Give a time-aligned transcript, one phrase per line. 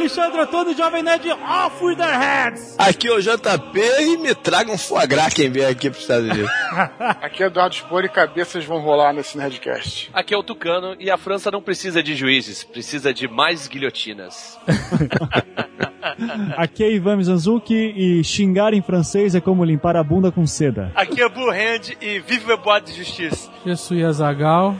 [0.00, 2.74] Alexandre Antônio, Jovem Nerd Off with their heads!
[2.78, 6.30] Aqui é o JP e me traga um foie gras quem vier aqui pros Estados
[6.30, 6.50] Unidos.
[7.20, 10.10] Aqui é Eduardo Spor e cabeças vão rolar nesse Nerdcast.
[10.14, 14.58] Aqui é o Tucano e a França não precisa de juízes, precisa de mais guilhotinas.
[16.56, 20.90] Aqui é Ivan Mizanzuki e xingar em francês é como limpar a bunda com seda.
[20.94, 23.50] Aqui é Blue Hand e vive o boate de justiça.
[23.66, 24.76] Je suis Azagal,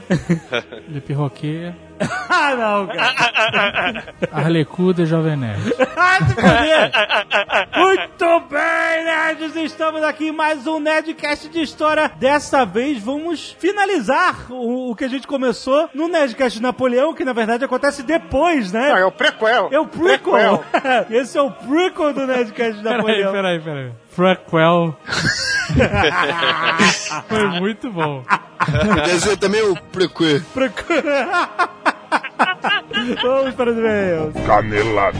[0.89, 1.75] Le Perroquet,
[2.29, 4.13] ah, não, cara!
[4.31, 5.61] Arlecuda e Jovem Nerd.
[6.03, 6.17] Ah!
[7.77, 9.55] Muito bem, nerds!
[9.55, 12.11] Estamos aqui em mais um Nerdcast de história.
[12.17, 17.23] Dessa vez vamos finalizar o, o que a gente começou no Nerdcast de Napoleão, que
[17.23, 18.89] na verdade acontece depois, né?
[18.89, 19.69] Não, é o prequel.
[19.71, 20.63] É o prequel.
[21.09, 23.31] Esse é o prequel do Nerdcast de Peraí, Napoleão.
[23.31, 23.91] peraí, peraí.
[24.09, 24.95] Frequel.
[27.27, 28.23] Foi muito bom.
[29.05, 30.41] Quer dizer também o prequê.
[30.53, 31.03] Prequel.
[33.21, 34.33] Vamos para os e-mails.
[34.45, 35.17] Canelada.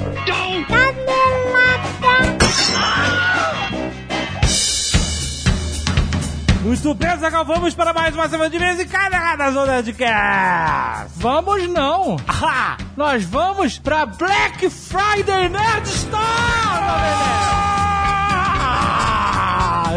[6.63, 11.11] Muito bem, Zagal, vamos para mais uma semana de mês e caneladas do Nerdcast.
[11.17, 12.17] Vamos não!
[12.27, 12.77] Ah!
[12.95, 16.21] Nós vamos pra Black Friday Nerd Store!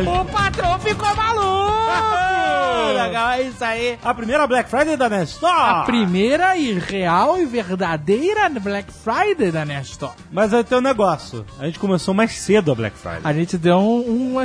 [0.08, 2.23] O patrão ficou maluco!
[3.02, 3.98] Legal, é isso aí.
[4.02, 5.52] A primeira Black Friday da Nerd Store.
[5.52, 10.12] A primeira e real e verdadeira Black Friday da Nerd Store.
[10.32, 11.44] Mas aí tem um negócio.
[11.58, 13.20] A gente começou mais cedo a Black Friday.
[13.24, 14.44] A gente deu um, uma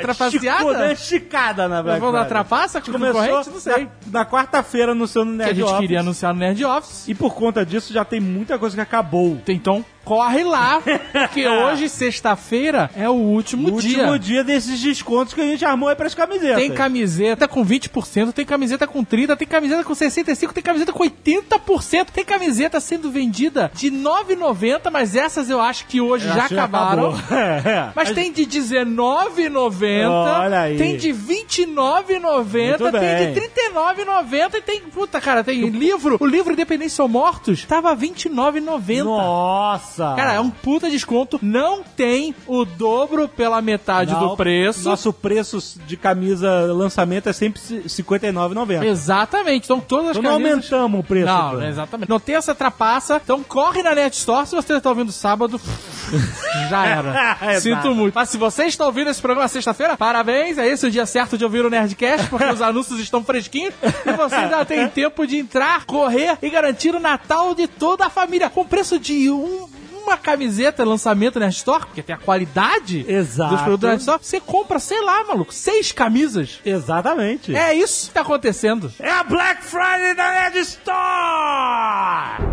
[0.00, 0.64] trapaceada.
[0.64, 2.28] uma esticada na Black Vamos dar Friday.
[2.44, 3.50] trapaça com concorrente?
[3.50, 3.88] Não sei.
[4.06, 5.80] na, na quarta-feira no seu Que a Nerd gente Office.
[5.80, 7.08] queria anunciar no Nerd Office.
[7.08, 9.40] E por conta disso já tem muita coisa que acabou.
[9.48, 10.82] Então, corre lá,
[11.32, 13.98] que hoje, sexta-feira, é o último, O dia.
[13.98, 16.56] último dia desses descontos que a gente armou aí pras camisetas.
[16.56, 21.04] Tem camiseta com 20%, tem camiseta com 30%, tem camiseta com 65%, tem camiseta com
[21.04, 26.34] 80%, tem camiseta sendo vendida de R$ 9,90, mas essas eu acho que hoje Eu
[26.34, 27.14] já acabaram.
[27.14, 27.22] acabou.
[27.64, 27.90] É.
[27.94, 30.76] Mas A tem de R$19,90, Olha aí.
[30.76, 33.32] tem de R$29,90, Muito tem bem.
[33.32, 39.04] de R$39,90 e tem, puta cara, tem livro, o livro Independência ou Mortos, tava R$29,90.
[39.04, 39.91] Nossa!
[39.96, 41.38] Cara, é um puta desconto.
[41.42, 44.84] Não tem o dobro pela metade Não, do preço.
[44.88, 48.84] Nosso preço de camisa lançamento é sempre R$ 59,90.
[48.84, 49.64] Exatamente.
[49.64, 50.72] Então todas as Então não camisas...
[50.72, 51.26] aumentamos o preço.
[51.26, 52.08] Não, exatamente.
[52.08, 53.20] Não tem essa trapaça.
[53.22, 54.46] Então corre na Net Store.
[54.46, 55.60] Se você está ouvindo sábado,
[56.70, 57.36] já era.
[57.60, 58.14] Sinto muito.
[58.14, 60.58] Mas se você está ouvindo esse programa sexta-feira, parabéns.
[60.58, 63.74] É esse o dia certo de ouvir o Nerdcast, porque os anúncios estão fresquinhos.
[64.06, 68.10] E você ainda tem tempo de entrar, correr e garantir o Natal de toda a
[68.10, 68.48] família.
[68.50, 69.68] Com preço de um
[70.02, 73.54] uma camiseta lançamento Nerd Store, porque tem a qualidade Exato.
[73.54, 76.60] dos produtos Nerd Store, você compra, sei lá, maluco, seis camisas.
[76.64, 77.54] Exatamente.
[77.54, 78.92] É isso que tá acontecendo.
[78.98, 82.51] É a Black Friday da Nerd Store!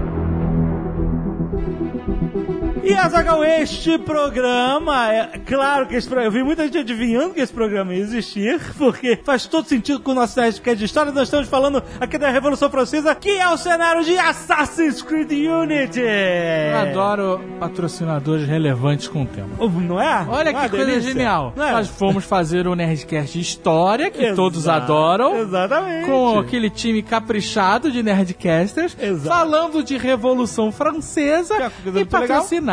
[2.89, 7.39] E Azagal, este programa, é claro que esse programa, eu vi muita gente adivinhando que
[7.39, 11.11] esse programa ia existir, porque faz todo sentido com o nosso Nerdcast de história.
[11.11, 15.99] Nós estamos falando aqui da Revolução Francesa, que é o cenário de Assassin's Creed Unity.
[15.99, 19.49] Eu adoro patrocinadores relevantes com o tema.
[19.59, 20.25] Não é?
[20.27, 21.13] Olha Não é que coisa delícia?
[21.13, 21.53] genial.
[21.55, 21.71] É?
[21.71, 25.37] Nós fomos fazer o Nerdcast de História, que todos adoram.
[25.37, 26.07] Exatamente.
[26.07, 29.29] Com aquele time caprichado de Nerdcasters, Exato.
[29.29, 32.07] falando de Revolução Francesa é e legal.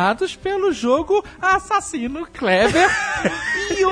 [0.06, 2.88] Patrocinados pelo jogo Assassino Clever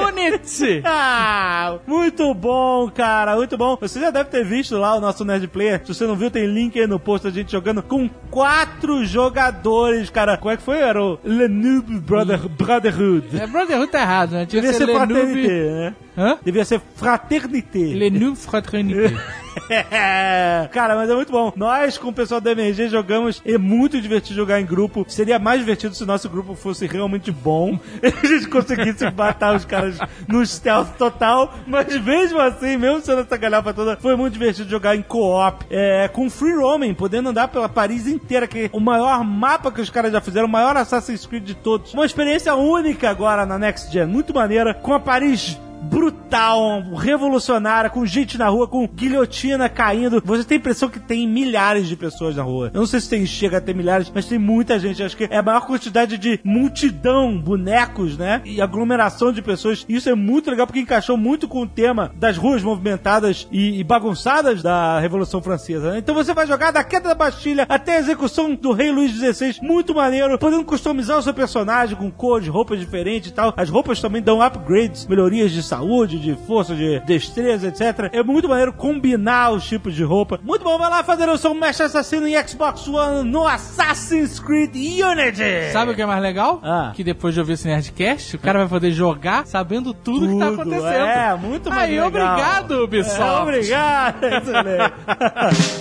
[0.09, 0.83] Unity.
[0.97, 3.77] Ah, muito bom, cara, muito bom.
[3.81, 5.81] Você já deve ter visto lá o nosso Nerd Player.
[5.85, 10.11] Se você não viu, tem link aí no post da gente jogando com quatro jogadores,
[10.11, 10.37] cara.
[10.37, 10.79] Como é que foi?
[10.79, 13.41] Era o Le Noob Brother, Brotherhood.
[13.41, 14.45] É, Brotherhood tá errado, né?
[14.47, 15.95] Devia Devia ser Le fraternité, né?
[16.17, 16.39] Hã?
[16.45, 18.35] Devia ser fraternité.
[18.37, 19.17] Fraternité.
[20.73, 21.53] Cara, mas é muito bom.
[21.57, 23.43] Nós, com o pessoal da MRG, jogamos.
[23.45, 25.05] É muito divertido jogar em grupo.
[25.09, 27.79] Seria mais divertido se o nosso grupo fosse realmente bom.
[28.03, 29.99] A gente conseguisse matar os caras
[30.29, 31.55] no stealth total.
[31.67, 35.65] Mas mesmo assim, mesmo sendo essa galhofa toda, foi muito divertido jogar em co-op.
[35.71, 39.81] É, com free roaming, podendo andar pela Paris inteira, que é o maior mapa que
[39.81, 41.95] os caras já fizeram, o maior Assassin's Creed de todos.
[41.95, 48.05] Uma experiência única agora na Next Gen, muito maneira, com a Paris brutal, revolucionária, com
[48.05, 50.23] gente na rua, com guilhotina caindo.
[50.25, 52.71] Você tem a impressão que tem milhares de pessoas na rua.
[52.73, 55.03] Eu não sei se tem, chega a ter milhares, mas tem muita gente.
[55.03, 58.43] Acho que é a maior quantidade de multidão, bonecos, né?
[58.45, 59.85] E aglomeração de pessoas.
[59.89, 63.85] Isso é muito legal porque encaixou muito com o tema das ruas movimentadas e, e
[63.85, 65.93] bagunçadas da Revolução Francesa.
[65.93, 65.99] né?
[65.99, 69.59] Então você vai jogar da queda da Bastilha até a execução do Rei Luís XVI.
[69.63, 73.53] Muito maneiro, podendo customizar o seu personagem com cores, roupas diferentes e tal.
[73.57, 75.74] As roupas também dão upgrades, melhorias de saúde,
[76.07, 78.11] de força, de destreza, etc.
[78.13, 80.39] É muito maneiro combinar os tipos de roupa.
[80.43, 84.75] Muito bom, vai lá fazer o seu mestre assassino em Xbox One no Assassin's Creed
[84.75, 85.73] Unity.
[85.73, 86.61] Sabe o que é mais legal?
[86.63, 86.93] Ah.
[86.95, 90.47] Que depois de ouvir esse Nerdcast, o cara vai poder jogar sabendo tudo, que tá
[90.51, 91.07] Tudo, acontecendo.
[91.07, 92.09] É, muito mais Aí, legal.
[92.09, 93.21] obrigado, Ubisoft.
[93.21, 94.95] É, obrigado, excelente.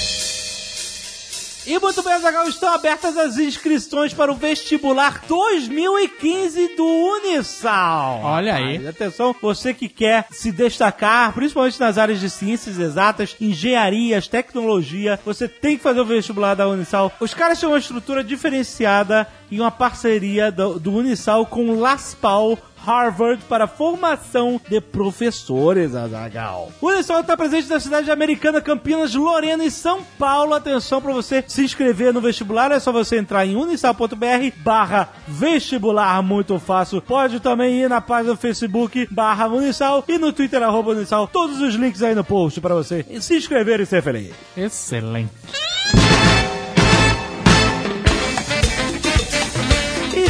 [1.67, 8.21] E muito bem, Zagal, estão abertas as inscrições para o vestibular 2015 do Unisal.
[8.23, 8.79] Olha aí.
[8.79, 15.19] Mas atenção, você que quer se destacar, principalmente nas áreas de ciências exatas, engenharias, tecnologia,
[15.25, 17.13] você tem que fazer o vestibular da Unisal.
[17.19, 22.57] Os caras têm uma estrutura diferenciada e uma parceria do, do Unisal com o Laspal
[22.87, 26.71] Harvard para formação de professores, Azagal.
[26.81, 30.55] O está presente na cidade americana, Campinas, Lorena e São Paulo.
[30.55, 36.23] Atenção para você se inscrever no vestibular, é só você entrar em unisal.br barra vestibular,
[36.23, 37.03] muito fácil.
[37.03, 41.27] Pode também ir na página do Facebook barra Unisal e no Twitter arroba Unisal.
[41.27, 44.33] Todos os links aí no post para você se inscrever e ser feliz.
[44.57, 45.66] Excelente.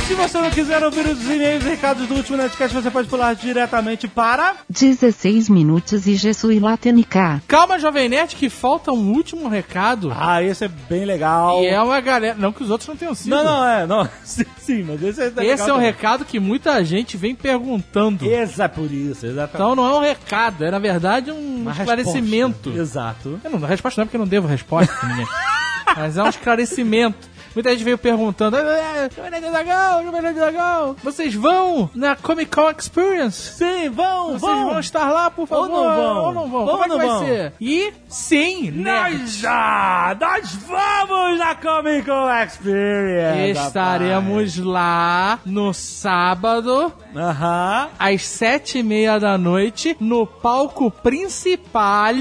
[0.06, 3.34] Se você não quiser ouvir os e-mails e recados do último Netcast, você pode pular
[3.34, 4.54] diretamente para...
[4.70, 7.42] 16 minutos e je suis la TNK.
[7.48, 10.12] Calma, Jovem Nerd, que falta um último recado.
[10.16, 11.60] Ah, esse é bem legal.
[11.60, 12.36] E é uma galera.
[12.38, 13.30] Não que os outros não tenham sido.
[13.30, 14.08] Não, não, é, não.
[14.22, 15.86] Sim, sim, mas esse é legal Esse é um também.
[15.90, 18.24] recado que muita gente vem perguntando.
[18.30, 19.54] Esse é por isso, exatamente.
[19.54, 22.70] Então não é um recado, é na verdade um Uma esclarecimento.
[22.70, 22.80] resposta.
[22.80, 23.40] Exato.
[23.42, 25.26] Eu não, a resposta não é porque eu não devo resposta pra ninguém.
[25.96, 27.35] Mas é um esclarecimento.
[27.56, 32.70] Muita gente veio perguntando: "Ah, Jovem Nerd Dragão, Jovem Dragão, vocês vão na Comic Con
[32.70, 33.52] Experience?
[33.56, 34.66] Sim, vão, Vocês vão.
[34.70, 35.70] vão estar lá, por favor?
[35.70, 36.24] Ou não vão?
[36.26, 36.66] Ou não vão?
[36.66, 37.18] Vão Como é que ou vai vão?
[37.26, 37.52] ser?
[37.58, 38.70] E sim.
[38.72, 40.14] Nós já!
[40.20, 43.58] Nós vamos na Comic Con Experience!
[43.66, 47.26] Estaremos lá no sábado, rapaz.
[47.40, 47.88] Aham.
[47.98, 52.12] às sete e meia da noite, no palco principal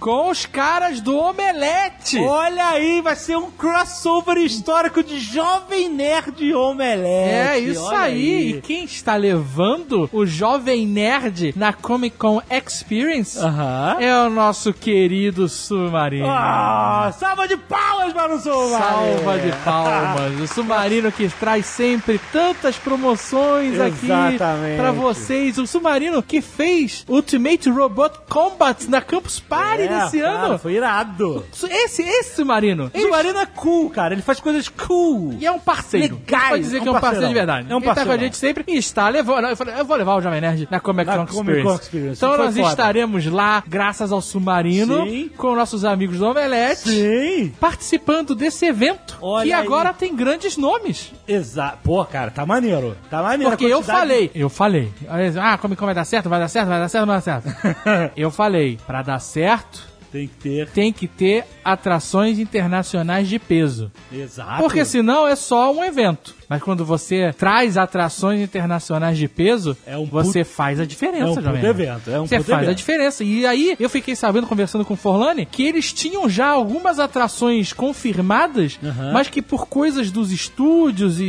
[0.00, 2.18] com os caras do Omelete.
[2.18, 7.30] Olha aí, vai ser um crossover histórico de Jovem Nerd e Omelete.
[7.30, 8.50] É isso Olha aí.
[8.56, 13.96] E quem está levando o Jovem Nerd na Comic Con Experience Aham.
[14.00, 16.26] é o nosso querido Submarino.
[16.28, 18.78] Ah, salva de palmas para o Submarino.
[18.78, 20.40] Salva de palmas.
[20.40, 24.76] O Submarino que traz sempre tantas promoções aqui Exatamente.
[24.78, 25.58] pra vocês.
[25.58, 30.58] O Submarino que fez Ultimate Robot Combat na Campus Party É, desse cara, ano.
[30.58, 31.44] Foi irado.
[31.68, 32.90] Esse, esse Submarino.
[32.92, 34.14] O Submarino é cool, cara.
[34.14, 35.34] Ele faz coisas cool.
[35.38, 36.14] E é um parceiro.
[36.14, 36.50] Legais.
[36.50, 37.66] Pode dizer É um que é um parceiro de verdade.
[37.70, 39.46] É um Ele tá com a gente sempre e está levando.
[39.46, 41.82] Eu falei, eu vou levar o Jovem Nerd na Comic Con Experience.
[41.82, 42.16] Experience.
[42.16, 42.68] Então nós foda.
[42.68, 45.30] estaremos lá, graças ao Submarino, Sim.
[45.36, 46.90] com nossos amigos do Omelete.
[46.90, 47.52] Sim.
[47.60, 49.18] participando desse evento.
[49.20, 49.60] Olha que aí.
[49.60, 51.12] agora tem grandes nomes.
[51.26, 51.78] Exato.
[51.82, 52.96] Pô, cara, tá maneiro.
[53.08, 53.50] Tá maneiro.
[53.50, 54.92] Porque eu falei, eu falei.
[55.40, 58.12] Ah, Comic Con vai dar certo, vai dar certo, vai dar certo, vai dar certo.
[58.16, 59.79] eu falei, pra dar certo,
[60.12, 60.68] Tem que ter.
[60.70, 63.92] tem que ter atrações internacionais de peso.
[64.12, 64.60] Exato.
[64.62, 66.34] Porque senão é só um evento.
[66.50, 71.40] Mas quando você traz atrações internacionais de peso, É um você faz a diferença, é
[71.40, 72.76] um Jovem evento, é um você faz a evento.
[72.76, 73.22] diferença.
[73.22, 77.72] E aí, eu fiquei sabendo, conversando com o Forlani, que eles tinham já algumas atrações
[77.72, 78.80] confirmadas,
[79.12, 81.24] mas que por coisas dos estúdios e,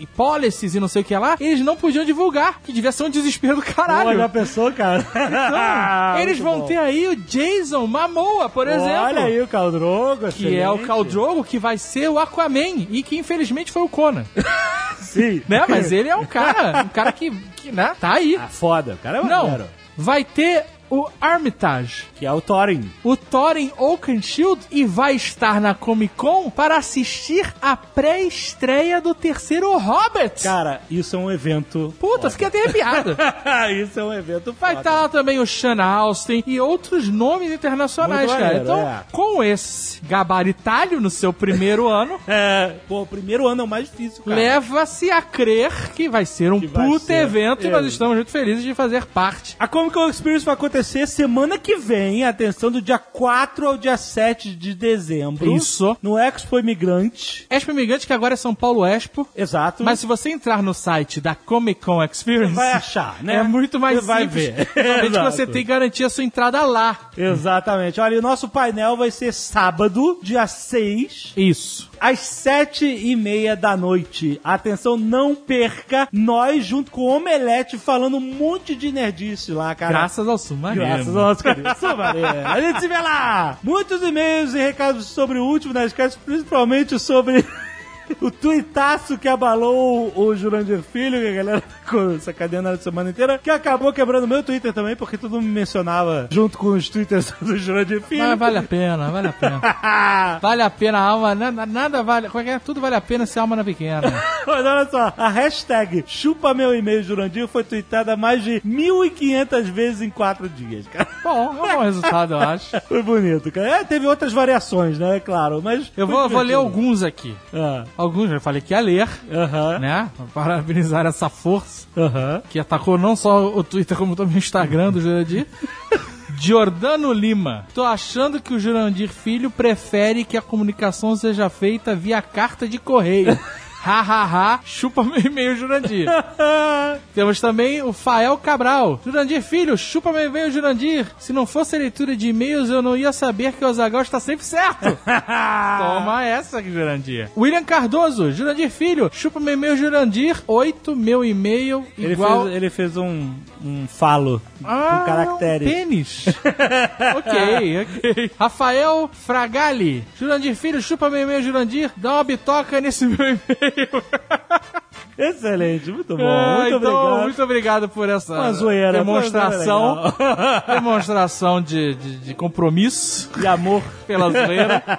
[0.00, 2.60] e policies e não sei o que lá, eles não podiam divulgar.
[2.64, 4.08] Que devia ser um desespero do caralho.
[4.08, 5.06] Olha a pessoa, cara.
[5.42, 6.66] Então, eles vão bom.
[6.66, 9.02] ter aí o Jason Momoa, por exemplo.
[9.02, 10.28] Olha aí o Caldrogo.
[10.32, 12.86] Que é o Khal Drogo, que vai ser o Aquaman.
[12.90, 14.24] E que infelizmente foi o Conan.
[15.00, 15.42] Sim.
[15.48, 15.64] né?
[15.68, 17.92] Mas ele é um cara, um cara que, que né?
[18.00, 18.36] Tá aí.
[18.40, 18.94] Ah, foda.
[18.94, 19.66] O cara é Não, maneiro.
[19.96, 22.90] vai ter o Armitage, Que é o Thorin.
[23.02, 29.74] o Thorin Oakenshield, e vai estar na Comic Con para assistir a pré-estreia do terceiro
[29.78, 30.42] Hobbit.
[30.42, 31.94] Cara, isso é um evento.
[31.98, 33.16] Puta, fiquei até arrepiado.
[33.82, 38.26] isso é um evento Vai estar lá também o Sean Austin e outros nomes internacionais,
[38.30, 38.44] Muito cara.
[38.44, 39.02] maneiro, Então, é.
[39.10, 43.90] com esse gabaritalho no seu primeiro ano, É, pô, o primeiro ano é o mais
[43.90, 44.36] difícil, cara.
[44.36, 46.68] leva-se a crer que vai ser um Que
[47.00, 47.14] ser.
[47.22, 49.56] evento e nós estamos muito felizes de fazer parte.
[49.58, 53.78] A Comic Con Experience vai acontecer acontecer semana que vem, atenção, do dia 4 ao
[53.78, 55.56] dia 7 de dezembro.
[55.56, 55.96] Isso.
[56.02, 57.46] No Expo Imigrante.
[57.48, 59.26] Expo Imigrante, que agora é São Paulo Expo.
[59.34, 59.84] Exato.
[59.84, 63.36] Mas se você entrar no site da Comic Con Experience, vai achar, né?
[63.38, 64.46] é muito mais Você vai simples.
[64.46, 64.68] ver.
[64.82, 67.10] Realmente você tem que garantir a sua entrada lá.
[67.16, 68.00] Exatamente.
[68.00, 71.90] Olha, o nosso painel vai ser sábado, dia 6, Isso.
[72.00, 74.40] às sete e meia da noite.
[74.42, 79.92] Atenção, não perca nós junto com o Omelete falando um monte de nerdice lá, cara.
[79.92, 80.38] Graças ao
[80.74, 82.44] Graças ao nosso querido Sumaré.
[82.44, 83.58] A gente se vê lá!
[83.62, 87.44] Muitos e-mails e recados sobre o último Nerdcast, principalmente sobre
[88.20, 91.62] o tuitaço que abalou o Jurandir Filho, que a galera
[91.92, 95.50] ficou sacaneando a semana inteira, que acabou quebrando meu Twitter também, porque todo mundo me
[95.50, 98.22] mencionava junto com os twitters do Jurandir Filho.
[98.26, 99.60] Mas vale a pena, vale a pena.
[100.40, 103.42] Vale a pena a alma, nada, nada vale, qualquer, tudo vale a pena se a
[103.42, 104.02] alma não é pequena.
[104.46, 110.02] Mas olha só, a hashtag chupa meu e-mail Jurandir foi tweetada mais de 1.500 vezes
[110.02, 111.06] em 4 dias, cara.
[111.22, 112.80] Bom, é um bom resultado, eu acho.
[112.88, 113.68] Foi bonito, cara.
[113.80, 115.20] É, teve outras variações, né?
[115.20, 115.92] Claro, mas.
[115.96, 117.34] Eu vou, vou ler alguns aqui.
[117.52, 119.78] Ah, Alguns eu falei que ia ler, Aham.
[119.78, 120.10] né?
[120.16, 122.42] Pra parabenizar essa força Aham.
[122.48, 125.46] que atacou não só o Twitter, como também o Instagram do Jurandir.
[126.38, 127.66] Giordano Lima.
[127.74, 132.78] Tô achando que o Jurandir Filho prefere que a comunicação seja feita via carta de
[132.78, 133.38] correio.
[133.84, 136.06] Ha, ha, ha, chupa meu e-mail, Jurandir.
[137.14, 139.00] Temos também o Fael Cabral.
[139.04, 141.06] Jurandir Filho, chupa meu e-mail, Jurandir.
[141.18, 144.20] Se não fosse a leitura de e-mails, eu não ia saber que o Azagal está
[144.20, 144.96] sempre certo.
[145.04, 147.28] Toma essa, Jurandir.
[147.36, 150.42] William Cardoso, Jurandir Filho, chupa meu e-mail, Jurandir.
[150.46, 152.44] 8, meu e-mail, Ele, igual...
[152.44, 153.32] fez, ele fez um,
[153.64, 155.66] um falo Ah, com caracteres.
[155.66, 156.24] Um pênis.
[157.16, 158.30] ok, ok.
[158.38, 160.04] Rafael Fragali.
[160.18, 161.90] Jurandir Filho, chupa meu e-mail, Jurandir.
[161.96, 163.40] Dá uma bitoca nesse meu e-mail.
[165.18, 166.26] Excelente, muito bom.
[166.26, 167.22] Ah, muito então, obrigado.
[167.22, 170.14] muito obrigado por essa zoeira, demonstração.
[170.66, 173.82] demonstração de, de, de compromisso De amor.
[174.06, 174.82] pela zoeira.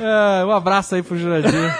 [0.00, 1.74] É, um abraço aí pro Jurandir.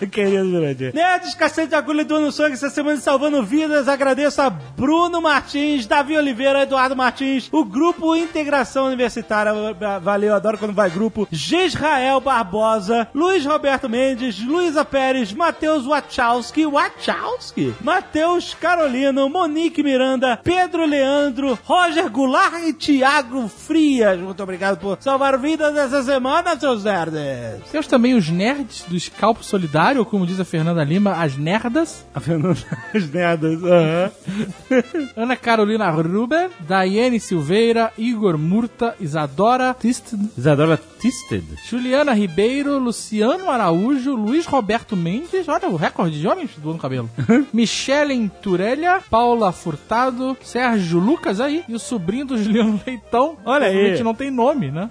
[0.10, 0.94] Querido Jurandir.
[0.94, 3.88] Nerds, cacete de agulha do no sangue, essa semana salvando vidas.
[3.88, 9.52] Agradeço a Bruno Martins, Davi Oliveira, Eduardo Martins, o Grupo Integração Universitária.
[10.02, 11.26] Valeu, adoro quando vai grupo.
[11.30, 20.84] Gisrael Barbosa, Luiz Roberto Mendes, Luísa Pérez, Matheus Wachowski, Wachowski, Matheus Carolino, Monique Miranda, Pedro
[20.84, 24.18] Leandro, Roger Goulart e Thiago Frias.
[24.18, 27.70] Muito obrigado por salvar vidas essa semana, seus nerds.
[27.70, 32.04] Temos também os nerds do Scalpo Solidário, ou como diz a Fernanda Lima, as nerdas.
[32.14, 32.58] A Fernanda
[32.92, 33.62] das Nerdas.
[33.62, 34.10] aham.
[35.16, 41.44] Ana Carolina Ruber, Daiane Silveira, Igor Murta, Isadora Tist, Isadora Tisted.
[41.68, 47.08] Juliana Ribeiro, Luciano Araújo, Luiz Roberto Mendes, olha o recorde de homens do ano cabelo.
[47.52, 53.36] Michele Turelha, Paula Furtado, Sérgio Lucas aí, e o sobrinho do Juliano Leitão.
[53.44, 54.02] Olha aí.
[54.02, 54.88] Não tem nome, né?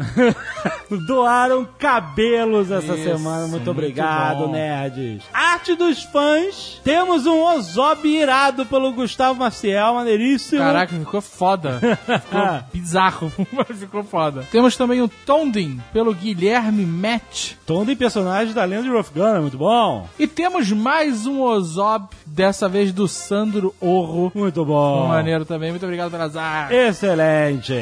[1.08, 3.42] Doaram cabelos essa Isso, semana.
[3.42, 4.52] Muito, muito obrigado, bom.
[4.90, 5.24] Nerds.
[5.34, 6.80] Arte dos fãs.
[6.84, 10.62] Temos um Ozob irado pelo Gustavo Maciel, maneiríssimo.
[10.62, 11.80] Caraca, ficou foda.
[11.80, 14.48] Ficou bizarro, mas ficou foda.
[14.52, 17.54] Temos também o Tondin, pelo Guilherme Match.
[17.66, 20.08] Tom de personagem da lenda de Rough Gunner, muito bom.
[20.20, 24.32] E temos mais um Ozob, dessa vez do Sandro Orro.
[24.36, 25.08] Muito bom.
[25.08, 25.72] Maneiro também.
[25.72, 26.72] Muito obrigado pela azar.
[26.72, 27.74] Excelente.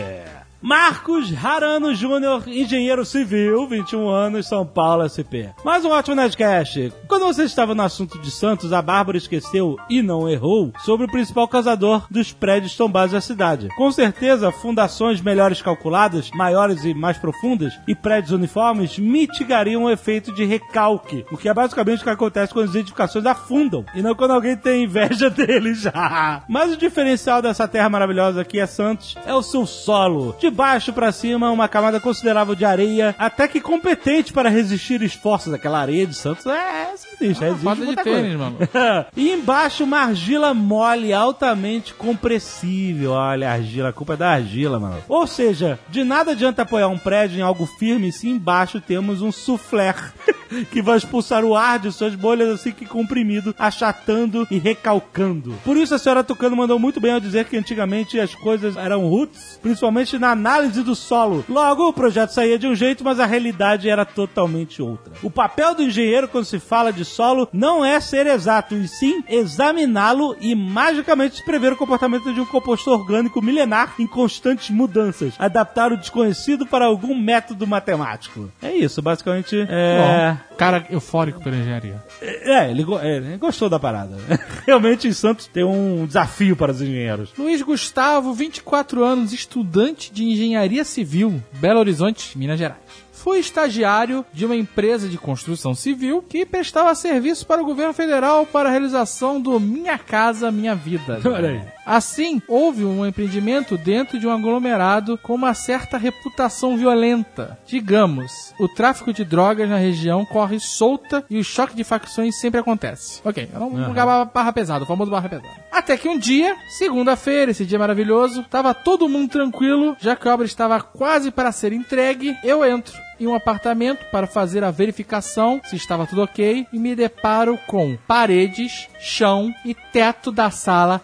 [0.64, 5.52] Marcos Harano Júnior, engenheiro civil, 21 anos, São Paulo, SP.
[5.62, 6.94] Mais um ótimo Nerdcast.
[7.06, 11.12] Quando você estava no assunto de Santos, a Bárbara esqueceu e não errou sobre o
[11.12, 13.68] principal causador dos prédios tombados da cidade.
[13.76, 20.34] Com certeza, fundações melhores calculadas, maiores e mais profundas, e prédios uniformes mitigariam o efeito
[20.34, 24.16] de recalque, o que é basicamente o que acontece quando as edificações afundam, e não
[24.16, 25.84] quando alguém tem inveja deles.
[26.48, 30.34] Mas o diferencial dessa terra maravilhosa aqui é Santos é o seu solo.
[30.40, 35.54] De baixo para cima, uma camada considerável de areia, até que competente para resistir esforços.
[35.54, 38.58] Aquela areia de Santos é sinistra, resiste Quadra de tênis, mano.
[39.16, 43.12] e embaixo uma argila mole, altamente compressível.
[43.12, 45.04] Olha, a argila, a culpa é da argila, mano.
[45.08, 49.32] Ou seja, de nada adianta apoiar um prédio em algo firme se embaixo temos um
[49.32, 49.96] soufflé
[50.72, 55.56] que vai expulsar o ar de suas bolhas assim que comprimido, achatando e recalcando.
[55.64, 59.08] Por isso a senhora Tucano mandou muito bem ao dizer que antigamente as coisas eram
[59.08, 61.46] roots, principalmente na análise do solo.
[61.48, 65.14] Logo, o projeto saía de um jeito, mas a realidade era totalmente outra.
[65.24, 69.24] O papel do engenheiro quando se fala de solo não é ser exato, e sim
[69.30, 75.34] examiná-lo e magicamente prever o comportamento de um composto orgânico milenar em constantes mudanças.
[75.40, 78.50] Adaptar o desconhecido para algum método matemático.
[78.62, 79.66] É isso, basicamente.
[79.70, 82.04] É, Bom, cara eufórico pela engenharia.
[82.22, 84.18] é, ele, go- é, ele gostou da parada.
[84.68, 87.32] Realmente em Santos tem um desafio para os engenheiros.
[87.38, 92.80] Luiz Gustavo, 24 anos, estudante de engenharia civil, Belo Horizonte, Minas Gerais.
[93.12, 98.46] Fui estagiário de uma empresa de construção civil que prestava serviço para o governo federal
[98.46, 101.22] para a realização do Minha Casa Minha Vida.
[101.26, 101.73] Olha aí.
[101.86, 107.58] Assim, houve um empreendimento dentro de um aglomerado com uma certa reputação violenta.
[107.66, 112.60] Digamos, o tráfico de drogas na região corre solta e o choque de facções sempre
[112.60, 113.22] acontece.
[113.24, 115.50] Ok, é um lugar barra pesada, o famoso barra pesada.
[115.72, 120.34] Até que um dia, segunda-feira, esse dia maravilhoso, tava todo mundo tranquilo, já que a
[120.34, 125.62] obra estava quase para ser entregue, eu entro em um apartamento para fazer a verificação
[125.64, 131.00] se estava tudo ok e me deparo com paredes, chão e teto da sala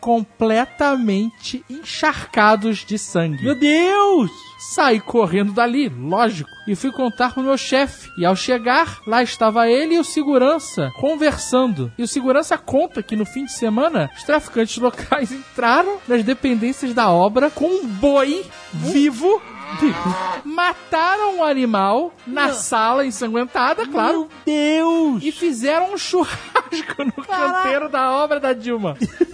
[0.70, 3.44] completamente encharcados de sangue.
[3.44, 4.32] Meu Deus!
[4.60, 8.10] Saí correndo dali, lógico, e fui contar pro meu chefe.
[8.18, 11.92] E ao chegar, lá estava ele e o segurança conversando.
[11.98, 16.94] E o segurança conta que no fim de semana, os traficantes locais entraram nas dependências
[16.94, 19.42] da obra com um boi vivo.
[20.44, 24.28] Mataram o animal na sala ensanguentada, claro.
[24.28, 25.24] Meu Deus!
[25.24, 28.98] E fizeram um churrasco no canteiro da obra da Dilma.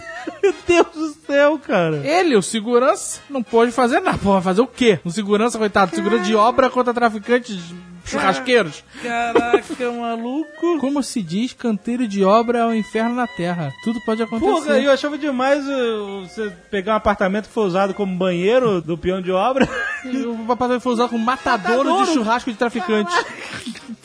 [0.45, 1.97] Meu Deus do céu, cara!
[2.05, 4.17] Ele, o segurança, não pôde fazer nada.
[4.17, 4.99] Pô, vai fazer o quê?
[5.03, 7.59] Um segurança, coitado, segurança de obra contra traficantes
[8.05, 8.83] churrasqueiros.
[9.01, 10.77] Caraca, maluco!
[10.79, 13.73] Como se diz, canteiro de obra é o inferno na terra.
[13.83, 14.51] Tudo pode acontecer.
[14.51, 18.97] Porra, eu achava demais uh, você pegar um apartamento que foi usado como banheiro do
[18.97, 19.67] peão de obra.
[20.05, 22.05] O papai foi usado como matadouro, Matadouro?
[22.05, 23.11] de churrasco de traficante.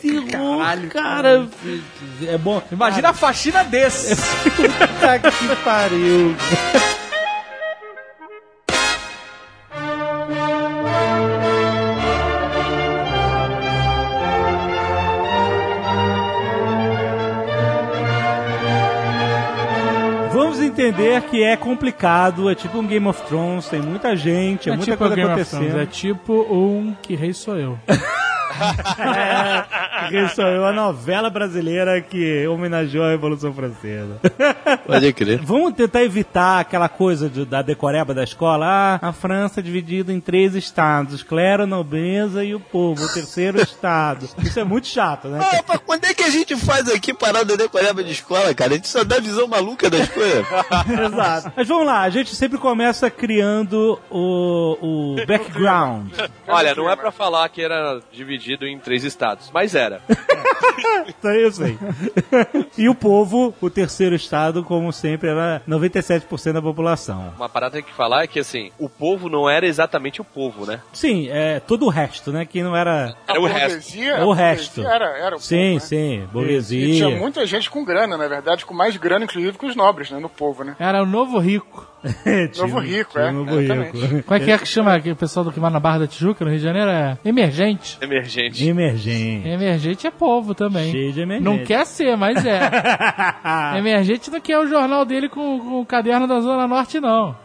[0.01, 1.47] Terror, cara.
[2.27, 2.61] É bom.
[2.71, 4.15] Imagina a faxina desse.
[4.15, 6.35] Puta que pariu.
[20.33, 24.73] Vamos entender que é complicado, é tipo um Game of Thrones, tem muita gente, é,
[24.73, 25.67] É muita tipo coisa Game acontecendo.
[25.67, 27.77] Thrones, É tipo um que rei sou eu.
[30.35, 34.19] Sou eu, a novela brasileira que homenageou a Revolução Francesa.
[34.85, 35.39] Pode crer.
[35.43, 38.65] Vamos tentar evitar aquela coisa de- da decoreba da escola.
[39.01, 43.59] Ah, a França é dividida em três estados: clero, nobreza e o povo, o terceiro
[43.61, 44.27] estado.
[44.39, 45.39] Isso é muito chato, né?
[45.41, 48.71] Ah, mas quando é que a gente faz aqui parada decoreba de escola, cara?
[48.71, 50.45] A gente só dá visão maluca das coisas.
[51.05, 51.51] Exato.
[51.55, 56.11] Mas vamos lá, a gente sempre começa criando o, o background.
[56.47, 60.01] Olha, não é pra falar que era dividido em três estados, mas era.
[61.07, 61.77] Então é isso aí.
[62.77, 67.33] E o povo, o terceiro estado, como sempre, era 97% da população.
[67.35, 70.23] Uma parada que tem que falar é que, assim, o povo não era exatamente o
[70.23, 70.79] povo, né?
[70.93, 72.45] Sim, é todo o resto, né?
[72.45, 73.15] Que não era.
[73.27, 73.75] Era o A resto.
[73.79, 74.75] burguesia- É o resto.
[74.75, 75.79] burguesia Era, era o Sim, povo, né?
[75.79, 76.93] sim, E burguesia.
[77.07, 80.19] tinha muita gente com grana, na verdade, com mais grana, inclusive, que os nobres, né?
[80.19, 80.75] No povo, né?
[80.79, 81.87] Era o novo rico.
[82.23, 83.97] Tinha- Novo rico, é, Novo exatamente.
[83.97, 84.23] rico.
[84.27, 86.43] Como é que é que chama aquele pessoal do que vai na Barra da Tijuca,
[86.43, 86.89] no Rio de Janeiro?
[86.89, 87.97] É emergente.
[88.01, 88.30] Emergente.
[88.39, 89.47] Emergente.
[89.47, 90.91] Emergente é povo também.
[90.91, 91.49] Cheio de emergente.
[91.49, 92.59] Não quer ser, mas é.
[93.77, 97.35] Emergente não quer o jornal dele com, com o caderno da Zona Norte, não.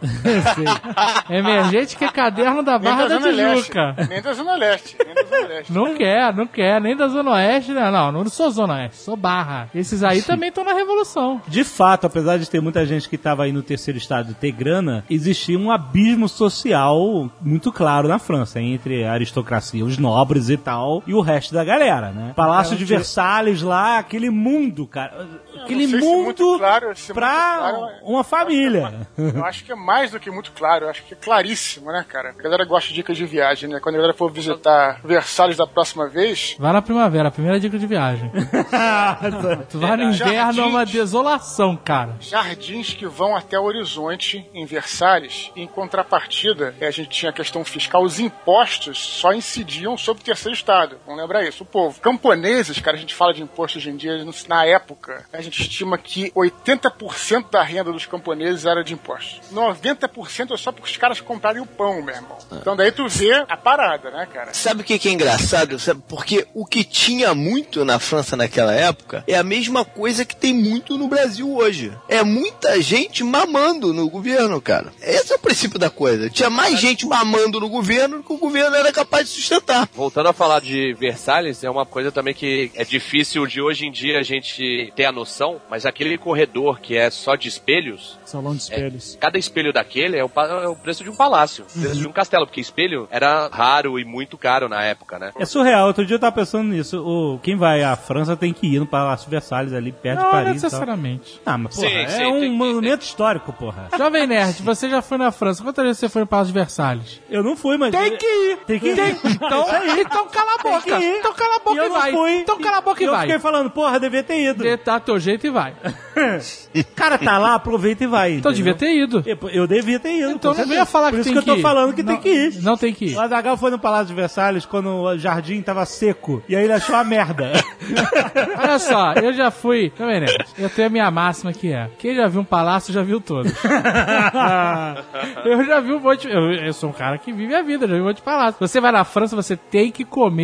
[1.29, 3.63] Emergente quer caderno da Barra da, Leste.
[3.63, 3.95] Tijuca.
[4.09, 4.97] Nem da Zona Leste.
[5.03, 5.73] Nem da Zona Leste.
[5.73, 7.91] Não quer, não quer, nem da Zona Oeste, né?
[7.91, 9.69] não, não sou Zona Oeste, sou Barra.
[9.73, 11.41] Esses aí também estão na Revolução.
[11.47, 15.03] De fato, apesar de ter muita gente que estava aí no terceiro estado ter grana,
[15.09, 20.76] existia um abismo social muito claro na França, entre a aristocracia, os nobres e tal,
[21.05, 22.33] e o resto da galera, né?
[22.35, 25.27] Palácio de Versalhes lá, aquele mundo, cara.
[25.63, 29.07] Aquele mundo claro, se pra claro, é- uma família.
[29.17, 32.05] Eu acho que é mais do que muito claro, eu acho que é claríssimo, né,
[32.07, 32.29] cara?
[32.37, 33.79] A galera gosta de dicas de viagem, né?
[33.79, 37.85] Quando a galera for visitar Versalhes da próxima vez, Vai na primavera, primeira dica de
[37.87, 38.31] viagem.
[39.69, 42.15] Tu vai no inverno, é uma desolação, cara.
[42.19, 47.33] jardins que vão até o horizonte em Versalhes, em contrapartida, eh, a gente tinha a
[47.33, 50.97] questão fiscal, os impostos só incidiam sobre o terceiro Estado.
[51.05, 51.97] Vamos lembrar isso, o povo.
[52.01, 54.17] Camponeses, cara, a gente fala de imposto hoje em dia,
[54.49, 59.39] na época, a gente estima que 80% da renda dos camponeses era de impostos.
[59.53, 62.37] 90% é só porque os caras comprarem o pão, meu irmão.
[62.51, 64.53] Então daí tu vê a parada, né, cara?
[64.53, 65.79] Sabe o que, que é engraçado?
[65.79, 66.03] Sabe?
[66.05, 70.53] Porque o que tinha muito na França naquela época é a mesma coisa que tem
[70.53, 71.93] muito no Brasil hoje.
[72.09, 74.91] É muita gente mamando no governo, cara.
[75.01, 76.29] Esse é o princípio da coisa.
[76.29, 79.87] Tinha mais gente mamando no governo do que o governo era capaz de sustentar.
[79.95, 83.91] Voltando a falar de Versalhes, é uma coisa também que é difícil de hoje em
[83.91, 88.53] dia a gente ter a noção, mas aquele corredor que é só de espelhos, Salão
[88.55, 89.17] de espelhos.
[89.19, 92.45] cada espelho daquele é o, é o preço de um palácio, preço de um castelo,
[92.45, 95.31] porque espelho era raro e muito caro na época, né?
[95.37, 95.87] É surreal.
[95.87, 96.99] Outro dia eu tava pensando nisso.
[97.05, 100.31] O, quem vai à França tem que ir no Palácio Versalhes ali perto de Não
[100.31, 100.43] Paris.
[100.43, 100.53] e tal.
[100.69, 101.41] necessariamente.
[101.45, 103.89] Ah, mas porra, Sim, é sim, um tem que- monumento histórico, porra.
[103.97, 105.63] Jovem Nerd, você já foi na França.
[105.63, 107.21] Quantas vezes você foi no Palácio de Versalhes?
[107.29, 107.91] Eu não fui, mas.
[107.91, 108.57] Tem que ir.
[108.65, 108.97] Tem que ir.
[109.25, 109.65] Então,
[109.99, 110.83] então cala a Tem boca.
[110.83, 111.17] que ir.
[111.19, 112.11] Então cala a boca E e, eu vai.
[112.11, 112.33] fui.
[112.39, 113.21] Então cala a boca e, eu vai.
[113.21, 114.63] fiquei falando, porra, devia ter ido.
[114.83, 115.73] Dá teu jeito e vai.
[116.95, 118.33] Cara, tá lá, aproveita e vai.
[118.33, 119.23] Então devia ter ido.
[119.25, 120.31] Eu, eu devia ter ido.
[120.31, 121.61] Então não venha falar Por que isso tem que eu tô ir.
[121.61, 122.61] falando que não, tem que ir.
[122.63, 123.15] Não tem que ir.
[123.15, 126.41] O Azaghal foi no Palácio de Versalhes quando o jardim tava seco.
[126.47, 127.51] E aí ele achou a merda.
[128.59, 129.91] Olha só, eu já fui.
[129.99, 133.19] Nerd, eu tenho a minha máxima que é: quem já viu um palácio já viu
[133.21, 133.51] todos.
[135.45, 136.27] eu já vi um monte.
[136.27, 138.55] Eu, eu sou um cara que vive a vida, já vi um monte de palácio.
[138.59, 140.36] Você vai na França, você tem que comer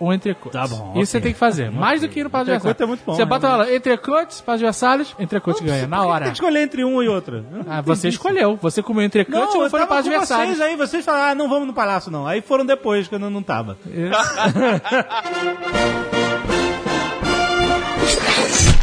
[0.00, 0.52] um entrecôte.
[0.52, 1.06] Tá bom, Isso ok.
[1.06, 1.70] você tem que fazer.
[1.70, 2.80] Mais do que ir no Palácio de Versalhes.
[2.80, 3.70] é muito bom, Você bota realmente.
[3.70, 6.24] lá, entrecôte, Palácio de Versalhes, entrecôte ganha, na hora.
[6.26, 7.44] Tem que escolher entre um e outro.
[7.68, 8.16] Ah, você isso.
[8.18, 8.58] escolheu.
[8.62, 10.56] Você comeu entrecante Não, ou foi no Palácio de Versalhes?
[10.56, 12.26] vocês aí, vocês falaram, ah, não vamos no palácio não.
[12.26, 13.76] Aí foram depois, quando eu não tava.
[13.86, 14.10] Em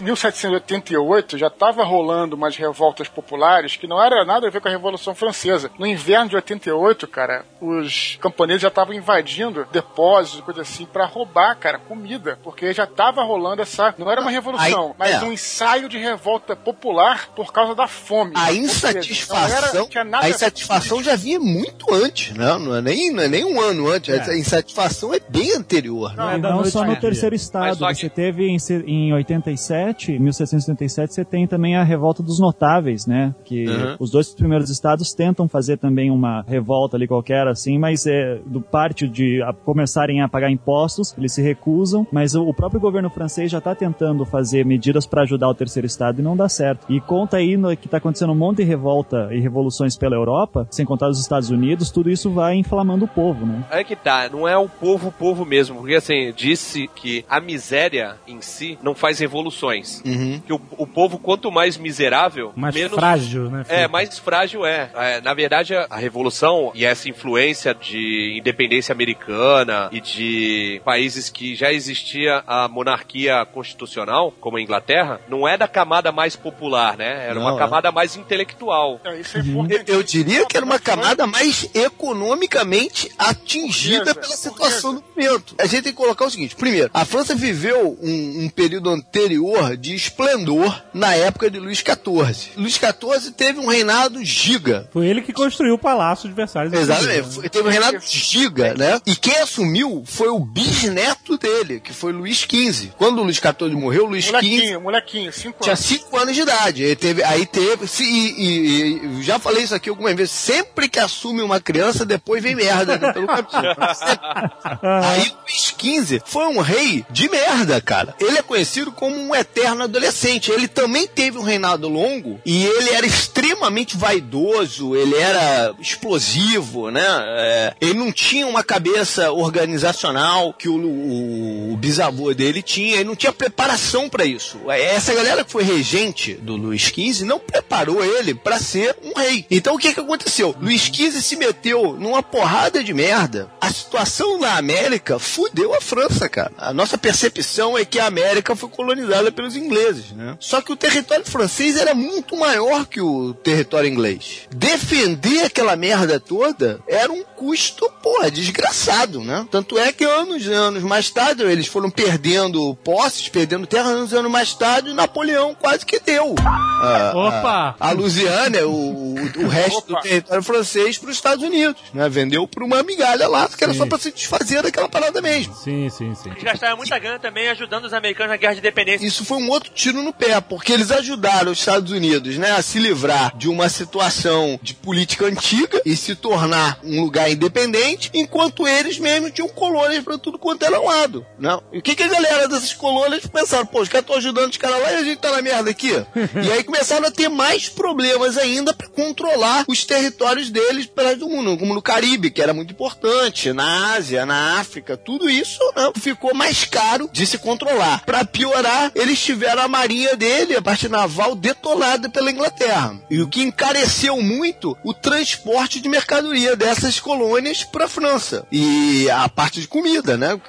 [0.00, 4.70] 1788 já estava rolando umas revoltas populares que não era nada a ver com a
[4.70, 5.70] Revolução Francesa.
[5.78, 11.06] No inverno de 88, cara, os camponeses já estavam invadindo depósitos e coisa assim para
[11.06, 15.24] roubar, cara, comida, porque já estava rolando essa, não era uma revolução, Aí- mas é.
[15.24, 18.32] um ensaio de revolta popular por causa da fome.
[18.34, 22.56] A não insatisfação, era- tinha nada a ver com insatisfação já vinha muito antes, né?
[22.58, 24.28] Não é nem, não é nem um ano antes.
[24.28, 26.14] A insatisfação é bem anterior.
[26.14, 26.34] né?
[26.34, 27.76] É, E da não noite só no terceiro estado.
[27.76, 28.56] só que- Você teve em,
[28.86, 33.34] em 87, 1777, você tem também a revolta dos notáveis, né?
[33.44, 33.96] Que Uhum.
[33.98, 38.60] os dois primeiros estados tentam fazer também uma revolta ali qualquer, assim, mas é do
[38.60, 43.10] parte de a- começarem a pagar impostos, eles se recusam, mas o, o próprio governo
[43.10, 46.86] francês já está tentando fazer medidas para ajudar o terceiro estado e não dá certo.
[46.90, 50.66] E conta aí no, que está acontecendo um monte de revolta e revoluções pela Europa,
[50.70, 53.64] sem contar os Estados Unidos, tudo isso vai inflamando o povo, né?
[53.70, 57.40] É que tá, não é o povo, o povo mesmo, porque assim, disse que a
[57.40, 59.75] miséria em si não faz revoluções.
[60.04, 60.40] Uhum.
[60.46, 62.94] Que o, o povo, quanto mais miserável, Mais menos.
[62.94, 63.64] frágil, né?
[63.68, 63.90] É, filho?
[63.90, 64.90] mais frágil é.
[64.94, 71.54] É, Na verdade, a, revolução e essa influência de independência americana e de países que
[71.54, 77.26] já existia a monarquia constitucional, como a Inglaterra, não é da camada mais popular, né?
[77.26, 77.58] Era Não, uma é.
[77.58, 79.00] camada mais intelectual.
[79.04, 79.90] É, isso é Eu, importante.
[79.90, 85.54] eu diria que era uma camada mais economicamente atingida pela situação do momento.
[85.58, 89.65] A gente tem que colocar o seguinte: primeiro, a França viveu um, um período anterior
[89.74, 92.50] de esplendor na época de Luís XIV.
[92.56, 94.86] Luís XIV teve um reinado giga.
[94.92, 96.72] Foi ele que construiu o Palácio de Versalhes.
[96.74, 97.32] Exatamente, né?
[97.32, 99.00] foi- teve um reinado giga, né?
[99.06, 102.90] E quem assumiu foi o bisneto dele, que foi Luís XV.
[102.98, 105.86] Quando o Luís XIV morreu, Luís XV Molequinho, molequinho, cinco tinha anos.
[105.86, 106.82] 5 anos de idade.
[106.82, 107.86] Ele teve, aí teve.
[107.86, 110.32] se- e, e- e já falei isso aqui algumas vezes.
[110.32, 113.46] Sempre que assume uma criança, depois vem merda né, pelo caminho.
[115.02, 118.14] aí Luís XV foi um rei de merda, cara.
[118.20, 120.50] Ele é conhecido como um eterno adolescente.
[120.50, 127.04] Ele também teve um reinado longo e ele era extremamente vaidoso, ele era explosivo, né?
[127.06, 133.04] É, ele não tinha uma cabeça organizacional que o, o- o bisavô dele tinha, ele
[133.04, 134.58] não tinha preparação para isso.
[134.70, 139.44] Essa galera que foi regente do Luís XV não preparou ele para ser um rei.
[139.50, 140.54] Então o que que aconteceu?
[140.60, 143.50] Luís XV se meteu numa porrada de merda.
[143.60, 146.52] A situação na América fudeu a França, cara.
[146.58, 150.36] A nossa percepção é que a América foi colonizada pelos ingleses, né?
[150.40, 154.40] Só que o território francês era muito maior que o território inglês.
[154.50, 159.46] Defender aquela merda toda era um custo, porra, desgraçado, né?
[159.50, 164.12] Tanto é que anos e anos mais tarde eles foram perdendo posses, perdendo terra, anos
[164.12, 166.34] e anos mais tarde Napoleão quase que deu.
[166.40, 167.76] a- Opa!
[167.78, 169.94] A, a Louisiana, o, o, resto Opa.
[169.94, 172.08] do território francês para os Estados Unidos, né?
[172.08, 175.54] Vendeu por uma migalha lá, que era só para se desfazer daquela parada mesmo.
[175.54, 176.30] Sim, sim, sim.
[176.30, 179.06] Eles gastaram muita grana também ajudando os americanos na guerra de independência.
[179.06, 182.52] Isso foi foi um outro tiro no pé, porque eles ajudaram os Estados Unidos, né,
[182.52, 188.10] a se livrar de uma situação de política antiga e se tornar um lugar independente,
[188.14, 191.62] enquanto eles mesmos tinham colônias para tudo quanto era lado, não?
[191.72, 193.66] E o que, que a galera dessas colônias pensaram?
[193.66, 195.92] Pô, os caras estão ajudando os caras lá e a gente tá na merda aqui.
[196.44, 201.28] e aí começaram a ter mais problemas ainda para controlar os territórios deles pelo do
[201.28, 205.92] mundo, como no Caribe, que era muito importante, na Ásia, na África, tudo isso né,
[206.00, 208.04] ficou mais caro de se controlar.
[208.04, 212.96] Para piorar, eles tiveram a marinha dele, a parte naval, detonada pela Inglaterra.
[213.10, 218.46] E o que encareceu muito o transporte de mercadoria dessas colônias para a França.
[218.52, 220.40] E a parte de comida, né?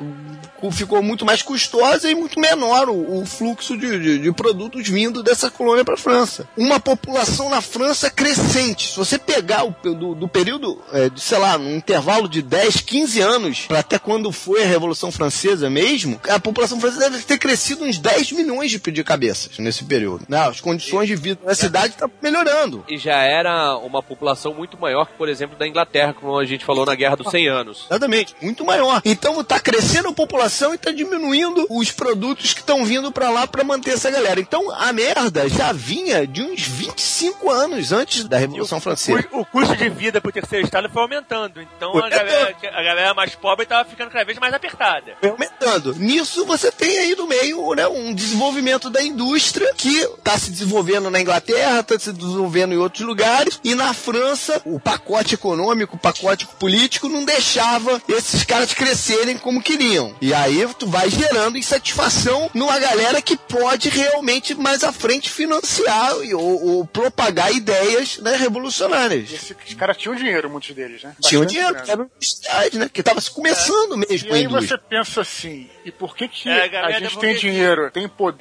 [0.72, 5.24] Ficou muito mais custosa e muito menor o, o fluxo de, de, de, produtos vindo
[5.24, 6.48] dessa colônia para a França.
[6.56, 8.92] Uma população na França crescente.
[8.92, 12.82] Se você pegar o, do, do período, é, de, sei lá, um intervalo de 10,
[12.82, 17.38] 15 anos, para até quando foi a Revolução Francesa mesmo, a população francesa deve ter
[17.38, 20.26] crescido uns 10 milhões de, de cabeças nesse período.
[20.28, 20.40] Né?
[20.40, 22.84] As condições de vida na cidade estão tá melhorando.
[22.88, 26.66] E já era uma população muito maior que, por exemplo, da Inglaterra, como a gente
[26.66, 27.86] falou na Guerra dos 100 Anos.
[27.90, 29.02] Exatamente, muito maior.
[29.06, 33.48] Então está crescendo a população e está diminuindo os produtos que estão vindo para lá
[33.48, 34.40] para manter essa galera.
[34.40, 39.28] Então a merda já vinha de uns 25 anos antes da Revolução Francesa.
[39.32, 41.62] O, o custo de vida pro terceiro estado foi aumentando.
[41.62, 45.14] Então a galera, a galera, mais pobre estava ficando cada vez mais apertada.
[45.20, 45.96] Foi aumentando.
[45.96, 48.47] Nisso você tem aí no meio né, um desenvolvimento
[48.90, 53.76] da indústria que está se desenvolvendo na Inglaterra, está se desenvolvendo em outros lugares, e
[53.76, 60.16] na França o pacote econômico, o pacote político não deixava esses caras crescerem como queriam.
[60.22, 66.14] E aí tu vai gerando insatisfação numa galera que pode realmente mais à frente financiar
[66.34, 69.32] ou, ou propagar ideias né, revolucionárias.
[69.32, 71.16] Esses caras tinham dinheiro, muitos deles, né?
[71.22, 72.90] Tinham dinheiro, porque era universidade, né?
[72.92, 74.08] Que estava se começando é.
[74.10, 74.30] mesmo.
[74.30, 77.92] E aí você pensa assim, e por que, que é, a, a gente tem dinheiro,
[77.92, 78.37] tem poder,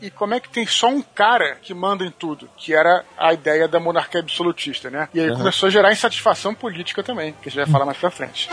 [0.00, 2.48] e como é que tem só um cara que manda em tudo?
[2.56, 5.08] Que era a ideia da monarquia absolutista, né?
[5.12, 5.36] E aí uhum.
[5.36, 8.48] começou a gerar insatisfação política também, que a gente vai falar mais pra frente.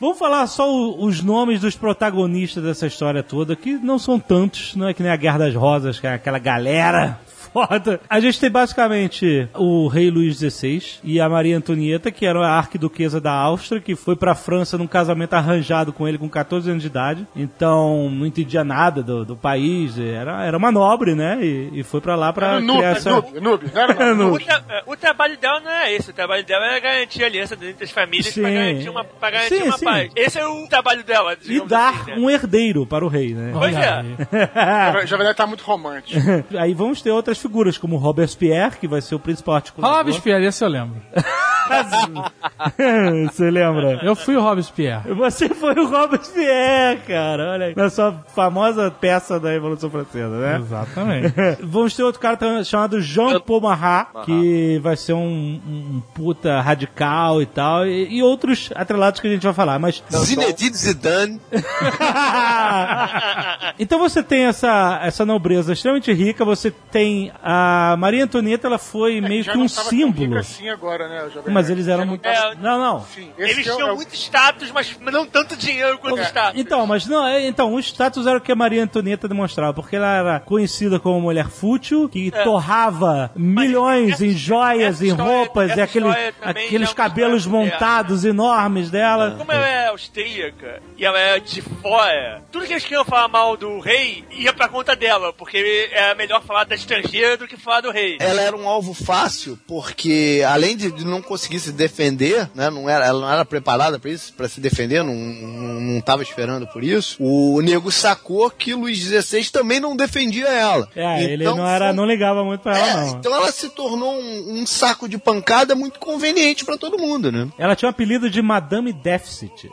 [0.00, 4.74] Vamos falar só o, os nomes dos protagonistas dessa história toda, que não são tantos,
[4.74, 7.20] não é que nem a Guerra das Rosas, que é aquela galera
[7.52, 8.00] foda.
[8.08, 12.58] A gente tem basicamente o rei Luís XVI e a Maria Antonieta, que era a
[12.58, 16.82] arquiduquesa da Áustria, que foi pra França num casamento arranjado com ele com 14 anos
[16.82, 17.26] de idade.
[17.36, 19.98] Então, não entendia nada do, do país.
[19.98, 21.38] Era, era uma nobre, né?
[21.42, 23.10] E, e foi pra lá pra era criar essa...
[23.10, 24.36] Noob, noob, era noob.
[24.36, 26.10] O, tra o, trabalho dela não é esse.
[26.10, 28.40] O trabalho dela era garantir a aliança entre as famílias sim.
[28.40, 29.84] pra garantir uma, pra garantir sim, uma sim.
[29.84, 30.12] paz.
[30.16, 31.36] Esse é o trabalho dela.
[31.44, 32.16] E dar assim, né?
[32.18, 33.52] um herdeiro para o rei, né?
[33.52, 35.06] Pois é.
[35.06, 36.20] Já vai estar muito romântico.
[36.58, 39.98] Aí vamos ter outras figuras, como Robespierre, que vai ser o principal articulador.
[39.98, 41.02] Robespierre, esse eu lembro.
[43.30, 44.00] Você lembra?
[44.02, 45.12] Eu fui o Robespierre.
[45.14, 47.52] Você foi o Robespierre, cara.
[47.52, 47.76] Olha aí.
[47.76, 50.56] Na sua famosa peça da Revolução Francesa, né?
[50.56, 51.34] Exatamente.
[51.62, 57.42] Vamos ter outro cara chamado Jean Paul Marat, que vai ser um, um, puta radical
[57.42, 59.78] e tal, e, e, outros atrelados que a gente vai falar.
[59.78, 61.40] Mas Zinedine Zidane.
[63.78, 69.18] então você tem essa, essa nobreza extremamente rica, você tem a Maria Antonieta, ela foi
[69.18, 70.38] é, meio que um símbolo.
[70.38, 71.28] Assim agora, né?
[71.52, 72.26] Mas eles eram muito.
[72.26, 73.04] É, não, não.
[73.06, 73.96] Sim, eles tinham é o...
[73.96, 76.24] muito status, mas não tanto dinheiro quanto é.
[76.24, 76.60] status.
[76.60, 79.96] Então, mas não, é, então, o status era o que a Maria Antonieta demonstrava, porque
[79.96, 82.42] ela era conhecida como mulher fútil, que é.
[82.42, 89.34] torrava milhões em joias, em roupas, e aqueles, aqueles cabelos montados enormes dela.
[89.36, 93.56] Como ela é austríaca e ela é de fora, tudo que eles queriam falar mal
[93.56, 97.80] do rei ia pra conta dela, porque é melhor falar da estrangeira do que falar
[97.80, 98.16] do rei.
[98.20, 102.70] Ela era um alvo fácil, porque além de não conseguir se defender, né?
[102.70, 106.22] Não era, ela não era preparada para isso, para se defender, não, não, não tava
[106.22, 107.16] esperando por isso.
[107.20, 110.88] O nego sacou que Luiz XVI também não defendia ela.
[110.94, 111.96] É, então, ele não era, foi...
[111.96, 113.18] não ligava muito para ela é, não.
[113.18, 117.48] Então ela se tornou um, um saco de pancada muito conveniente para todo mundo, né?
[117.58, 119.70] Ela tinha o um apelido de Madame Deficit.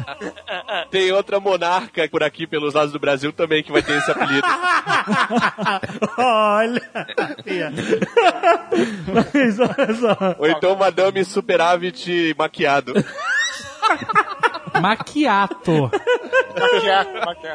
[0.90, 4.46] Tem outra monarca por aqui pelos lados do Brasil também que vai ter esse apelido.
[6.18, 6.82] olha.
[9.12, 10.36] Mas olha só.
[10.38, 12.94] Ou então Madame Superávit maquiado.
[14.80, 15.90] Maquiato.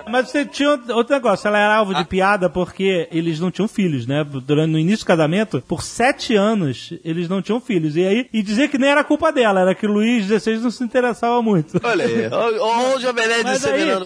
[0.10, 4.06] Mas você tinha outro negócio, ela era alvo de piada porque eles não tinham filhos,
[4.06, 4.24] né?
[4.24, 7.96] Durante no início do casamento, por sete anos, eles não tinham filhos.
[7.96, 10.84] E aí, e dizer que nem era culpa dela, era que Luiz XVI não se
[10.84, 11.80] interessava muito.
[11.84, 13.44] Olha aí, olha o Jovem Nerd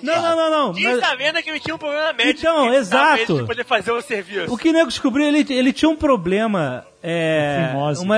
[0.02, 0.72] não, não, não, não.
[0.72, 1.18] Diz mas...
[1.18, 2.40] vendo que ele tinha um problema médico.
[2.40, 3.40] Então, exato.
[3.40, 4.54] De poder fazer o serviço.
[4.54, 8.04] O que o nego descobriu, ele, ele tinha um problema É, Fimose.
[8.04, 8.18] uma,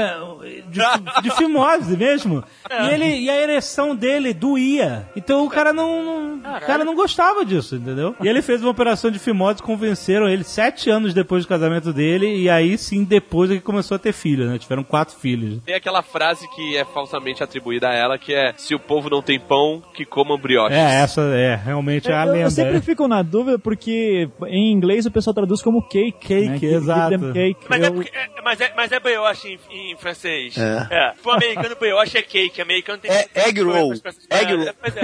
[0.69, 0.79] de,
[1.23, 2.43] de fimose mesmo.
[2.71, 5.05] E, ele, e a ereção dele doía.
[5.13, 8.15] Então o cara não, não- o cara não gostava disso, entendeu?
[8.23, 12.33] E ele fez uma operação de fimose, convenceram ele sete anos depois do casamento dele,
[12.33, 14.57] e aí sim, depois ele começou a ter filhos, né?
[14.57, 15.59] Tiveram quatro filhos.
[15.65, 19.21] Tem aquela frase que é falsamente atribuída a ela, que é se o povo não
[19.21, 20.77] tem pão, que comam brioches.
[20.77, 22.45] É, essa é realmente é a eu, lenda.
[22.45, 26.25] eu sempre fico na dúvida porque em inglês o pessoal traduz como cake.
[26.25, 26.73] Cake, né?
[26.77, 27.33] Exato.
[27.33, 27.65] cake.
[27.69, 30.55] Mas é, Eu- porque, é, mas, é, mas é brioche em, em francês.
[30.57, 30.88] É.
[30.89, 31.13] É.
[31.21, 32.62] Pro americano, brioche é cake.
[32.62, 33.12] Americano tem...
[33.12, 33.93] É egg roll.
[34.29, 34.67] Egg roll.
[34.67, 35.01] É, pois é.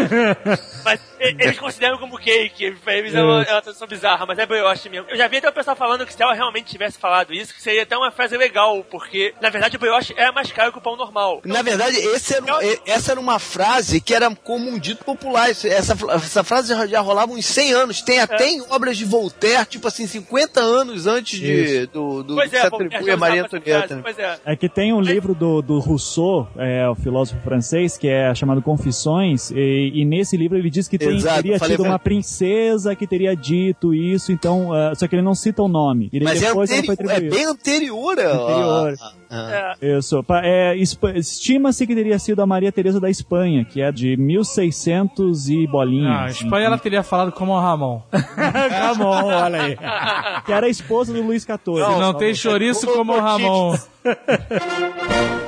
[0.84, 2.72] Mas eles consideram como cake.
[2.84, 5.10] Pra eles é uma, é uma tradução bizarra, mas é brioche mesmo.
[5.10, 7.62] Eu já vi até o pessoal falando que se ela realmente tivesse falado isso, que
[7.62, 10.82] seria até uma frase legal, porque, na verdade, o brioche é mais caro que o
[10.82, 11.42] pão normal.
[11.46, 15.04] Na verdade, esse era um- e- essa era uma frase que era como um dito
[15.04, 15.50] popular.
[15.50, 18.02] Essa, essa frase já, já rolava uns 100 anos.
[18.02, 22.50] Tem até em obras de Voltaire, tipo assim, 50 anos antes de, do, do Pois
[22.50, 23.57] que é, se atribui a Maria Antonieta.
[24.02, 24.38] Pois é.
[24.46, 28.62] É que tem um livro do, do Rousseau, é, o filósofo francês, que é chamado
[28.62, 32.96] Confissões, e, e nesse livro ele diz que tem- Exato, teria tido pra- uma princesa
[32.96, 36.10] que teria dito isso, então, ah, só que ele não cita o nome.
[36.12, 38.20] E daí Mas é, anteri- é bem anterior.
[38.20, 38.94] a- Anterior.
[39.30, 39.98] É.
[39.98, 40.24] Isso.
[40.44, 45.68] É, Estima-se que teria sido a Maria Teresa da Espanha, que é de 1600 e
[45.68, 46.12] bolinhas.
[46.12, 48.02] Ah, a Espanha ela teria falado como o Ramon.
[48.98, 49.78] bom, olha aí.
[50.46, 51.58] Que era a esposa do Luís XIV.
[51.86, 53.76] Se não tem chouriço como o Ramon.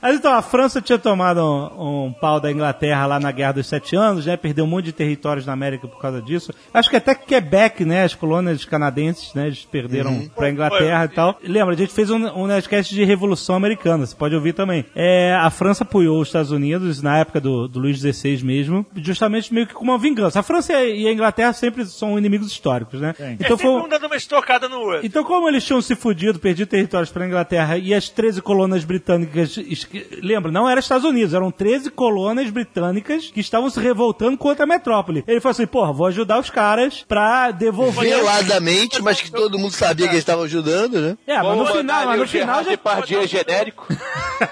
[0.00, 3.66] Mas então, a França tinha tomado um, um pau da Inglaterra lá na Guerra dos
[3.66, 4.36] Sete Anos, né?
[4.36, 6.52] Perdeu um monte de territórios na América por causa disso.
[6.72, 8.04] Acho que até Quebec, né?
[8.04, 9.46] As colônias canadenses, né?
[9.46, 11.38] Eles perderam pra Inglaterra e tal.
[11.42, 14.84] Lembra, a gente fez um, um Nerdcast de Revolução Americana, você pode ouvir também.
[14.94, 19.52] É, a França apoiou os Estados Unidos na época do, do Luís XVI mesmo, justamente
[19.52, 20.40] meio que com uma vingança.
[20.40, 23.14] A França e a Inglaterra sempre são inimigos históricos, né?
[23.18, 25.06] É Então sempre foi, um dando uma estocada no outro.
[25.06, 28.84] então, como eles tinham se fudido, perdido territórios para a Inglaterra e as 13 colônias
[28.84, 29.58] britânicas.
[29.92, 34.64] Es- Lembra, não era Estados Unidos, eram 13 colônias britânicas que estavam se revoltando contra
[34.64, 35.24] a metrópole.
[35.26, 38.08] Ele falou assim: porra, vou ajudar os caras pra devolver.
[38.08, 41.16] Veladamente, mas que todo mundo sabia que eles estavam ajudando, né?
[41.26, 42.78] É, mas no final, mas no final já.
[43.26, 43.86] Genérico.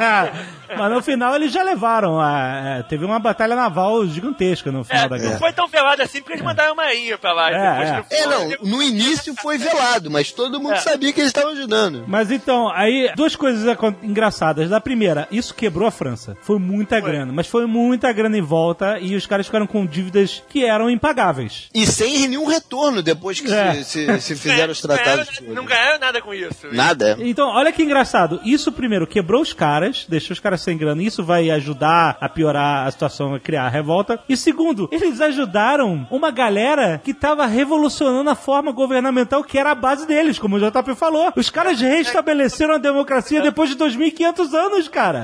[0.77, 2.21] mas no final eles já levaram.
[2.21, 5.39] A, é, teve uma batalha naval gigantesca no final É, da não guerra.
[5.39, 7.51] foi tão velado assim porque eles mandaram a marinha pra lá.
[7.51, 8.23] É, é.
[8.23, 10.81] É, não, no início foi velado, mas todo mundo É.
[10.81, 12.05] sabia que eles estavam ajudando.
[12.07, 13.65] Mas então, aí, duas coisas
[14.03, 14.69] engraçadas.
[14.69, 16.37] Da primeira, isso quebrou a França.
[16.43, 20.43] Foi muita grana, mas foi muita grana em volta e os caras ficaram com dívidas
[20.49, 21.69] que eram impagáveis.
[21.75, 23.75] E sem nenhum retorno depois que É.
[23.83, 25.29] se, se- se fizeram os tratados.
[25.41, 25.55] ganharam-.
[25.55, 26.67] Não ganharam nada com isso.
[26.73, 27.17] Nada.
[27.21, 28.41] Então, olha que engraçado.
[28.45, 31.03] Isso, primeiro, quebrou os caras, deixou os caras sem grana.
[31.03, 34.19] Isso vai ajudar a piorar a situação, a criar a revolta.
[34.29, 39.75] E segundo, eles ajudaram uma galera que tava revolucionando a forma governamental que era a
[39.75, 41.33] base deles, como o JP falou.
[41.37, 45.16] Os caras restabeleceram a democracia depois de 2.500 anos, cara.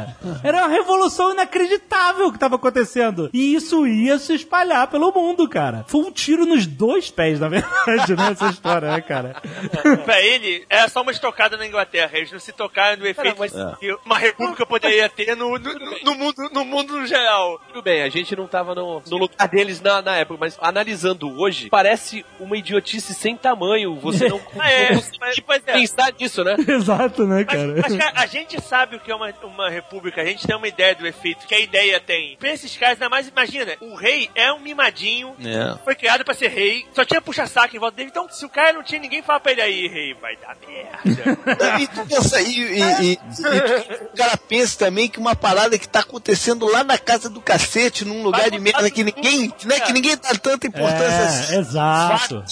[0.42, 3.30] Era uma revolução inacreditável que tava acontecendo.
[3.32, 5.84] E isso ia se espalhar pelo mundo, cara.
[5.88, 8.30] Foi um tiro nos dois pés, na verdade, né?
[8.32, 9.36] Essa história, né, cara?
[10.04, 12.10] Pra ele, era só uma estocada na Inglaterra.
[12.14, 13.36] Eles não se tocaram do efeito
[13.78, 15.74] que uma república poderia ter no, no,
[16.04, 17.60] no mundo, no mundo no geral.
[17.68, 21.28] Tudo bem, a gente não tava no, no lugar deles na, na época, mas analisando
[21.38, 23.98] hoje, parece uma idiotice sem tamanho.
[24.00, 25.72] Você não, Ah, é, mas, é.
[25.72, 26.56] pensar nisso, né?
[26.68, 27.74] Exato, né, Mas, cara?
[27.82, 29.81] mas, cara, a gente sabe o que é uma, uma república,
[30.16, 32.36] a gente tem uma ideia do efeito que a ideia tem.
[32.38, 35.76] Pra esses caras, ainda mais, imagina, o rei é um mimadinho, É.
[35.84, 38.72] foi criado pra ser rei, só tinha puxa-saco em volta dele, então se o cara
[38.72, 41.78] não tinha ninguém, fala pra ele aí, rei, vai dar merda.
[41.82, 45.88] E tu pensa, e, e- e- e o cara pensa também que uma parada que
[45.88, 49.92] tá acontecendo lá na casa do cacete, num lugar de merda que ninguém, né, que
[49.92, 51.56] ninguém dá tanta importância É, assim.
[51.58, 52.44] exato.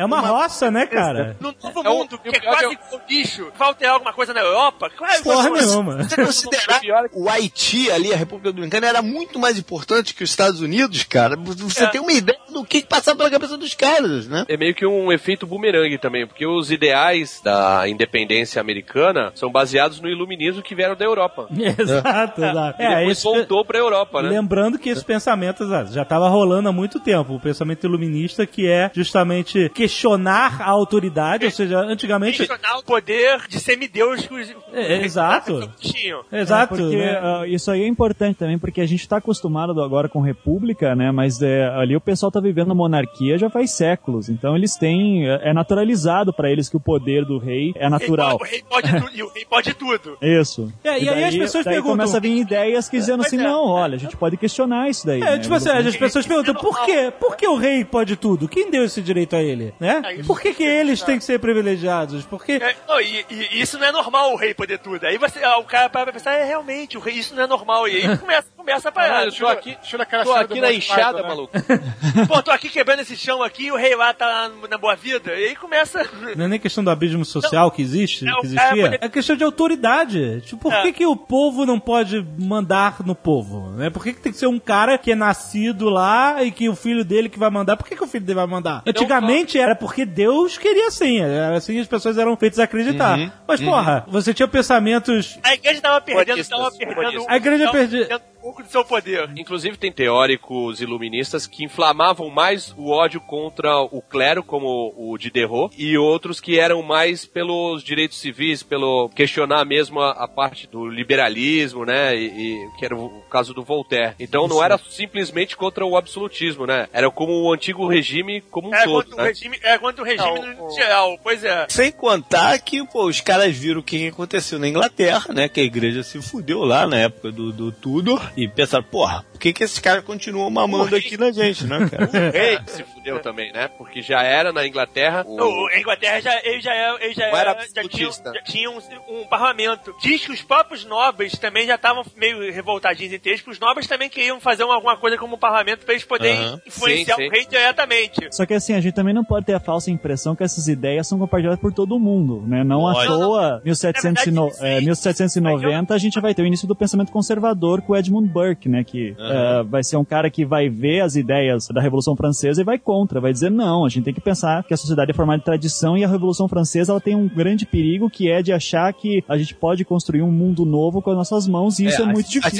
[0.00, 1.36] É uma roça, né, cara?
[1.40, 4.40] No novo É mundo, que o é é quase igual lixo, falta alguma coisa na
[4.40, 6.02] Europa, claro, Porra você- nenhuma.
[6.04, 6.80] Se você considerar
[7.12, 11.36] o Haiti ali, a República Dominicana, era muito mais importante que os Estados Unidos, cara.
[11.36, 11.86] Você É.
[11.88, 14.44] tem uma ideia do que passava pela cabeça dos caras, né?
[14.48, 20.00] É meio que um efeito bumerangue também, porque os ideais da independência americana são baseados
[20.00, 21.48] no iluminismo que vieram da Europa.
[21.80, 22.82] Exato, exato.
[22.82, 24.28] E depois esse- voltou pra Europa, né?
[24.30, 28.66] Lembrando que esse pensamento exato, já estava rolando há muito tempo, o pensamento iluminista, que
[28.68, 32.38] é justamente questionar a autoridade, ou seja, antigamente.
[32.38, 35.68] questionar o poder de semideus que os É, exato.
[35.78, 36.22] tinham.
[36.32, 36.74] Exato.
[36.74, 37.18] É, porque né?
[37.22, 41.10] ah, isso aí é importante também, porque a gente está acostumado agora com república, né?
[41.10, 44.30] Mas é, ali o pessoal tá tá vivendo monarquia já faz séculos.
[44.30, 45.28] Então eles têm.
[45.28, 48.36] É é naturalizado pra eles que o poder do rei é natural.
[48.40, 50.16] O rei pode tudo, e o rei pode tudo.
[50.22, 50.72] Isso.
[50.84, 53.40] É, e aí as pessoas daí perguntam- começa a vir ideias que dizendo Pois assim,
[53.40, 53.42] é.
[53.42, 55.20] não, olha, a gente pode questionar isso daí.
[55.20, 55.38] É, né?
[55.38, 57.12] tipo assim, as pessoas perguntam, é por quê?
[57.18, 58.48] Por que o rei pode tudo?
[58.48, 60.02] Quem deu esse direito a ele, né?
[60.04, 62.24] É, Por que, que eles têm que ser privilegiados?
[62.26, 62.52] Por que...
[62.52, 65.04] É, não, e, e- isso não é normal o rei poder tudo.
[65.06, 67.46] Aí você, ah, o cara para pra pensar, é realmente, o rei, isso não é
[67.46, 67.88] normal.
[67.88, 69.08] E aí começa, começa a parar.
[69.08, 69.76] Caralho, eu tô aqui,
[70.24, 71.28] tô aqui na enxada, Python, né?
[71.28, 71.52] maluco.
[72.28, 74.94] Pô, tô aqui quebrando esse chão aqui e o rei lá tá lá na boa
[74.94, 75.32] vida.
[75.34, 76.06] E aí começa.
[76.36, 78.82] Não é nem questão do abismo social que existe, Não, que é, existia.
[78.84, 80.40] poder- É questão de autoridade.
[80.42, 80.82] Tipo, por É.
[80.82, 83.70] que, que o povo não pode mandar no povo?
[83.70, 83.90] Né?
[83.90, 86.76] Por que, que tem que ser um cara que é nascido lá e que o
[86.76, 87.76] filho dele que vai mandar?
[87.76, 88.82] Por que, que o filho dele vai mandar?
[88.86, 91.20] Antigamente era porque Deus queria assim.
[91.20, 93.18] Era assim as pessoas eram feitas a acreditar.
[93.18, 93.30] Uhum.
[93.46, 95.38] Mas, porra, você tinha pensamentos.
[95.42, 97.24] A igreja tava perdendo, tava perdendo.
[97.28, 99.28] A igreja tava perdi- perdendo um pouco do seu poder.
[99.36, 105.74] Inclusive tem teóricos iluministas que inflamavam mais o ódio contra o clero, como o Diderot,
[105.76, 110.86] e outros que eram mais pelos direitos civis, pelo questionar mesmo a, a parte do
[110.88, 114.14] liberalismo, né, e, e- que era o, caso do Voltaire.
[114.18, 118.74] Então não era simplesmente contra o absolutismo, né, era como o antigo regime como um
[118.74, 119.24] É todo, quanto o né?
[119.50, 121.18] Regime, é quanto o regime Não, no o- geral.
[121.22, 121.66] Pois é.
[121.68, 125.48] Sem contar que, pô, os caras viram o que aconteceu na Inglaterra, né?
[125.48, 129.38] Que a igreja se fudeu lá na época do, do Tudor e pensaram, porra, por
[129.40, 132.08] que, que esses caras continuam mamando aqui na gente, né, cara?
[132.30, 135.36] O rei que se fudeu também, né, porque já era na Inglaterra o...
[135.40, 138.70] O, a Inglaterra já, ele já, é- ele já, era era, já tinha, já tinha
[138.70, 138.78] um,
[139.08, 139.94] um parlamento.
[140.00, 143.86] Diz que os próprios nobres também já estavam meio revoltadinhos entre eles, porque os nobres
[143.86, 146.60] também queriam fazer uma- alguma coisa como um parlamento pra eles poderem Aham.
[146.66, 147.28] influenciar Sim, sim.
[147.28, 148.28] o rei diretamente.
[148.34, 151.06] Só que assim, a gente também não pode ter a falsa impressão que essas ideias
[151.06, 152.62] são compartilhadas por todo mundo, né?
[152.64, 153.06] Não à Pode.
[153.08, 154.64] toa, 1700 Na verdade, sim.
[154.66, 158.68] é, 1790, a gente vai ter o início do pensamento conservador com o Edmund Burke,
[158.68, 158.84] né?
[158.84, 162.64] Que é, vai ser um cara que vai ver as ideias da Revolução Francesa e
[162.64, 165.38] vai contra, vai dizer não, a gente tem que pensar que a sociedade é formada
[165.38, 168.92] de tradição e a Revolução Francesa ela tem um grande perigo que é de achar
[168.92, 172.04] que a gente pode construir um mundo novo com as nossas mãos e isso é,
[172.04, 172.50] É, muito a- a-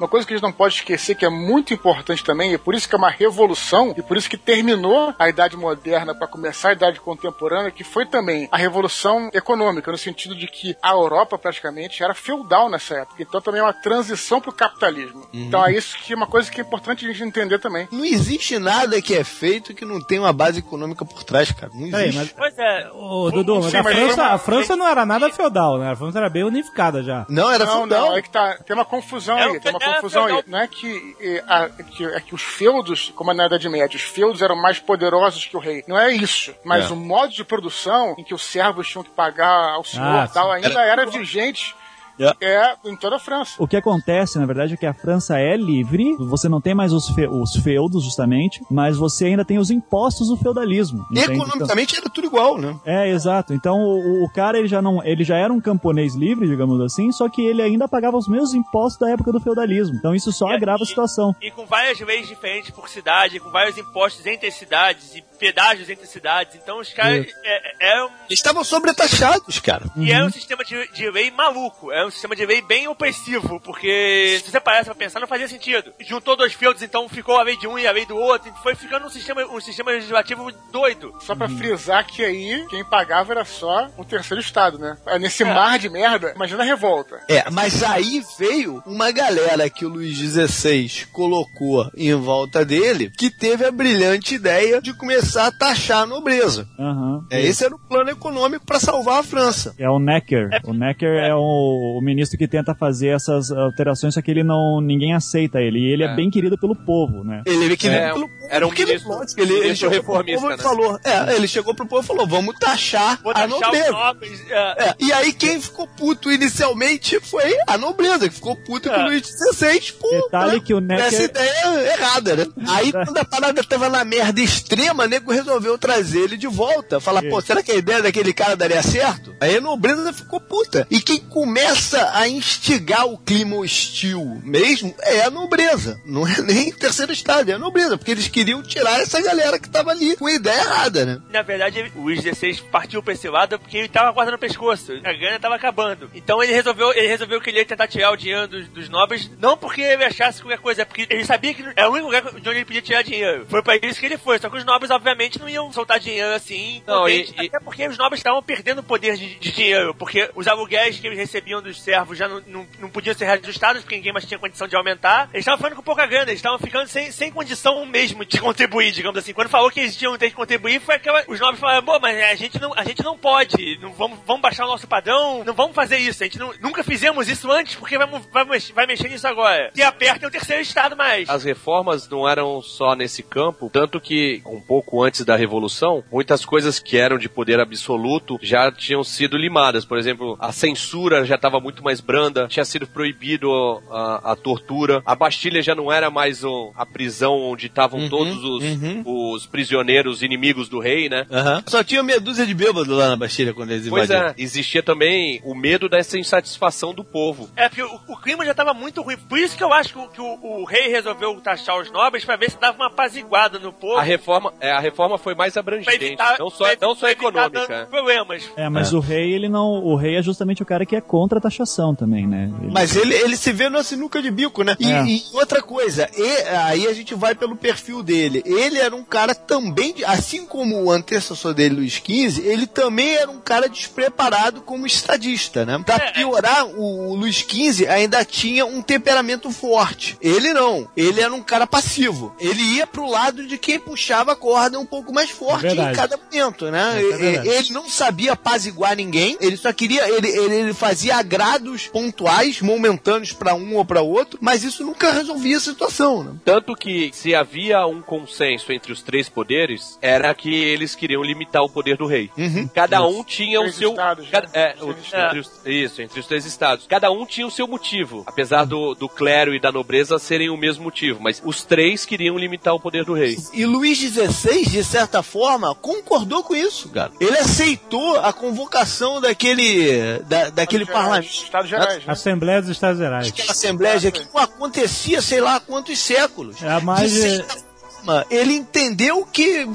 [0.00, 2.74] Uma coisa que a gente não pode esquecer que é muito importante também, e por
[2.74, 6.70] isso que é uma revolução, e por isso que terminou a Idade Moderna para começar
[6.70, 11.36] a Idade Contemporânea, que foi também a Revolução Econômica, no sentido de que a Europa
[11.36, 13.22] praticamente era feudal nessa época.
[13.22, 15.26] Então também é uma transição para o capitalismo.
[15.34, 17.86] Então é isso que é uma coisa que é importante a gente entender também.
[17.92, 21.70] Não existe nada que é feito que não tem uma base econômica por trás, cara.
[21.74, 22.16] Não existe.
[22.16, 22.32] mas.
[22.32, 22.90] Pois é.
[22.94, 25.90] Ô, Dudu, mas Sim, a mas França, uma- a França não era nada feudal, né?
[25.92, 27.26] A França era bem unificada já.
[27.28, 28.06] Não, era não, feudal.
[28.10, 30.38] não, é que tá, tem uma confusão É aí, tem uma é, confusão feudal.
[30.46, 30.50] aí.
[30.50, 34.02] Não é que, é, a- que, é que os feudos, como na Idade Média, os
[34.02, 35.84] feudos eram mais poderosos que o rei.
[35.86, 36.54] Não é isso.
[36.64, 36.92] Mas É.
[36.92, 40.32] o modo de produção em que os servos tinham que pagar ao senhor Ah, e
[40.32, 41.74] tal, ainda era vigente
[42.20, 42.34] É.
[42.42, 43.54] é, em toda a França.
[43.58, 46.92] O que acontece, na verdade, é que a França é livre, você não tem mais
[46.92, 51.04] os, fe- os feudos, justamente, mas você ainda tem os impostos do feudalismo.
[51.14, 52.70] Economicamente era tudo igual, né?
[52.82, 53.52] Então- é, exato.
[53.54, 57.10] Então o, o cara ele já não, ele já era um camponês livre, digamos assim,
[57.12, 59.96] só que ele ainda pagava os mesmos impostos da época do feudalismo.
[59.96, 61.34] Então isso só E- agrava a e- situação.
[61.40, 66.06] E com várias leis diferentes por cidade, com vários impostos entre cidades e pedágios entre
[66.06, 66.54] cidades.
[66.54, 67.26] Então os caras.
[67.42, 69.86] É, é um, Eles estavam sobretaxados, cara.
[69.96, 71.90] E é um sistema de, de lei maluco.
[71.90, 75.48] É um sistema de lei bem opressivo, porque se você parece pra pensar, não fazia
[75.48, 75.92] sentido.
[76.00, 78.50] Juntou dois feudos, então ficou a lei de um e a lei do outro.
[78.50, 81.14] e Foi ficando um sistema, um sistema legislativo doido.
[81.20, 84.98] Só pra frisar que aí quem pagava era só o terceiro estado, né?
[85.06, 87.20] É, Nesse mar de merda, imagina a revolta.
[87.28, 93.30] É, mas aí veio uma galera que o Luiz XVI colocou em volta dele, que
[93.30, 96.66] teve a brilhante ideia de começar a taxar a nobreza.
[96.78, 97.24] Aham.
[97.30, 99.74] É, esse era o plano econômico para salvar a França.
[99.78, 100.48] É o Necker.
[100.64, 104.80] O Necker é, o, o ministro que tenta fazer essas alterações, só que ele não.
[104.80, 105.78] ninguém aceita ele.
[105.80, 106.14] E ele é, É.
[106.16, 107.42] bem querido pelo povo, né?
[107.46, 110.52] Ele queria É, pelo era um ele- ministro- ele, ele ministro chegou pro reformista, povo
[110.52, 110.62] e né?
[110.62, 113.92] falou, é, ele chegou pro povo e falou, vamos taxar Vou a nobreza.
[113.92, 114.50] nobres.
[114.50, 118.96] é, É, e aí quem ficou puto inicialmente foi a nobreza, que ficou puto com
[118.96, 119.04] o É.
[119.04, 122.46] Luiz XVI por Detalhe né, que o Necker- essa ideia errada, né?
[122.68, 127.00] Aí quando a parada tava na merda extrema, o nego resolveu trazer ele de volta.
[127.00, 129.34] Falar, pô, será que a ideia daquele cara daria certo?
[129.40, 130.86] Aí a nobreza ficou puta.
[130.90, 136.00] E quem começa a instigar o clima hostil mesmo é a nobreza.
[136.04, 137.96] Não é nem terceiro estado, é a nobreza.
[137.96, 141.20] Porque eles queriam tirar essa galera que tava ali com a ideia errada, né?
[141.30, 144.92] Na verdade, o Luís XVI partiu pra esse lado porque ele tava guardando o pescoço.
[145.04, 146.10] A grana tava acabando.
[146.14, 149.30] Então ele resolveu, ele resolveu que ele ia tentar tirar o dinheiro dos, dos nobres,
[149.38, 152.22] não porque ele achasse qualquer coisa, é porque ele sabia que era o único lugar
[152.22, 153.46] de onde ele podia tirar dinheiro.
[153.48, 154.38] Foi pra isso que ele foi.
[154.38, 156.82] Só que os nobres, obviamente, obviamente, não iam soltar dinheiro assim.
[156.86, 159.94] Não, potente, e- e- Até porque os nobres estavam perdendo o poder de, de dinheiro.
[159.94, 163.82] Porque os aluguéis que eles recebiam dos servos já não, não, não podiam ser reajustados,
[163.82, 165.28] porque ninguém mais tinha condição de aumentar.
[165.32, 168.92] Eles estavam ficando com pouca grana, eles estavam ficando sem, sem condição mesmo de contribuir,
[168.92, 169.32] digamos assim.
[169.32, 171.24] Quando falou que eles tinham que ter que contribuir, foi aquela.
[171.28, 173.78] Os nobres falaram, pô, mas a gente não, a gente não pode.
[173.80, 176.22] Não vamos, vamos baixar o nosso padrão, não vamos fazer isso.
[176.22, 178.08] A gente não- nunca fizemos isso antes, porque vai,
[178.46, 179.70] mex- vai mexer nisso agora.
[179.74, 181.28] E aperta o terceiro estado mais.
[181.28, 186.44] As reformas não eram só nesse campo, tanto que um pouco antes da Revolução, muitas
[186.44, 189.84] coisas que eram de poder absoluto já tinham sido limadas.
[189.84, 193.50] Por exemplo, a censura já estava muito mais branda, tinha sido proibido
[193.90, 198.42] a, a tortura, a Bastilha já não era mais o- a prisão onde estavam todos
[198.44, 198.62] os,
[199.04, 201.26] os prisioneiros inimigos do rei, né?
[201.30, 201.62] Aham.
[201.66, 204.30] Só tinha meia dúzia de bêbados lá na Bastilha quando eles Pois invadiram.
[204.30, 207.48] é, existia também o medo dessa insatisfação do povo.
[207.56, 209.16] É, porque o, o clima já tava muito ruim.
[209.16, 212.24] Por isso que eu acho que, o, que o- o rei resolveu taxar os nobres
[212.24, 213.96] pra ver se dava uma apaziguada no povo.
[213.96, 217.86] A reforma, é, a reforma foi mais abrangente, evitar, não só, não só econômica.
[217.90, 218.44] problemas.
[218.56, 219.66] É, mas o rei, ele não.
[219.84, 222.50] O rei é justamente o cara que é contra a taxação também, né?
[222.62, 224.76] Ele- Mas ele, ele se vê numa sinuca de bico, né?
[224.78, 225.04] E, É.
[225.06, 228.42] e outra coisa, e- aí a gente vai pelo perfil dele.
[228.44, 233.30] Ele era um cara também, assim como o antecessor dele, Luiz XV, ele também era
[233.30, 235.80] um cara despreparado como estadista, né?
[235.84, 236.10] Pra É.
[236.12, 240.16] piorar, o, o Luiz XV ainda tinha um temperamento forte.
[240.20, 240.88] Ele não.
[240.96, 242.34] Ele era um cara passivo.
[242.38, 245.92] Ele ia pro lado de quem puxava a corda um pouco mais forte É em
[245.92, 247.00] cada momento, né?
[247.20, 252.60] É ele não sabia apaziguar ninguém, ele só queria, ele, ele, ele fazia agrados pontuais,
[252.60, 256.32] momentâneos pra um ou pra outro, mas isso nunca resolvia a situação, né?
[256.44, 261.62] Tanto que se havia um consenso entre os três poderes, era que eles queriam limitar
[261.62, 262.30] o poder do rei.
[262.74, 263.90] Cada um tinha o Três seu.
[263.90, 265.04] estados, cada- é, o- estados.
[265.14, 266.86] entre os- isso, entre os três estados.
[266.88, 268.24] Cada um tinha o seu motivo.
[268.26, 272.36] Apesar do, do clero e da nobreza serem o mesmo motivo, mas os três queriam
[272.38, 273.36] limitar o poder do rei.
[273.52, 277.12] E Luís XVI, de certa forma, concordou com isso, cara.
[277.20, 281.44] Ele aceitou a convocação daquele, da, daquele Estados Gerais, parlamento.
[281.44, 282.12] Estados Gerais, né?
[282.12, 283.28] Assembleia dos Estados Gerais.
[283.28, 286.62] Aquela assembleia que não acontecia, sei lá, há quantos séculos.
[286.62, 287.69] É a mais- De certa
[288.00, 289.68] forma, ele entendeu que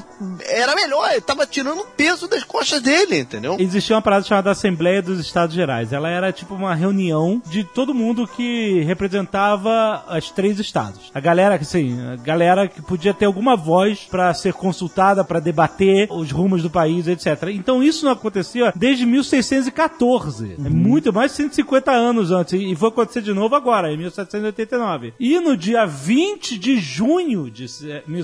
[0.48, 3.56] era melhor, ele tava tirando o peso das costas dele, entendeu?
[3.58, 5.92] Existia uma parada chamada Assembleia dos Estados Gerais.
[5.92, 11.10] Ela era tipo uma reunião de todo mundo que representava os três estados.
[11.14, 16.08] A galera, assim, a galera que podia ter alguma voz pra ser consultada, pra debater
[16.10, 17.50] os rumos do país, etc.
[17.52, 20.56] Então isso não acontecia desde 1614.
[20.64, 22.60] É muito mais de 150 anos antes.
[22.60, 25.14] E foi acontecer de novo agora, em 1789.
[25.18, 27.66] E no dia 20 de junho de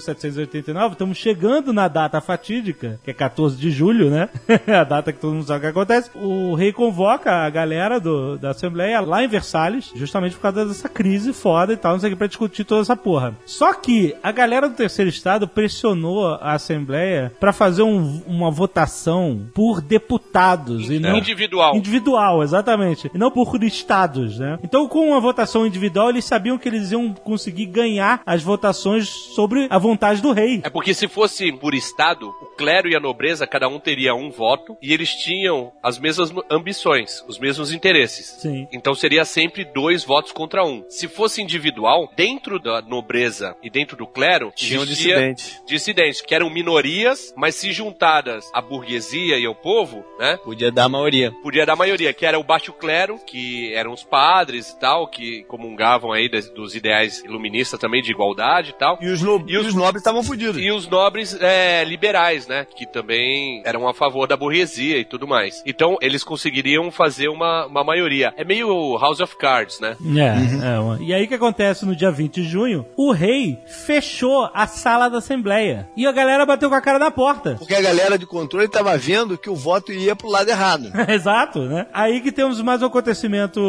[0.01, 4.29] se- 1789, estamos chegando na data fatídica, que é 14 de julho, né?
[4.69, 6.11] a data que todo mundo sabe o que acontece.
[6.15, 10.89] O rei convoca a galera do, da Assembleia lá em Versalhes, justamente por causa dessa
[10.89, 13.35] crise foda e tal, não sei o que, pra discutir toda essa porra.
[13.47, 19.47] Só que a galera do terceiro estado pressionou a Assembleia pra fazer um- uma votação
[19.55, 21.77] por deputados e não Individual.
[21.77, 23.11] Individual, exatamente.
[23.15, 24.59] E não por estados, né?
[24.63, 29.67] Então, com uma votação individual, eles sabiam que eles iam conseguir ganhar as votações sobre
[29.71, 30.61] a vontade do rei.
[30.65, 34.31] É porque se fosse por estado, o clero e a nobreza, cada um teria um
[34.31, 38.27] voto, e eles tinham as mesmas ambições, os mesmos interesses.
[38.41, 38.67] Sim.
[38.73, 40.85] Então seria sempre dois votos contra um.
[40.89, 45.61] Se fosse individual, dentro da nobreza e dentro do clero, Tinha um existia dissidente.
[45.67, 50.37] dissidentes, que eram minorias, mas se juntadas à burguesia e ao povo, né?
[50.45, 51.33] Podia dar a maioria.
[51.43, 55.09] Podia dar a maioria, que era o baixo clero, que eram os padres e tal,
[55.09, 58.99] que comungavam aí dos ideais iluministas também de igualdade e tal.
[59.01, 59.43] E os, no...
[59.49, 60.61] E os- e os nobres estavam fodidos.
[60.61, 62.67] E os nobres é, liberais, né?
[62.77, 65.63] Que também eram a favor da burguesia e tudo mais.
[65.67, 68.33] Então, eles conseguiriam fazer uma, uma maioria.
[68.37, 69.97] É meio House of Cards, né?
[70.17, 72.87] É, é, uma- e aí o que acontece no dia 20 de junho?
[72.97, 75.89] O rei fechou a sala da Assembleia.
[75.97, 77.57] E a galera bateu com a cara na porta.
[77.59, 80.91] Porque a galera de controle tava vendo que o voto ia pro lado errado.
[81.09, 81.87] Exato, né?
[81.93, 83.61] Aí que temos mais um acontecimento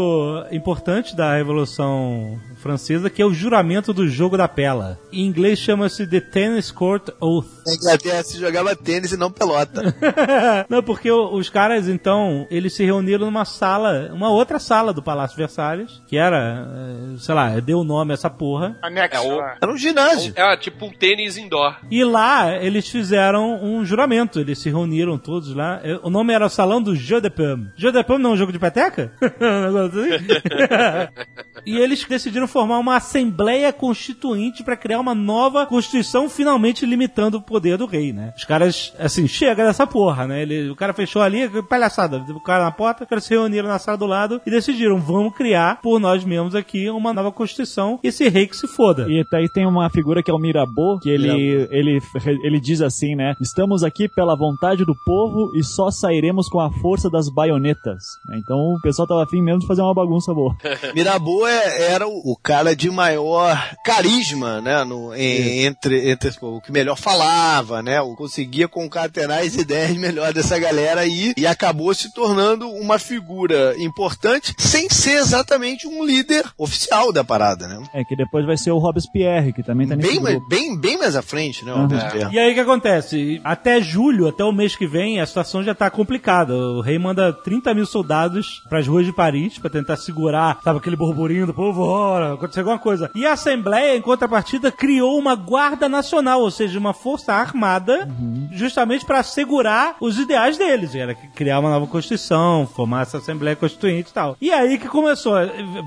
[0.52, 4.98] importante da Revolução Francesa, que é o juramento do jogo da pela.
[5.12, 7.46] Em inglês chama-se The Tennis Court Oath.
[7.68, 9.94] Na Inglaterra se jogava tênis e não pelota.
[10.70, 15.38] Não, porque os caras, então, eles se reuniram numa sala, uma outra sala do Palácio
[15.38, 16.68] Versalhes, que era,
[17.14, 18.78] eh, sei lá, deu o nome a essa porra.
[18.82, 19.18] Anexo.
[19.18, 19.58] É o- lá.
[19.62, 20.34] Era um ginásio.
[20.36, 21.76] É tipo um tênis indoor.
[21.92, 25.80] E lá eles fizeram um juramento, eles se reuniram todos lá.
[25.84, 27.70] Eh, O nome era o Salão do Jeu de Paume.
[27.76, 29.12] Jeu de Paume não é um jogo de peteca?
[31.66, 37.42] E eles decidiram formar uma Assembleia Constituinte pra criar uma nova Constituição, finalmente limitando o
[37.42, 38.34] poder do rei, né?
[38.38, 40.42] Os caras, assim, chega dessa porra, né?
[40.42, 43.80] Ele, o cara fechou ali, palhaçada, o cara na porta, os caras se reuniram na
[43.80, 48.08] sala do lado e decidiram, vamos criar por nós mesmos aqui uma nova Constituição e
[48.08, 49.06] esse rei que se foda.
[49.10, 52.00] E daí tem uma figura que é o Mirabeau, que ele, ele,
[52.44, 53.36] ele diz assim, né?
[53.40, 58.04] Estamos aqui pela vontade do povo e só sairemos com a força das baionetas.
[58.36, 60.56] Então o pessoal tava afim mesmo de fazer uma bagunça boa.
[60.94, 64.84] Mirabeau é- era o, o cara de maior carisma, né?
[64.84, 68.02] No, em- entre, entre o que melhor falava, né?
[68.02, 73.76] O conseguia concatenar as ideias melhor dessa galera aí e acabou se tornando uma figura
[73.78, 77.82] importante sem ser exatamente um líder oficial da parada, né?
[77.94, 80.50] É que depois vai ser o Robespierre, que também tá nesse Bem, mais- grupo.
[80.50, 81.72] bem, bem mais à frente, né?
[81.72, 81.82] o Uhum.
[81.84, 82.34] Robespierre.
[82.36, 83.42] E aí o que acontece?
[83.44, 86.54] Até julho, até o mês que vem, a situação já tá complicada.
[86.56, 90.96] O rei manda 30 mil soldados pras ruas de Paris pra tentar segurar, sabe, aquele
[90.96, 93.12] burburinho do povo, ora, aconteceu alguma coisa.
[93.16, 98.08] E a Assembleia, em contrapartida, criou uma guarda nacional, ou seja, uma força armada,
[98.52, 100.96] justamente pra assegurar os ideais deles.
[100.96, 104.38] Era criar uma nova constituição, formar essa Assembleia Constituinte e tal.
[104.42, 105.34] E aí que começou,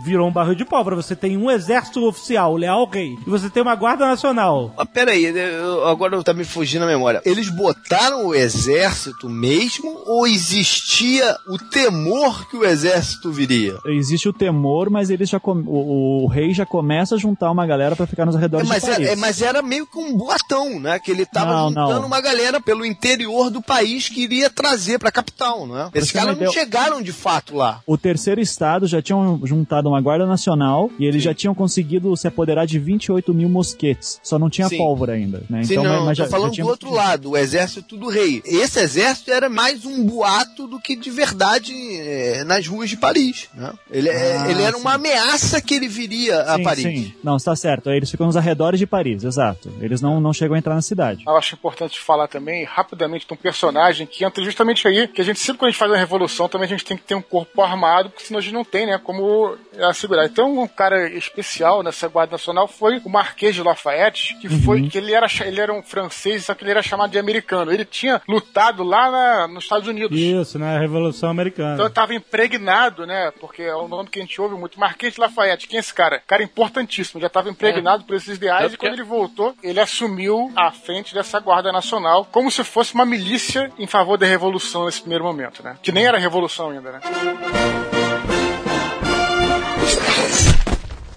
[0.05, 0.97] virou um barril de pólvora.
[0.97, 4.73] Você tem um exército oficial, leal rei, e você tem uma guarda nacional.
[4.77, 7.21] Mas peraí, eu- agora tá me fugindo a memória.
[7.25, 13.79] Eles botaram o exército mesmo ou existia o temor que o exército viria?
[13.87, 17.67] Existe o temor, mas eles já come- o, o rei já começa a juntar uma
[17.67, 19.07] galera pra ficar nos É, arredores mas, de Paris.
[19.07, 20.99] era, é, mas era meio que um boatão, né?
[20.99, 22.07] Que ele tava Não, juntando não.
[22.07, 25.91] uma galera pelo interior do país que iria trazer pra capital, né?
[25.95, 27.81] Esses caras não chegaram de fato lá.
[27.87, 32.27] O terceiro estado já tinham juntado uma guarda nacional e eles já tinham conseguido se
[32.27, 34.21] apoderar de 28 mil mosquetes.
[34.23, 34.79] Só não tinha Sim.
[34.79, 35.65] pólvora ainda, né?
[35.65, 38.43] Sim, não, mas tô já- falando já tinha- do outro lado, o exército do rei.
[38.45, 43.49] Esse exército era mais um boato do que de verdade é, nas ruas de Paris,
[43.55, 43.73] né?
[43.91, 44.81] Ele, é- Ah, ele era sim.
[44.81, 46.83] uma ameaça que ele viria a Sim, Paris.
[46.83, 47.15] sim.
[47.23, 47.91] Não, está certo.
[47.91, 49.73] Eles ficam nos arredores de Paris, exato.
[49.81, 51.25] Eles não, não chegam a entrar na cidade.
[51.27, 55.25] Eu acho importante falar também, rapidamente, de um personagem que entra justamente aí, que a
[55.25, 57.23] gente sempre quando a gente faz uma revolução, também a gente tem que ter um
[57.23, 60.27] corpo armado, porque senão a gente não tem, né, como assegurar.
[60.27, 64.99] Então, um cara especial nessa Guarda Nacional foi o Marquês de Lafayette, que foi, que
[64.99, 67.73] ele era, ele era um francês, só que ele era chamado de americano.
[67.73, 70.19] Ele tinha lutado lá na- nos Estados Unidos.
[70.19, 71.75] Isso, na Revolução Americana.
[71.75, 73.33] Então eu tava impregnado, né?
[73.41, 74.79] Porque é um nome que a gente ouve muito.
[74.79, 75.26] Marquês de Lafayette,
[75.69, 76.21] quem é esse cara?
[76.27, 79.81] Cara importantíssimo, já tava impregnado por esses ideais Tanto e quando que- ele voltou, ele
[79.81, 84.87] assumiu a frente dessa Guarda Nacional como se fosse uma milícia em favor da Revolução
[84.87, 85.77] nesse primeiro momento, né?
[85.83, 87.01] Que nem era Revolução ainda, né?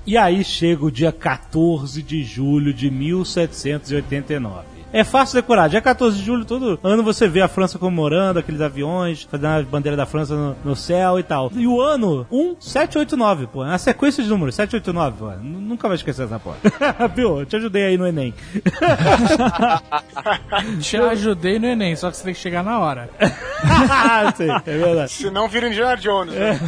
[0.06, 4.79] E aí chega o dia 14 de julho de 1789.
[4.92, 5.68] É fácil decorar.
[5.70, 9.62] Dia 14 de julho, todo ano você vê a França comemorando aqueles aviões, fazendo a
[9.64, 11.52] bandeira da França no, no céu e tal.
[11.56, 13.64] E o ano 1789, pô.
[13.64, 14.56] É uma sequência de números.
[14.56, 15.32] 789, pô.
[15.32, 16.58] N- Nunca vai esquecer essa porra.
[17.16, 17.46] Viu?
[17.46, 18.34] Te ajudei aí no Enem.
[20.82, 23.10] Te ajudei no Enem, só que você tem que chegar na hora.
[24.36, 25.12] Sim, é verdade.
[25.12, 26.60] Se não vira Indiana Jones, né?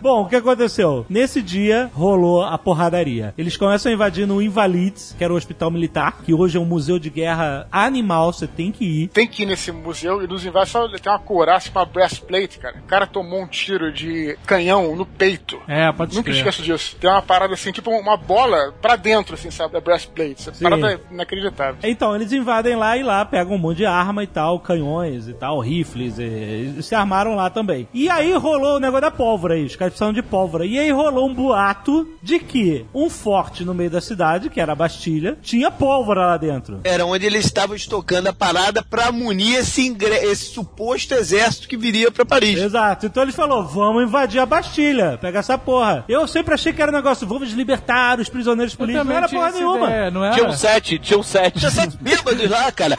[0.00, 1.04] Bom, o que aconteceu?
[1.08, 3.34] Nesse dia rolou a porradaria.
[3.36, 6.98] Eles começam invadindo o Invalides, que era o hospital militar, que hoje é um museu
[6.98, 9.08] de guerra animal, você tem que ir.
[9.08, 12.76] Tem que ir nesse museu e nos invade só tem uma couraça uma breastplate, cara.
[12.78, 15.60] O cara tomou um tiro de canhão no peito.
[15.66, 16.96] É, pode Nunca esqueço disso.
[16.96, 19.72] Tem uma parada assim, tipo uma bola pra dentro, assim, sabe?
[19.72, 20.48] Da breastplate.
[20.48, 21.76] Essa parada é inacreditável.
[21.82, 25.34] Então, eles invadem lá e lá pegam um monte de arma e tal, canhões e
[25.34, 27.88] tal, rifles, e, e se armaram lá também.
[27.92, 30.64] E aí rolou o negócio da pólvora aí, os caras precisavam de pólvora.
[30.64, 34.72] E aí rolou um boato de que um forte no meio da cidade, que era
[34.72, 36.80] a Bastilha, tinha pólvora lá dentro.
[36.84, 41.76] Era onde eles estavam estocando a parada pra munir esse, ingre- esse suposto exército que
[41.76, 42.58] viria pra Paris.
[42.58, 43.06] Exato.
[43.06, 46.04] Então ele falou: vamos invadir a Bastilha, pegar essa porra.
[46.08, 49.06] Eu sempre achei que era um negócio, vamos libertar os prisioneiros políticos.
[49.06, 49.86] Não também era porra nenhuma.
[49.88, 50.34] ideia, não era?
[50.34, 51.58] Tinha um sete, tinha um sete.
[51.58, 52.96] Tinha sete bêbados lá, cara.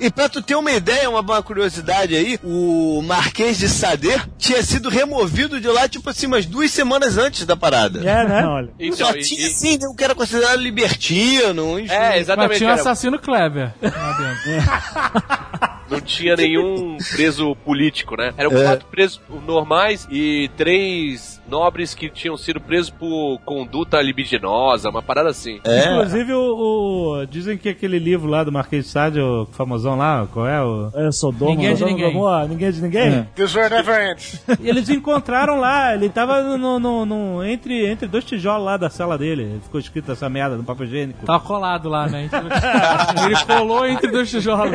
[0.00, 4.08] E pra tu ter uma ideia, uma, uma curiosidade aí, o Marquês de Sade
[4.38, 7.98] tinha sido removido de lá, tipo assim, umas duas semanas antes da parada.
[8.00, 8.46] É, né?
[8.46, 8.70] Olha.
[8.78, 11.92] Então, Só e- tinha, e- né, o que era considerado libertino, enfim.
[11.92, 12.58] É, Mas exatamente.
[12.58, 15.74] tinha um assassino Kleber lá dentro.
[15.90, 18.32] Não tinha nenhum preso político, né?
[18.38, 18.64] Eram É.
[18.64, 25.28] quatro presos normais e três nobres que tinham sido presos por conduta libidinosa, uma parada
[25.30, 25.60] assim.
[25.64, 25.92] É.
[25.92, 30.26] Inclusive, o, o- dizem que aquele livro lá do Marquês de Sade, o famosão lá,
[30.32, 30.62] qual é?
[30.62, 30.90] O...
[30.94, 31.50] É Sodoma.
[31.52, 32.12] Ninguém é de ninguém.
[32.12, 33.08] Gomorra, ninguém é de ninguém?
[33.08, 33.26] É.
[33.34, 34.42] This war never ends.
[34.60, 38.88] E eles encontraram lá, ele tava no, no- no- entre, entre dois tijolos lá da
[38.90, 39.60] cela dele.
[39.62, 41.26] Ficou escrito essa merda no papel higiênico.
[41.26, 42.28] Tava colado lá, né?
[43.24, 44.72] Ele colou entre dois tijolos.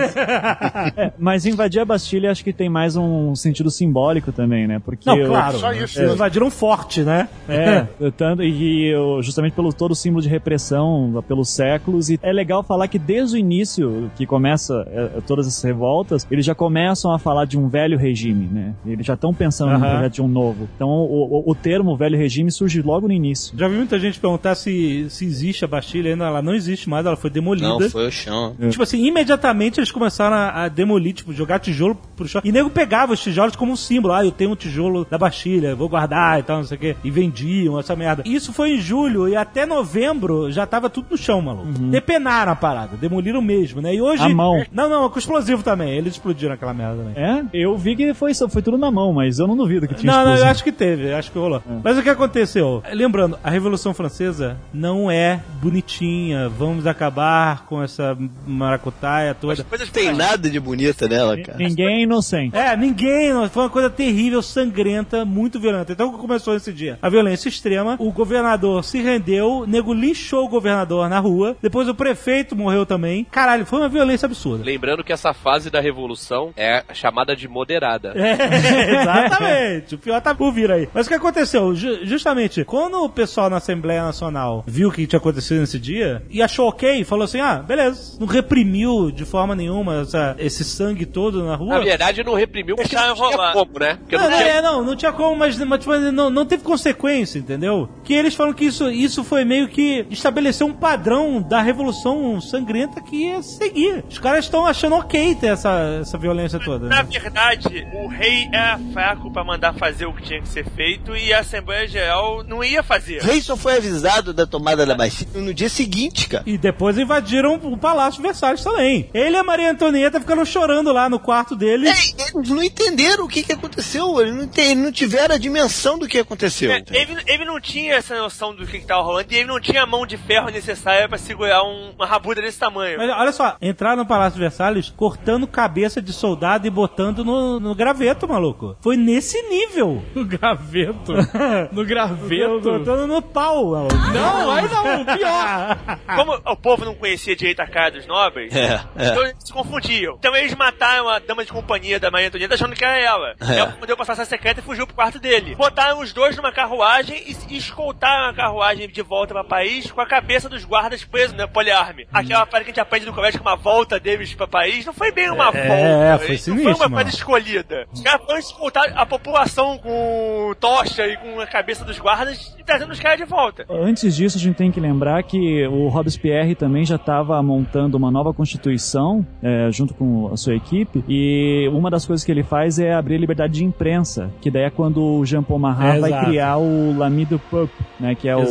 [0.96, 4.80] É, mas invadir a Bastilha acho que tem mais um sentido simbólico também, né?
[4.84, 5.58] Porque Não, claro.
[5.58, 6.00] Só isso.
[6.00, 7.30] Eles invadiram forte, né?
[7.48, 7.86] É,
[8.18, 8.92] tanto, e,
[9.22, 12.10] justamente pelo todo o símbolo de repressão pelos séculos.
[12.10, 16.46] E é legal falar que desde o início, que começa é, todas essas revoltas, eles
[16.46, 18.76] já começam a falar de um velho regime, né?
[18.86, 20.68] Eles já estão pensando no projeto de um novo.
[20.76, 23.58] Então o, o, o, termo velho regime surge logo no início.
[23.58, 26.26] Já vi muita gente perguntar se, se existe a Bastilha ainda.
[26.26, 27.68] Ela não existe mais, ela foi demolida.
[27.68, 28.56] Não, foi o chão.
[28.60, 28.70] É.
[28.70, 32.42] Tipo assim, imediatamente eles começaram a, a, demolir, tipo, jogar tijolo pro chão.
[32.44, 34.14] E nego pegava os tijolos como um símbolo.
[34.14, 36.96] Ah, eu tenho um tijolo da Bastilha, vou guardar e tal, não sei o quê.
[37.04, 38.24] E vendiam essa merda.
[38.26, 41.68] Isso foi em julho e até novembro já tava tudo no chão, maluco.
[41.68, 41.92] Uhum.
[41.92, 43.94] Depenaram a parada, demoliram mesmo, né?
[43.94, 44.24] E hoje.
[44.24, 44.66] A mão.
[44.72, 45.96] Não, não, com explosivo também.
[45.96, 47.24] Eles explodiram aquela merda também.
[47.24, 47.46] É?
[47.54, 50.20] Eu vi que foi, foi tudo na mão, mas eu não duvido que tinha Não,
[50.20, 50.40] explosivo.
[50.40, 51.62] não, eu acho que teve, acho que rolou.
[51.70, 51.74] É.
[51.84, 52.82] Mas o que aconteceu?
[52.92, 59.66] Lembrando, a Revolução Francesa não é bonitinha, vamos acabar com essa maracutaia toda.
[59.80, 61.58] Não tem nada de bonita nela, cara.
[61.58, 62.56] Ninguém é inocente.
[62.56, 63.30] É, ninguém.
[63.50, 65.92] Foi uma coisa terrível, sangrenta, muito violenta.
[65.92, 66.98] Então, começou esse dia?
[67.02, 71.88] A violência extrema, o governador se rendeu, o nego linchou o governador na rua, depois
[71.90, 73.26] o prefeito morreu também.
[73.26, 74.64] Caralho, foi uma violência absurda.
[74.64, 78.14] Lembrando que essa fase da revolução é chamada de moderada.
[78.16, 78.38] É,
[79.02, 79.96] exatamente.
[79.96, 80.88] o pior tá por vir aí.
[80.94, 81.76] Mas o que aconteceu?
[81.76, 86.42] justamente, quando o pessoal na Assembleia Nacional viu o que tinha acontecido nesse dia e
[86.42, 91.44] achou ok, falou assim: ah, beleza, não reprimiu de forma nenhuma essa, esse sangue todo
[91.44, 91.76] na rua.
[91.76, 93.96] Na verdade, não reprimiu porque não tinha como, né?
[93.96, 94.50] Porque não, não, tinha...
[94.50, 97.90] É, não, não tinha como, mas, mas tipo, não, não teve consequência, entendeu?
[98.04, 103.02] Que eles falam que isso, isso foi meio que estabelecer um padrão da revolução sangrenta
[103.02, 104.04] que ia seguir.
[104.10, 106.88] Os caras estão achando ok ter essa, essa violência toda.
[106.88, 107.10] Na né?
[107.20, 111.34] verdade, o rei é fraco para mandar fazer o que tinha que ser feito e
[111.34, 113.22] a Assembleia Geral não ia fazer.
[113.22, 116.44] O rei só foi avisado da tomada da Bastilha no dia seguinte, cara.
[116.46, 119.10] E depois invadiram o Palácio Versalhes também.
[119.14, 121.88] Ele e a Maria Antonieta ficaram chorando lá no quarto dele.
[121.88, 121.94] É,
[122.36, 124.20] eles não entenderam o que, que aconteceu.
[124.22, 126.72] Eles não, eles não tiveram a dimensão do que aconteceu.
[126.72, 129.84] É, ele, ele, não tinha essa noção do que estava rolando e ele não tinha
[129.84, 132.98] a mão de ferro necessária para segurar um, uma rabuda desse tamanho.
[132.98, 137.76] Mas olha só, entraram no Palácio Versalhes cortando cabeça de soldado e botando no, no
[137.76, 138.78] graveto, maluco.
[138.82, 140.04] Foi nesse nível.
[140.20, 141.14] No graveto?
[141.72, 142.60] no graveto?
[142.62, 143.72] Botando no pau.
[143.72, 143.96] Maluco.
[143.96, 146.00] Não, aí não, pior.
[146.16, 149.08] Como o povo não conhecia direito a cara dos nobres, é, é.
[149.08, 150.16] então eles se confundiam.
[150.20, 153.36] Então eles mataram a dama de companhia da Maria Antonieta achando que era ela.
[153.40, 153.60] É.
[153.60, 155.56] Ela deu passagem secreta e fugiu pro quarto dele.
[155.56, 160.06] Botaram os dois numa carruagem e escoltaram a carruagem de volta para Paris com a
[160.06, 161.48] cabeça dos guardas presos, né?
[161.48, 162.08] Poliarme.
[162.12, 164.94] Aquela parada que a gente aprende no colégio com uma volta deles pra Paris não
[164.94, 165.74] foi bem uma é, volta.
[165.74, 167.88] É, foi sinistro, Não foi uma coisa escolhida.
[167.92, 172.64] Os caras foram escoltar a população com tocha e com a cabeça dos guardas e
[172.64, 173.66] trazendo os caras de volta.
[173.70, 178.12] Antes disso, a gente tem que lembrar que o Robespierre também já estava montando uma
[178.12, 182.80] nova constituição é, junto com a sua equipe e uma das coisas que ele faz
[182.80, 185.99] é abrir a liberdade de imprensa, que daí é quando o Jean Paul Marat é,
[186.00, 188.44] vai criar o L'Ami du Peuple, né, que é o,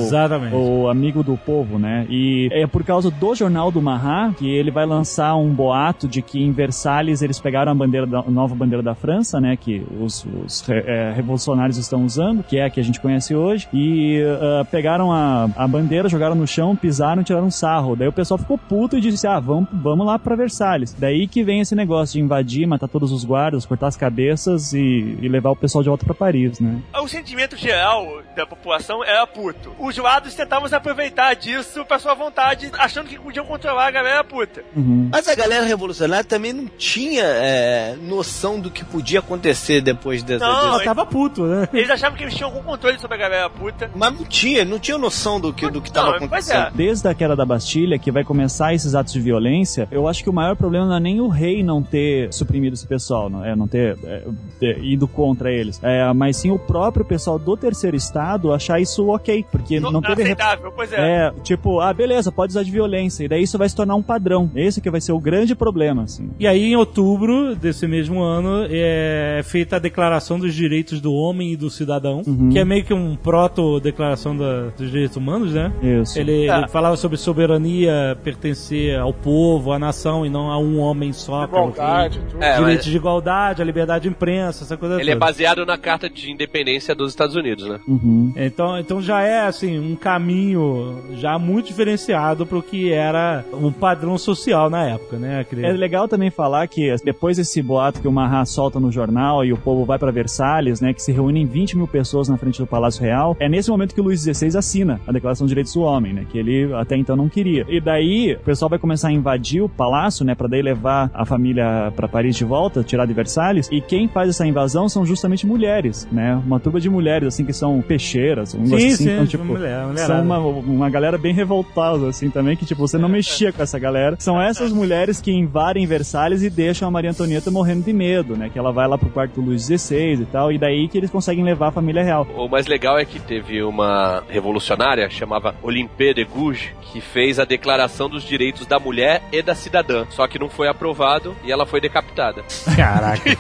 [0.53, 2.07] o, amigo do povo, né?
[2.09, 6.23] E é por causa do jornal do Marat que ele vai lançar um boato de
[6.23, 9.85] que em Versalhes eles pegaram a bandeira da, a nova bandeira da França, né, que
[10.01, 14.21] os, os é, revolucionários estão usando, que é a que a gente conhece hoje, e
[14.23, 17.97] uh, pegaram a, a bandeira, jogaram no chão, pisaram, tiraram um sarro.
[17.97, 20.95] Daí o pessoal ficou puto e disse: "Ah, vamos, vamos lá para Versalhes".
[20.99, 25.19] Daí que vem esse negócio de invadir, matar todos os guardas, cortar as cabeças e,
[25.21, 26.81] e levar o pessoal de volta para Paris, né?
[27.03, 29.75] O sentimento geral da população era puto.
[29.79, 34.25] Os lados tentavam se aproveitar disso pra sua vontade, achando que podiam controlar a galera
[34.25, 34.65] puta.
[34.77, 35.09] Uhum.
[35.11, 40.47] Mas a galera revolucionária também não tinha é, noção do que podia acontecer depois dessa.
[40.47, 41.69] Não, ela tava puto, né?
[41.73, 43.91] Eles achavam que eles tinham algum controle sobre a galera puta.
[43.95, 46.67] Mas não tinha, não tinha noção do que, do que tava não, acontecendo.
[46.67, 46.71] É.
[46.75, 50.31] Desde a queda da Bastilha, que vai começar esses atos de violência, eu acho que
[50.31, 53.55] o maior problema não é nem o rei não ter suprimido esse pessoal, não, é,
[53.55, 54.25] não ter, é,
[54.59, 59.09] ter ido contra eles, é, mas sim o próprio pessoal do terceiro estado achar isso
[59.09, 60.23] ok, porque não, não teve...
[60.23, 60.99] Aceitável, pois é.
[60.99, 64.03] É, tipo, ah, beleza, pode usar de violência, e daí isso vai se tornar um
[64.03, 64.51] padrão.
[64.55, 66.31] Esse que vai ser o grande problema, assim.
[66.39, 71.53] E aí, em outubro desse mesmo ano, é feita a Declaração dos Direitos do Homem
[71.53, 72.51] e do Cidadão, uhum.
[72.51, 75.73] que é meio que um proto-declaração dos direitos humanos, né?
[75.83, 76.19] Isso.
[76.19, 81.13] Ele, ele, falava sobre soberania, pertencer ao povo, à nação, e não a um homem
[81.13, 81.45] só.
[81.45, 82.43] Igualdade, tudo.
[82.43, 82.93] É, Direitos mas...
[82.93, 85.25] de igualdade, a liberdade de imprensa, essa coisa Ele é toda.
[85.25, 87.81] é baseado na Carta de Independência dos Estados Unidos, né?
[87.87, 88.33] Uhum.
[88.37, 94.17] Então, então já é, assim, um caminho já muito diferenciado pro que era um padrão
[94.19, 95.45] social na época, né?
[95.63, 99.53] É legal também falar que depois desse boato que o Marra solta no jornal e
[99.53, 102.67] o povo vai para Versalhes, né, que se reúnem 20 mil pessoas na frente do
[102.67, 105.83] Palácio Real, é nesse momento que o Luís XVI assina a Declaração dos Direitos do
[105.83, 107.65] Homem, né, que ele até então não queria.
[107.69, 111.25] E daí o pessoal vai começar a invadir o palácio, né, para daí levar a
[111.25, 115.47] família para Paris de volta, tirar de Versalhes, e quem faz essa invasão são justamente
[115.47, 119.13] mulheres, né, uma turba de mulheres, assim, que são peixeiras, um negócio Sim, assim, sim,
[119.13, 123.09] então, tipo, mulher, são uma, uma galera bem revoltada, assim, também, que, tipo, você não
[123.09, 124.17] mexia com essa galera.
[124.19, 128.49] São essas mulheres que invadem Versalhes e deixam a Maria Antonieta morrendo de medo, né?
[128.49, 131.11] Que ela vai lá pro quarto do Luís XVI e tal, e daí que eles
[131.11, 132.27] conseguem levar a família real.
[132.37, 137.45] O mais legal é que teve uma revolucionária, chamava Olympe de Gouges, que fez a
[137.45, 140.07] declaração dos direitos da mulher e da cidadã.
[140.11, 142.43] Só que não foi aprovado e ela foi decapitada.
[142.77, 143.31] Caraca.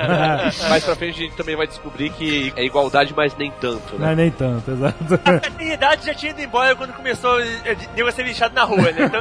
[0.68, 4.06] Mais pra frente a gente também vai descobrir que é igualdade, mas nem tanto, Não
[4.06, 4.12] né?
[4.12, 4.96] é nem tanto, exato.
[5.14, 8.64] A fraternidade já tinha ido embora quando começou eh, de nego a ser lixado na
[8.64, 9.00] rua, né?
[9.10, 9.20] Então,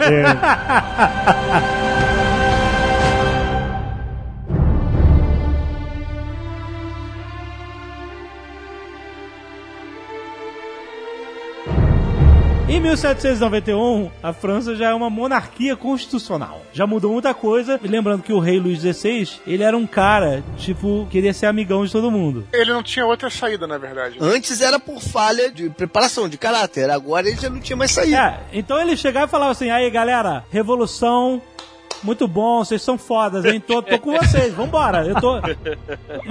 [12.80, 16.62] Em 1791, a França já é uma monarquia constitucional.
[16.72, 17.78] Já mudou muita coisa.
[17.84, 21.86] E lembrando que o rei Luís XVI, ele era um cara, tipo, queria ser amigão
[21.86, 22.48] de todo mundo.
[22.54, 24.16] Ele não tinha outra saída, na verdade.
[24.22, 26.90] Antes era por falha de preparação, de caráter.
[26.90, 28.18] Agora ele já não tinha mais saída.
[28.18, 31.42] É, então ele chegava e falava assim: aí galera, revolução.
[32.04, 33.60] Muito bom, vocês são fodas, hein?
[33.60, 35.06] Tô, tô com vocês, vambora.
[35.06, 35.40] Eu tô.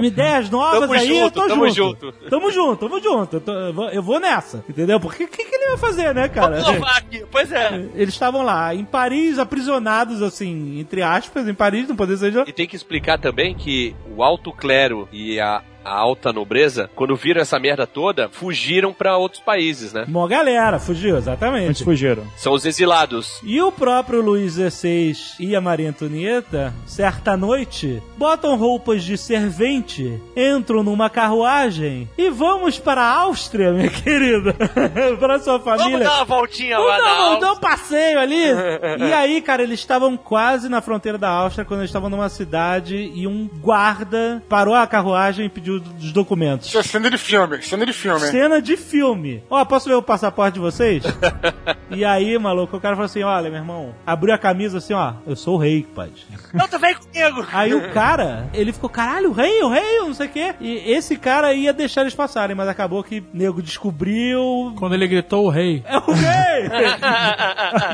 [0.02, 2.06] Ideias novas Tamo aí, eu junto, tô tamo junto.
[2.06, 2.28] junto.
[2.30, 3.36] Tamo junto, tamo junto.
[3.36, 4.98] Eu, tô- eu vou, eu nessa, entendeu?
[4.98, 6.58] Porque o que, que ele vai fazer, né, cara?
[6.96, 7.24] aqui.
[7.30, 7.74] Pois é.
[7.94, 12.28] Eles estavam lá, em Paris, aprisionados, assim, entre aspas, em Paris, não poder ser.
[12.46, 17.16] E tem que explicar também que o alto clero e a, a alta nobreza, quando
[17.16, 20.04] viram essa merda toda, fugiram pra outros países, né?
[20.08, 21.84] Uma galera fugiu, Eles exatamente.
[21.84, 22.24] fugiram.
[22.36, 23.40] São os exilados.
[23.42, 30.20] E o próprio Luís XVI e a Maria Antonieta, certa noite, botam roupas de servente,
[30.36, 34.54] entram numa carruagem e vamos para a Áustria, minha querida.
[35.18, 36.04] para sua Vamos família.
[36.04, 38.44] dar uma voltinha Vamos lá dar, na vamos dar um passeio ali.
[39.00, 43.10] e aí, cara, eles estavam quase na fronteira da Áustria quando eles estavam numa cidade
[43.14, 46.68] e um guarda parou a carruagem e pediu os documentos.
[46.68, 48.20] Isso é cena de filme, cena de filme.
[48.20, 49.42] Cena de filme.
[49.50, 51.02] Ó, posso ver o passaporte de vocês?
[51.90, 55.14] e aí, maluco, o cara falou assim: olha, meu irmão, abriu a camisa assim, ó,
[55.26, 56.10] eu sou o rei, pai.
[56.52, 57.46] Não, tu vem comigo.
[57.52, 60.54] Aí o cara, ele ficou, caralho, o rei, o rei, não sei o quê.
[60.60, 64.72] E esse cara ia deixar eles passarem, mas acabou que o nego descobriu.
[64.78, 65.82] Quando ele gritou o rei.
[65.86, 66.68] É o rei!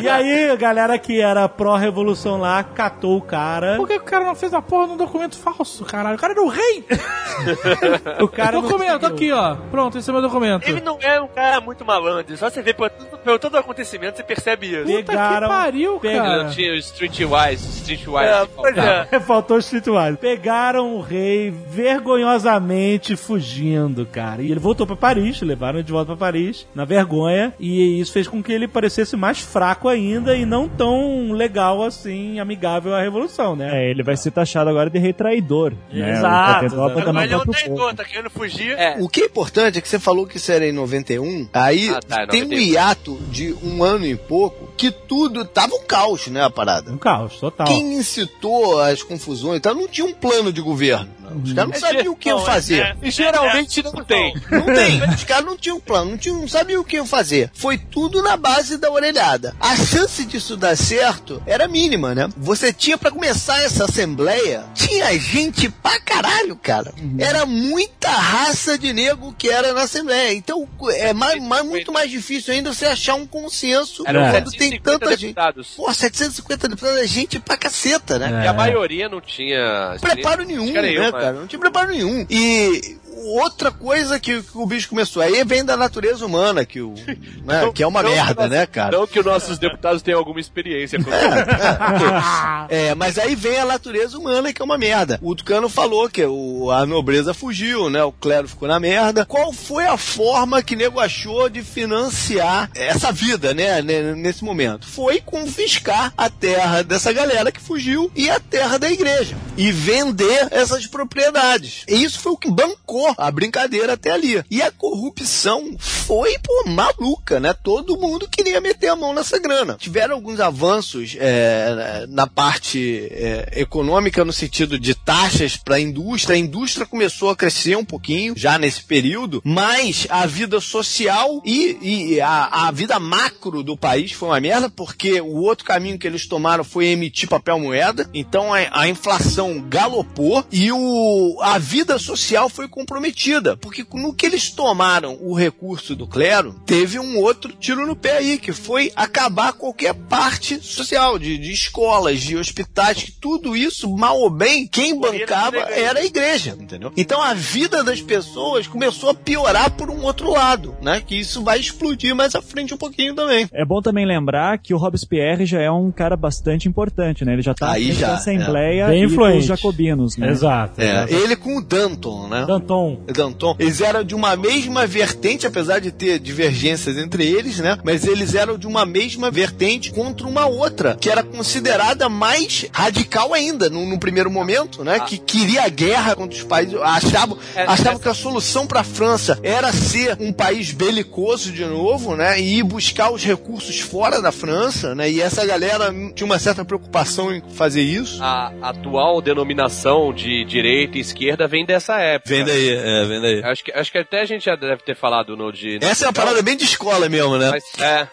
[0.02, 3.76] e aí, a galera que era pró-revolução lá catou o cara.
[3.76, 6.16] Por que o cara não fez a porra num documento falso, caralho?
[6.16, 6.84] O cara era o rei!
[8.20, 9.56] O cara não documento, aqui, ó.
[9.70, 10.68] Pronto, esse é meu documento.
[10.68, 12.36] Ele não é um cara muito malandro.
[12.36, 14.84] Só você vê por, pelo todo o acontecimento, você percebe isso.
[14.84, 16.44] Puta pegaram- que pariu, pegaram- Ele cara.
[16.44, 18.24] não tinha o Streetwise, Streetwise.
[18.24, 19.04] É, pois é.
[19.20, 20.16] Faltou o Streetwise.
[20.18, 24.42] Pegaram o rei vergonhosamente fugindo, cara.
[24.42, 27.52] E ele voltou pra Paris, levaram ele de volta pra Paris, na vergonha.
[27.58, 32.38] E isso fez com que ele parecesse mais fraco ainda e não tão legal assim,
[32.40, 33.70] amigável à revolução, né?
[33.84, 35.72] É, ele vai ser taxado agora de rei traidor.
[35.92, 36.10] Né?
[36.12, 37.36] Exato, ele é
[37.68, 38.72] um tá querendo fugir.
[38.78, 41.88] É, O que é importante é que você falou que isso era em 91, aí
[41.90, 42.58] Ah, tá, é tem um 91.
[42.72, 46.92] hiato de um ano e pouco que tudo tava um caos, né, a parada.
[46.92, 47.66] Um caos, total.
[47.66, 51.08] Quem incitou as confusões e tal, não tinha um plano de governo.
[51.20, 51.34] não.
[51.42, 52.80] Os caras não sabiam o que iam Não, fazer.
[52.80, 54.34] é- E geralmente não tem.
[54.50, 55.02] Não tem.
[55.14, 57.50] Os caras não tinham plano, não, tinham, não sabiam o que iam fazer.
[57.54, 59.54] Foi tudo na base da orelhada.
[59.58, 62.28] A chance disso dar certo era mínima, né?
[62.36, 66.92] Você tinha pra começar essa assembleia, tinha gente pra caralho, cara.
[67.18, 70.32] Era muita raça de nego que era na assembleia.
[70.32, 74.70] Então é mais, mais- muito mais difícil ainda você achar um consenso Eram quando tem
[74.70, 75.20] 750 tanta gente.
[75.28, 75.68] deputados.
[75.76, 78.44] Pô, 750 deputados é gente pra caceta, né?
[78.44, 81.32] E a maioria não tinha preparo nenhum, né, cara?
[81.32, 82.26] Não tinha preparo nenhum.
[82.30, 86.94] E outra coisa que, que o bicho começou aí vem da natureza humana, que, o,
[87.44, 88.96] né, que é uma Não merda, nós- né, cara?
[88.96, 91.10] Não que os nossos deputados tenham alguma experiência com
[92.68, 95.18] É, mas aí vem a natureza humana, que é uma merda.
[95.22, 98.02] O Tucano falou que o, a nobreza fugiu, né?
[98.02, 99.24] O clero ficou na merda.
[99.24, 103.82] Qual foi a forma que nego achou de financiar essa vida, né?
[103.82, 104.86] ne- Nesse momento?
[104.86, 109.36] Foi confiscar a terra dessa galera que fugiu e a terra da igreja.
[109.56, 111.84] E vender essas propriedades.
[111.88, 114.42] E isso foi o que bancou a brincadeira até ali.
[114.50, 117.54] E a corrupção foi, pô, maluca, né?
[117.54, 119.76] Todo mundo queria meter a mão nessa grana.
[119.78, 126.36] Tiveram alguns avanços é, na parte é, econômica no sentido de taxas para a indústria.
[126.36, 131.78] A indústria começou a crescer um pouquinho já nesse período, mas a vida social e,
[131.80, 136.06] e a, a vida macro do país foi uma merda, porque o outro caminho que
[136.06, 138.08] eles tomaram foi emitir papel moeda.
[138.12, 144.14] Então a, a inflação galopou e o, a vida social foi comprometida comprometida, porque no
[144.14, 148.52] que eles tomaram o recurso do clero, teve um outro tiro no pé aí, que
[148.52, 154.30] foi acabar qualquer parte social, de, de escolas, de hospitais, que tudo isso, mal ou
[154.30, 156.92] bem, quem bancava era a igreja, entendeu?
[156.96, 161.02] Então a vida das pessoas começou a piorar por um outro lado, né?
[161.04, 163.48] Que isso vai explodir mais à frente um pouquinho também.
[163.52, 167.32] É bom também lembrar que o Robespierre já é um cara bastante importante, né?
[167.32, 169.38] Ele já tá Aí já, da Assembleia Bem e influente.
[169.38, 170.30] dos jacobinos, né?
[170.30, 170.80] Exato.
[170.80, 171.14] É, exato.
[171.14, 172.44] ele com o Danton, né?
[172.46, 172.83] Danton.
[173.06, 177.78] Danton, eles eram de uma mesma vertente, apesar de ter divergências entre eles, né?
[177.84, 183.32] Mas eles eram de uma mesma vertente contra uma outra, que era considerada mais radical
[183.32, 185.00] ainda, no, no primeiro momento, né?
[185.00, 188.02] Que queria a guerra contra os países, achavam, É, achavam é.
[188.02, 192.40] que a solução para a França era ser um país belicoso de novo, né?
[192.40, 195.10] E ir buscar os recursos fora da França, né?
[195.10, 198.22] E essa galera tinha uma certa preocupação em fazer isso.
[198.22, 202.44] A atual denominação de direita e esquerda vem dessa época.
[202.44, 203.42] daí, é, vem daí.
[203.44, 205.78] Acho que, acho que até a gente já deve ter falado no de.
[205.82, 207.50] Essa é uma parada bem de escola mesmo, né?
[207.50, 208.08] Mas, é,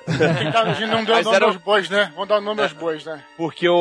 [0.48, 2.12] Então, a gente não deu Mas nome era- aos bois, né?
[2.14, 3.22] Vamos dar o nome aos bois, né?
[3.38, 3.74] porque o,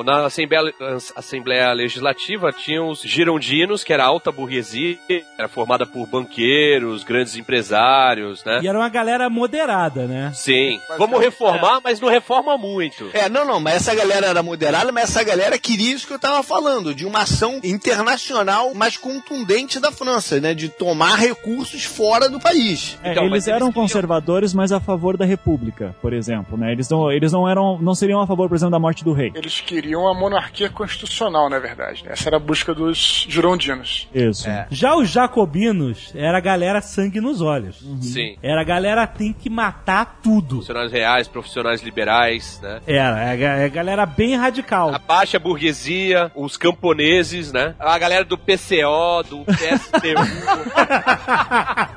[0.00, 0.72] o- na Assembleia,
[1.16, 4.98] Assembleia Legislativa tinha os girondinos, que era a alta burguesia,
[5.38, 8.60] era formada por banqueiros, grandes empresários, né?
[8.62, 10.32] E era uma galera moderada, né?
[10.34, 10.80] Sim.
[10.98, 13.10] Vamos reformar, mas não reforma muito.
[13.12, 16.18] É, não, não, mas essa galera era moderada, mas essa galera queria isso que eu
[16.18, 20.54] tava falando, de uma ação internacional mais contundente da França, né?
[20.54, 22.98] De tomar recursos fora do país.
[23.02, 26.56] É, Então, mas eles eles eram queriam- conservadores, mas a favor da República, por exemplo,
[26.56, 26.72] né?
[26.72, 29.32] Eles não, eles não eram, não seriam a favor, por exemplo, da morte do rei.
[29.34, 32.04] Eles queriam a monarquia constitucional, na verdade.
[32.04, 32.12] né?
[32.12, 34.08] Essa era a busca dos girondinos.
[34.14, 34.48] Isso.
[34.70, 37.84] Já os jacobinos era a galera sangue nos olhos.
[38.00, 38.36] Sim.
[38.42, 40.56] Era a galera tem que matar tudo.
[40.56, 42.80] Funcionários reais, profissionais liberais, né?
[42.86, 44.94] Era, é a é a galera bem radical.
[44.94, 47.74] A baixa burguesia, os camponeses, né?
[47.78, 49.44] A galera do PCO, do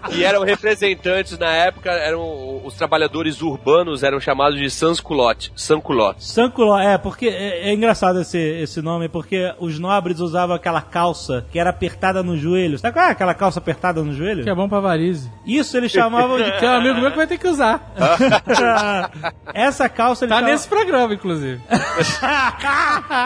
[0.10, 5.52] Que eram representantes na época, eram os trabalhadores urbanos eram chamados de sans-culottes.
[5.56, 6.38] Sans-culottes.
[6.84, 11.60] É, porque é, é engraçado esse, esse nome, porque os nobres usavam aquela calça que
[11.60, 12.78] era apertada no joelho.
[12.80, 14.44] Sabe qual é aquela calça apertada no joelho?
[14.44, 15.32] Que é bom pra varize.
[15.46, 16.48] Isso eles chamavam de.
[16.58, 17.94] Que é um amigo meu que vai ter que usar.
[19.54, 21.62] Essa calça eles Tá chamavam- nesse programa, inclusive.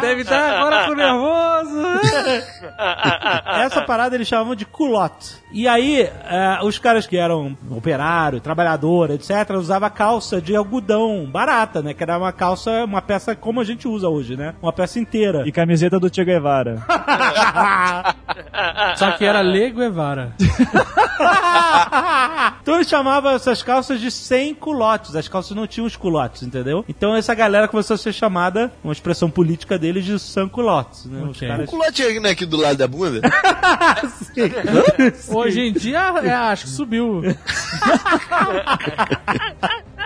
[0.02, 1.82] Deve estar agora com nervoso.
[3.60, 5.36] Essa parada eles chamavam de culotte.
[5.52, 11.82] E aí, eh, os caras que eram operário, trabalhador, etc., usavam calça de algodão barata,
[11.82, 11.94] né?
[11.94, 14.56] Que era uma calça, uma peça como a gente usa hoje, né?
[14.62, 15.44] Uma peça inteira.
[15.46, 16.82] E camiseta do Che Guevara.
[18.96, 20.34] Só que era Le Guevara.
[22.62, 25.16] então eles chamavam essas calças de sem culotes.
[25.16, 26.86] As calças não tinham os culotes, entendeu?
[26.88, 31.24] Então essa galera começou a ser chamada, uma expressão política deles, de sans culottes, né?
[31.24, 31.48] Os Ok.
[31.48, 31.68] caras...
[31.68, 33.22] O culote é aqui do lado da bunda?
[35.30, 37.22] Hoje em dia, é, acho que subiu.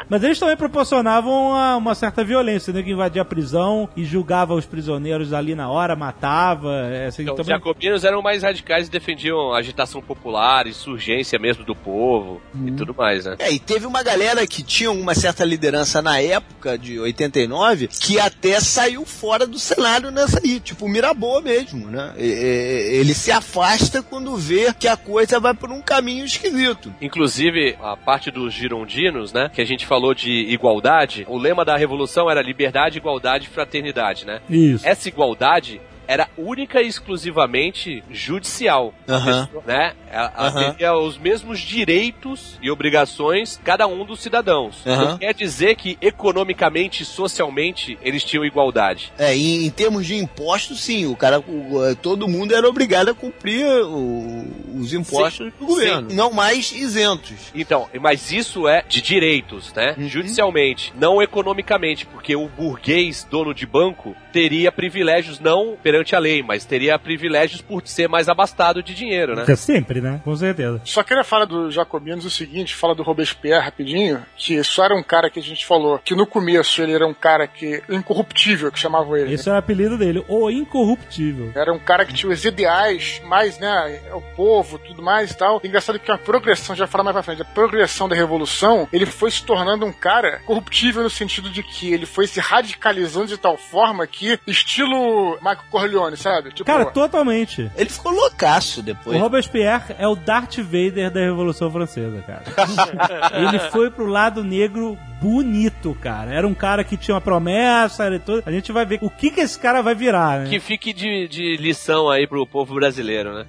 [0.08, 2.84] Mas eles também proporcionavam uma, uma certa violência, né?
[2.84, 6.72] Que invadia a prisão e julgava os prisioneiros ali na hora, matava.
[6.92, 7.56] é, Assim, Então, os também...
[7.56, 12.94] jacobinos eram mais radicais e defendiam a agitação popular, insurgência mesmo do povo e tudo
[12.94, 13.36] mais, né?
[13.40, 18.20] É, e teve uma galera que tinha uma certa liderança na época de 89 que
[18.20, 22.14] até saiu fora do cenário nessa aí, tipo o Miraboa mesmo, né?
[22.18, 26.94] E- e- Ele se afasta quando vê que a coisa vai por um caminho esquisito.
[27.02, 29.50] Inclusive, a parte dos girondinos, né?
[29.54, 34.26] Que a gente falou de igualdade, o lema da revolução era liberdade, igualdade e fraternidade,
[34.26, 34.42] né?
[34.50, 34.88] Isso.
[34.88, 38.94] Essa igualdade era única e exclusivamente judicial.
[39.08, 39.50] Aham.
[39.66, 39.94] Né?
[40.10, 40.72] Ela, ela Aham.
[40.74, 44.86] teria os mesmos direitos e obrigações cada um dos cidadãos.
[44.86, 45.06] Aham.
[45.12, 49.12] Não quer dizer que economicamente e socialmente eles tinham igualdade.
[49.18, 53.10] É, em, em termos de impostos, sim, o cara, o- eh, todo mundo era obrigado
[53.10, 54.46] a cumprir o-
[54.80, 57.52] os impostos do governo, não mais isentos.
[57.54, 59.96] Então, mas isso é de direitos, né?
[59.98, 60.08] Uhum.
[60.08, 66.44] Judicialmente, não economicamente, porque o burguês dono de banco teria privilégios não perante a lei,
[66.44, 69.56] mas teria privilégios por ser mais abastado de dinheiro, né?
[69.56, 70.22] Sempre, né?
[70.24, 70.82] Com certeza.
[70.84, 75.04] Só queria falar dos jacobinos o seguinte, fala do Robespierre rapidinho, que só era um
[75.04, 78.80] cara que a gente falou, que no começo ele era um cara que incorruptível, que
[78.80, 79.34] chamavam ele.
[79.34, 81.52] Esse era o apelido dele, o incorruptível.
[81.56, 85.62] Era um cara que tinha os ideais mais, né, o povo, tudo mais e tal.
[85.64, 89.32] Engraçado que a progressão, já falar mais pra frente, a progressão da revolução, ele foi
[89.32, 93.58] se tornando um cara corruptível no sentido de que ele foi se radicalizando de tal
[93.58, 96.50] forma que, estilo Michael Corleone, sabe?
[96.50, 97.70] Tipo, Cara, totalmente.
[97.76, 99.20] Ele ficou loucaço O depois.
[99.20, 102.44] Robespierre é o Darth Vader da Revolução Francesa, cara.
[103.48, 106.34] Ele foi pro lado negro bonito, cara.
[106.34, 108.44] Era um cara que tinha uma promessa, era tudo.
[108.46, 110.50] A gente vai ver o que que esse cara vai virar, né?
[110.50, 113.46] Que fique de, de lição aí pro povo brasileiro, né?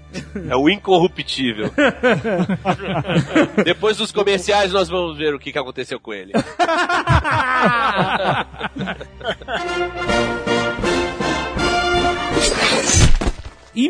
[0.49, 1.71] É o incorruptível.
[3.65, 6.33] Depois dos comerciais nós vamos ver o que, que aconteceu com ele.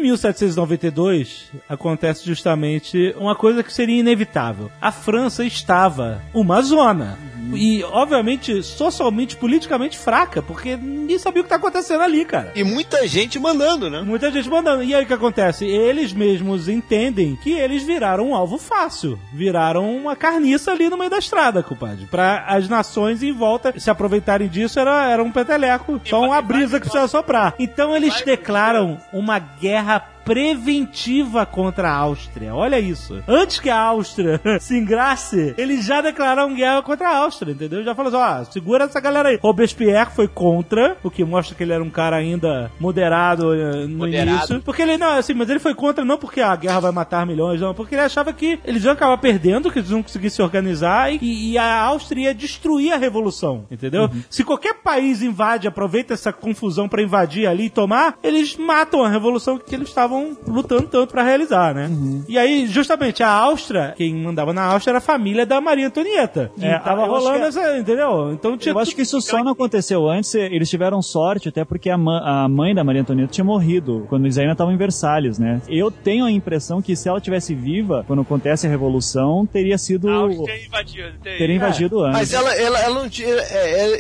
[0.06, 4.70] 1792 acontece justamente uma coisa que seria inevitável.
[4.80, 7.18] A França estava uma zona.
[7.54, 12.52] E, obviamente, socialmente, politicamente fraca, porque ninguém sabia o que está acontecendo ali, cara.
[12.54, 14.00] E muita gente mandando, né?
[14.02, 14.82] Muita gente mandando.
[14.82, 15.64] E aí o que acontece?
[15.64, 19.18] Eles mesmos entendem que eles viraram um alvo fácil.
[19.32, 22.06] Viraram uma carniça ali no meio da estrada, compadre.
[22.06, 26.00] Pra as nações em volta se aproveitarem disso, era, era um peteleco.
[26.04, 27.54] Só uma brisa que precisava soprar.
[27.58, 32.52] Então eles declaram uma guerra preventiva contra a Áustria.
[32.54, 33.22] Olha isso.
[33.28, 37.84] Antes que a Áustria se engrace, eles já declararam guerra contra a Áustria, entendeu?
[37.84, 39.38] Já falou assim, ó, segura essa galera aí.
[39.40, 43.98] Robespierre foi contra, o que mostra que ele era um cara ainda moderado eh, no
[43.98, 44.30] Moderado.
[44.30, 44.62] início.
[44.62, 47.60] Porque ele, não, assim, mas ele foi contra não porque a guerra vai matar milhões,
[47.60, 51.12] não, porque ele achava que eles iam acabar perdendo, que eles não conseguir se organizar
[51.12, 54.10] e, e a Áustria ia destruir a revolução, entendeu?
[54.28, 59.08] Se qualquer país invade, aproveita essa confusão pra invadir ali e tomar, eles matam a
[59.08, 60.15] revolução que eles estavam
[60.46, 61.90] lutando tanto pra realizar, né?
[62.28, 66.50] E aí, justamente, a Áustria, quem mandava na Áustria era a família da Maria Antonieta.
[66.56, 68.32] E É, tava rolando que é- essa, entendeu?
[68.32, 71.90] Então tinha Eu acho que isso só não aconteceu antes, eles tiveram sorte, até porque
[71.90, 75.60] a, a mãe da Maria Antonieta tinha morrido quando eles ainda estavam em Versalhes, né?
[75.68, 80.08] Eu tenho a impressão que se ela tivesse viva, quando acontece a Revolução, teria sido.
[80.08, 81.12] A Áustria invadido.
[81.22, 82.12] Teria invadido antes.
[82.18, 83.32] Mas ela, ela, ela não tinha, é,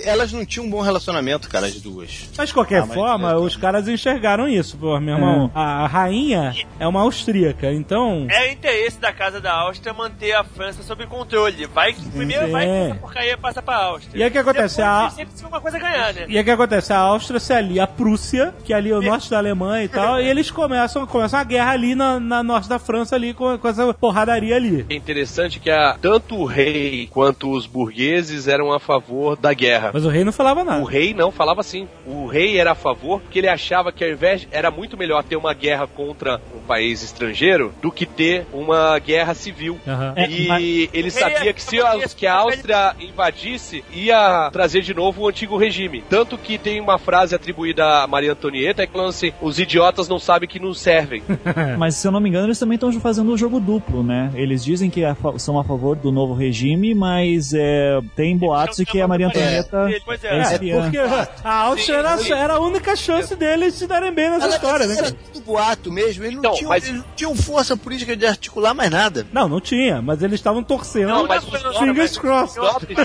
[0.04, 2.28] é, elas não tinham um bom relacionamento, cara, as duas.
[2.36, 5.50] Mas de qualquer Ah, mas- forma, os caras enxergaram isso, pô, meu irmão.
[5.54, 8.26] A rainha é uma austríaca, então.
[8.30, 11.66] É interesse da Casa da Áustria manter a França sob controle.
[11.66, 14.18] Vai que primeiro vai que essa porcaria passa pra Áustria.
[14.18, 14.76] E aí o que acontece?
[14.76, 16.24] Depois, A- sempre tem uma coisa a ganhar, né?
[16.28, 16.92] E aí o que acontece?
[16.92, 20.20] A Áustria se alia à Prússia, que ali é o norte da Alemanha e tal,
[20.20, 23.68] e eles começam, começam a guerra ali na, na norte da França, ali, com, com
[23.68, 24.86] essa porradaria ali.
[24.88, 29.90] É interessante que a, tanto o rei quanto os burgueses eram a favor da guerra.
[29.92, 30.80] Mas o rei não falava nada.
[30.82, 31.88] O rei não falava assim.
[32.06, 35.36] O rei era a favor porque ele achava que ao invés era muito melhor ter
[35.36, 39.78] uma guerra contra um país estrangeiro do que ter uma guerra civil.
[40.14, 44.92] É, e ele sabia é- que se a, que a Áustria invadisse, ia trazer de
[44.94, 46.04] novo o antigo regime.
[46.08, 50.18] Tanto que tem uma frase atribuída a Maria Antonieta que falando assim: os idiotas não
[50.18, 51.22] sabem que nos servem.
[51.78, 54.30] Mas se eu não me engano, eles também estão fazendo o jogo duplo, né?
[54.34, 58.76] Eles dizem que a fa- são a favor do novo regime, mas é, tem boatos
[58.78, 60.38] de que a Maria Antonieta Pois é é.
[60.38, 60.82] É, espiã.
[60.82, 64.94] porque a Áustria era, era a única chance deles se darem bem nessa história, né?
[64.94, 65.16] era cara?
[65.32, 66.24] tudo boato mesmo.
[66.24, 69.26] Eles não, Então, tinham, mas- eles não tinham força política de articular mais nada.
[69.32, 71.08] Não, não tinha, mas eles estavam torcendo.
[71.08, 72.58] Não, mas os Fingers crossed.
[72.58, 72.98] Os nobres,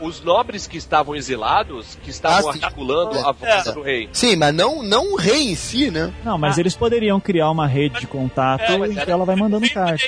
[0.00, 3.72] os nobres que estavam exilados, que estavam Ah, articulando a voz É.
[3.72, 4.08] do rei.
[4.12, 6.12] Sim, mas não, não o rei em si, né?
[6.24, 9.64] Não, mas eles poderiam criar uma rede de contato É, e era- ela vai mandando
[9.66, 10.04] Quem carta.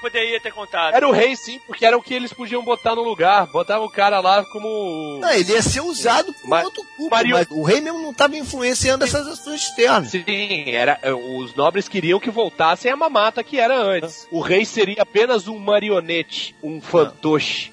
[0.00, 0.94] Poderia, ter contado.
[0.94, 3.46] Era o rei, sim, porque era o que eles podiam botar no lugar.
[3.46, 5.18] Botavam o cara lá como.
[5.20, 8.10] Não, ele ia ser usado por Mas- outro público, Mario- mas o rei mesmo não
[8.10, 10.10] estava influenciando essas ações externas.
[10.10, 10.24] Sim,
[10.70, 14.26] era, eh, os nobres queriam que voltassem a mamata que era antes.
[14.30, 17.72] O rei seria apenas um marionete, um fantoche.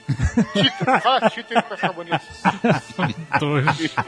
[1.02, 2.20] Fala título pra ficar bonito.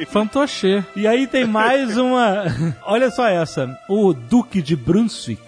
[0.09, 0.83] Fantoche.
[0.95, 2.43] E aí tem mais uma.
[2.85, 3.77] Olha só essa.
[3.87, 5.41] O Duque de Brunswick.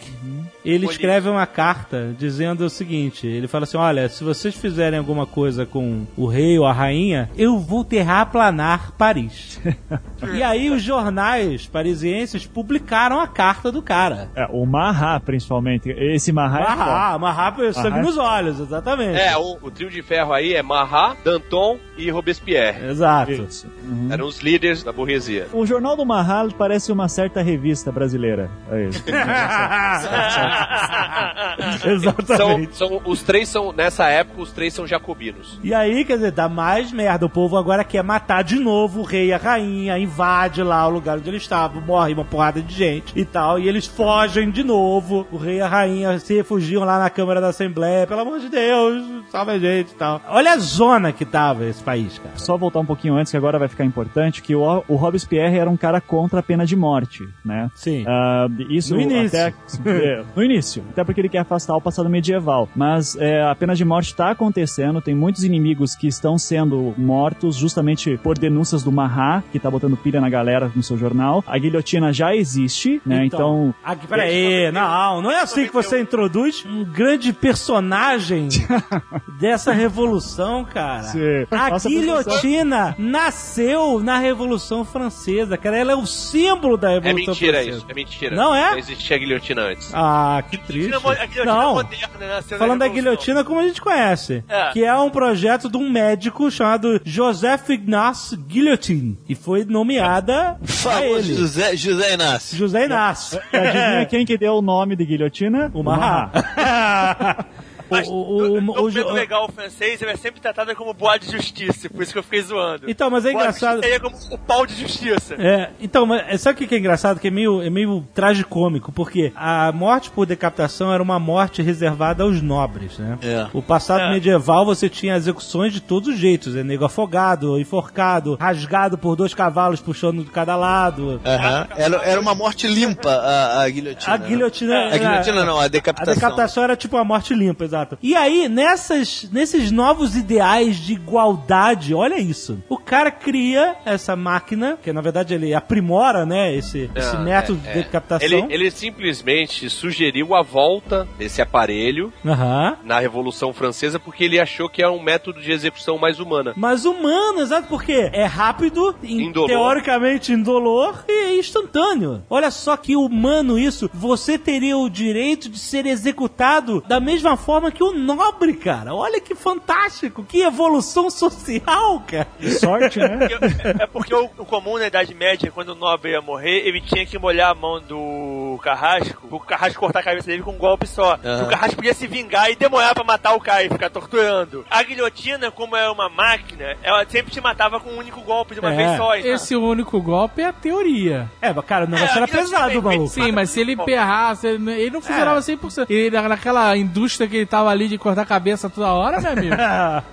[0.63, 5.25] Ele escreve uma carta dizendo o seguinte: ele fala assim: Olha, se vocês fizerem alguma
[5.25, 9.59] coisa com o rei ou a rainha, eu vou terraplanar Paris.
[10.33, 14.29] e aí os jornais parisienses publicaram a carta do cara.
[14.35, 15.89] É, o Marra, principalmente.
[15.89, 16.75] Esse Marra é foda.
[16.75, 18.01] Marra, Marra, sangue Marra.
[18.01, 19.19] nos olhos, exatamente.
[19.19, 22.87] É, o, o trio de ferro aí é Marat, Danton e Robespierre.
[22.87, 23.31] Exato.
[23.31, 23.67] Isso.
[24.09, 25.47] Eram os líderes da burguesia.
[25.53, 28.49] O Jornal do Marra parece uma certa revista brasileira.
[28.71, 29.03] É isso.
[31.81, 32.75] São, Exatamente.
[32.77, 35.59] são, os três são, nessa época, os três são jacobinos.
[35.63, 37.25] E aí, quer dizer, dá mais merda.
[37.25, 40.89] O povo agora quer matar de novo o rei e a rainha, invade lá o
[40.91, 43.59] lugar onde eles estavam, morre uma porrada de gente e tal.
[43.59, 45.27] E eles fogem de novo.
[45.31, 48.05] O rei e a rainha se refugiam lá na Câmara da Assembleia.
[48.07, 50.21] Pelo amor de Deus, salve a gente e tal.
[50.29, 52.37] Olha a zona que tava esse país, cara.
[52.37, 55.69] Só voltar um pouquinho antes, que agora vai ficar importante, que o, o Robespierre era
[55.69, 57.69] um cara contra a pena de morte, né?
[57.75, 58.03] Sim.
[58.07, 59.39] Ah, isso No início.
[59.39, 59.53] até...
[59.89, 62.67] é, No No início, até porque ele quer afastar o passado medieval.
[62.75, 67.55] Mas é, a pena de morte está acontecendo, tem muitos inimigos que estão sendo mortos
[67.55, 71.43] justamente por denúncias do Mahá, que tá botando pilha na galera no seu jornal.
[71.45, 73.23] A guilhotina já existe, né?
[73.23, 73.71] Então.
[73.83, 78.47] Aqui, peraí, não, não é assim que você introduz um grande personagem
[79.39, 81.03] dessa revolução, cara.
[81.03, 81.45] Sim.
[81.51, 85.77] A Nossa, guilhotina nasceu na Revolução Francesa, cara.
[85.77, 87.77] Ela é o símbolo da É Revolução mentira Francesa.
[87.77, 88.35] isso, é mentira.
[88.35, 88.71] Não é?
[88.71, 89.91] Não existia guilhotina antes.
[89.93, 90.93] Ah, que triste.
[90.93, 91.73] A guilhotina Não.
[91.75, 92.41] moderna, né?
[92.57, 94.69] Falando da guilhotina como a gente conhece, É.
[94.71, 100.57] que é um projeto de um médico chamado Joseph Ignace Guillotine, e foi nomeada
[100.87, 101.33] a ele.
[101.35, 102.57] José, José Inácio.
[102.57, 103.39] José Inácio.
[103.51, 105.71] Adivinha quem que deu o nome de guilhotina?
[105.73, 106.29] O Mahá.
[107.91, 111.17] Mas o, o, o, no o- documento legal francês, ele é sempre tratado como boa
[111.17, 112.89] de justiça, por isso que eu fiquei zoando.
[112.89, 113.81] Então, mas é Boa engraçado.
[113.81, 115.35] Seria como o pau de justiça.
[115.37, 117.19] É, então, mas sabe o que que é engraçado?
[117.19, 122.23] Que é meio, é meio tragicômico, porque a morte por decapitação era uma morte reservada
[122.23, 123.17] aos nobres, né?
[123.21, 123.47] É.
[123.53, 124.09] O passado É.
[124.11, 129.33] medieval você tinha execuções de todos os jeitos, é nego afogado, enforcado, rasgado por dois
[129.33, 131.19] cavalos puxando de cada lado.
[131.25, 131.67] Aham.
[131.75, 134.13] Era, era uma morte limpa a, a guilhotina.
[134.13, 134.27] A né?
[134.27, 134.85] guilhotina.
[134.85, 136.13] A guilhotina não, a A decapitação.
[136.13, 137.80] decapitação era tipo a morte limpa, exato.
[138.01, 142.61] E aí, nessas, nesses novos ideais de igualdade, olha isso.
[142.69, 147.59] O cara cria essa máquina, que na verdade ele aprimora, né, esse, esse Ah, método
[147.65, 147.83] é, de é.
[147.83, 148.27] decapitação.
[148.27, 152.77] Ele, ele simplesmente sugeriu a volta desse aparelho Aham.
[152.83, 156.53] na Revolução Francesa porque ele achou que era um método de execução mais humana.
[156.55, 159.47] Mas humano, exato, porque é rápido, in- Indolor.
[159.49, 162.21] teoricamente indolor e é instantâneo.
[162.29, 163.89] Olha só que humano isso.
[163.93, 168.93] Você teria o direito de ser executado da mesma forma que o nobre, cara.
[168.93, 172.27] Olha que fantástico, que evolução social, cara.
[172.59, 173.27] Sorte, né?
[173.29, 176.81] Porque- É porque o, o comum na Idade Média, quando o nobre ia morrer, ele
[176.81, 180.57] tinha que molhar a mão do carrasco, o carrasco cortar a cabeça dele com um
[180.57, 181.15] golpe só.
[181.15, 184.65] O carrasco podia se vingar e demorar pra matar o cara e ficar torturando.
[184.69, 188.59] A guilhotina, como é uma máquina, ela sempre te matava com um único golpe de
[188.59, 188.75] uma É.
[188.75, 189.15] vez só.
[189.15, 191.29] então- Esse único golpe é a teoria.
[191.41, 193.07] É, mas cara, o negócio É, era pesado, maluco.
[193.07, 195.85] Sim, mas se ele emperrasse, ele ele não funcionava 100%.
[195.89, 199.31] Ele, na- naquela indústria que ele tava ali de cortar a cabeça toda hora, meu
[199.31, 199.55] amigo,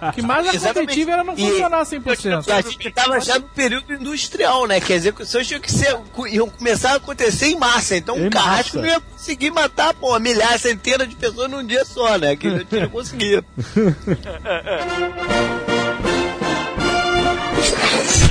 [0.09, 2.47] o que mais acontecia era não E- funcionar 100%.
[2.47, 4.81] E a gente tava já no período industrial, né?
[4.81, 5.97] Que as execuções tinham que ser,
[6.31, 7.97] iam começar a acontecer em massa.
[7.97, 8.89] Então o carrasco massa.
[8.89, 12.37] não ia conseguir matar, pô, milhares, centenas de pessoas num dia só, né?
[12.37, 13.45] Que não tinha conseguido.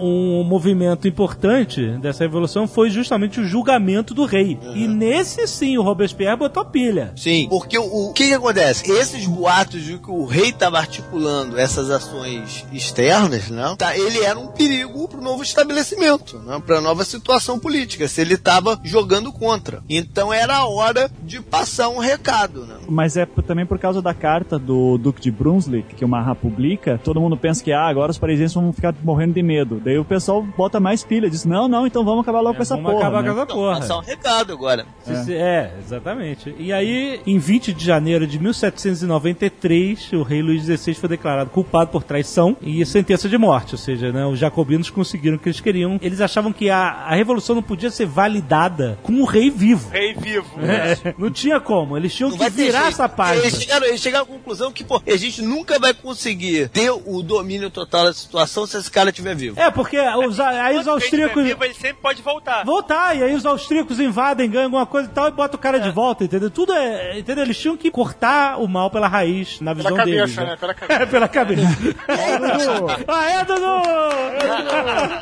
[0.00, 4.58] um movimento importante dessa revolução foi justamente o julgamento do rei.
[4.74, 7.12] E nesse sim o Robespierre botou pilha.
[7.16, 8.90] Sim, porque o, o que, que acontece?
[8.90, 13.74] Esses boatos de que o rei estava articulando essas ações externas, né?
[13.76, 16.60] Tá, ele era um perigo para o novo estabelecimento, né?
[16.64, 19.82] para a nova situação política, se ele estava jogando contra.
[19.88, 22.76] Então era a hora de passar um recado, né?
[22.88, 27.00] Mas é também por causa da carta do Duque de Brunswick que o Maha publica.
[27.02, 29.80] Todo mundo pensa que ah, agora os parisienses vão ficar morrendo de medo.
[29.88, 32.76] Daí o pessoal bota mais pilha, diz: não, não, então vamos acabar logo com essa
[32.76, 33.04] Vamos porra.
[33.08, 33.28] acabar né?
[33.30, 33.80] com essa Então, porra.
[33.80, 34.86] passar um recado agora.
[35.02, 35.72] Se- se- É.
[35.82, 36.54] exatamente.
[36.58, 41.90] E aí, em 20 de janeiro de 1793, o rei Luís XVI foi declarado culpado
[41.90, 43.74] por traição e sentença de morte.
[43.74, 45.98] Ou seja, né, os jacobinos conseguiram o que eles queriam.
[46.02, 49.88] Eles achavam que a, a revolução não podia ser validada com o rei vivo.
[49.90, 50.46] Rei vivo.
[50.60, 51.96] É, não tinha como.
[51.96, 52.88] Eles tinham Não que virar jeito.
[52.94, 53.46] essa página.
[53.46, 57.22] Eles chegaram, eles chegaram à conclusão que, pô, a gente nunca vai conseguir ter o
[57.22, 59.58] domínio total da situação se esse cara estiver vivo.
[59.60, 61.44] É, porque os, aí os austríacos.
[61.44, 62.64] vivo, ele sempre pode voltar.
[62.64, 65.78] Voltar, e aí os austríacos invadem, ganham alguma coisa e tal, e botam o cara
[65.78, 66.50] de volta, entendeu?
[66.50, 67.16] Tudo é.
[67.20, 67.44] Entendeu?
[67.44, 70.34] Eles tinham que cortar o mal pela raiz, na visão Pela deles.
[70.34, 70.56] cabeça, né?
[70.56, 71.02] Pela cabeça.
[71.02, 71.62] É, pela cabeça.
[73.06, 73.82] Aê, Dudu!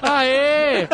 [0.02, 0.88] Aê!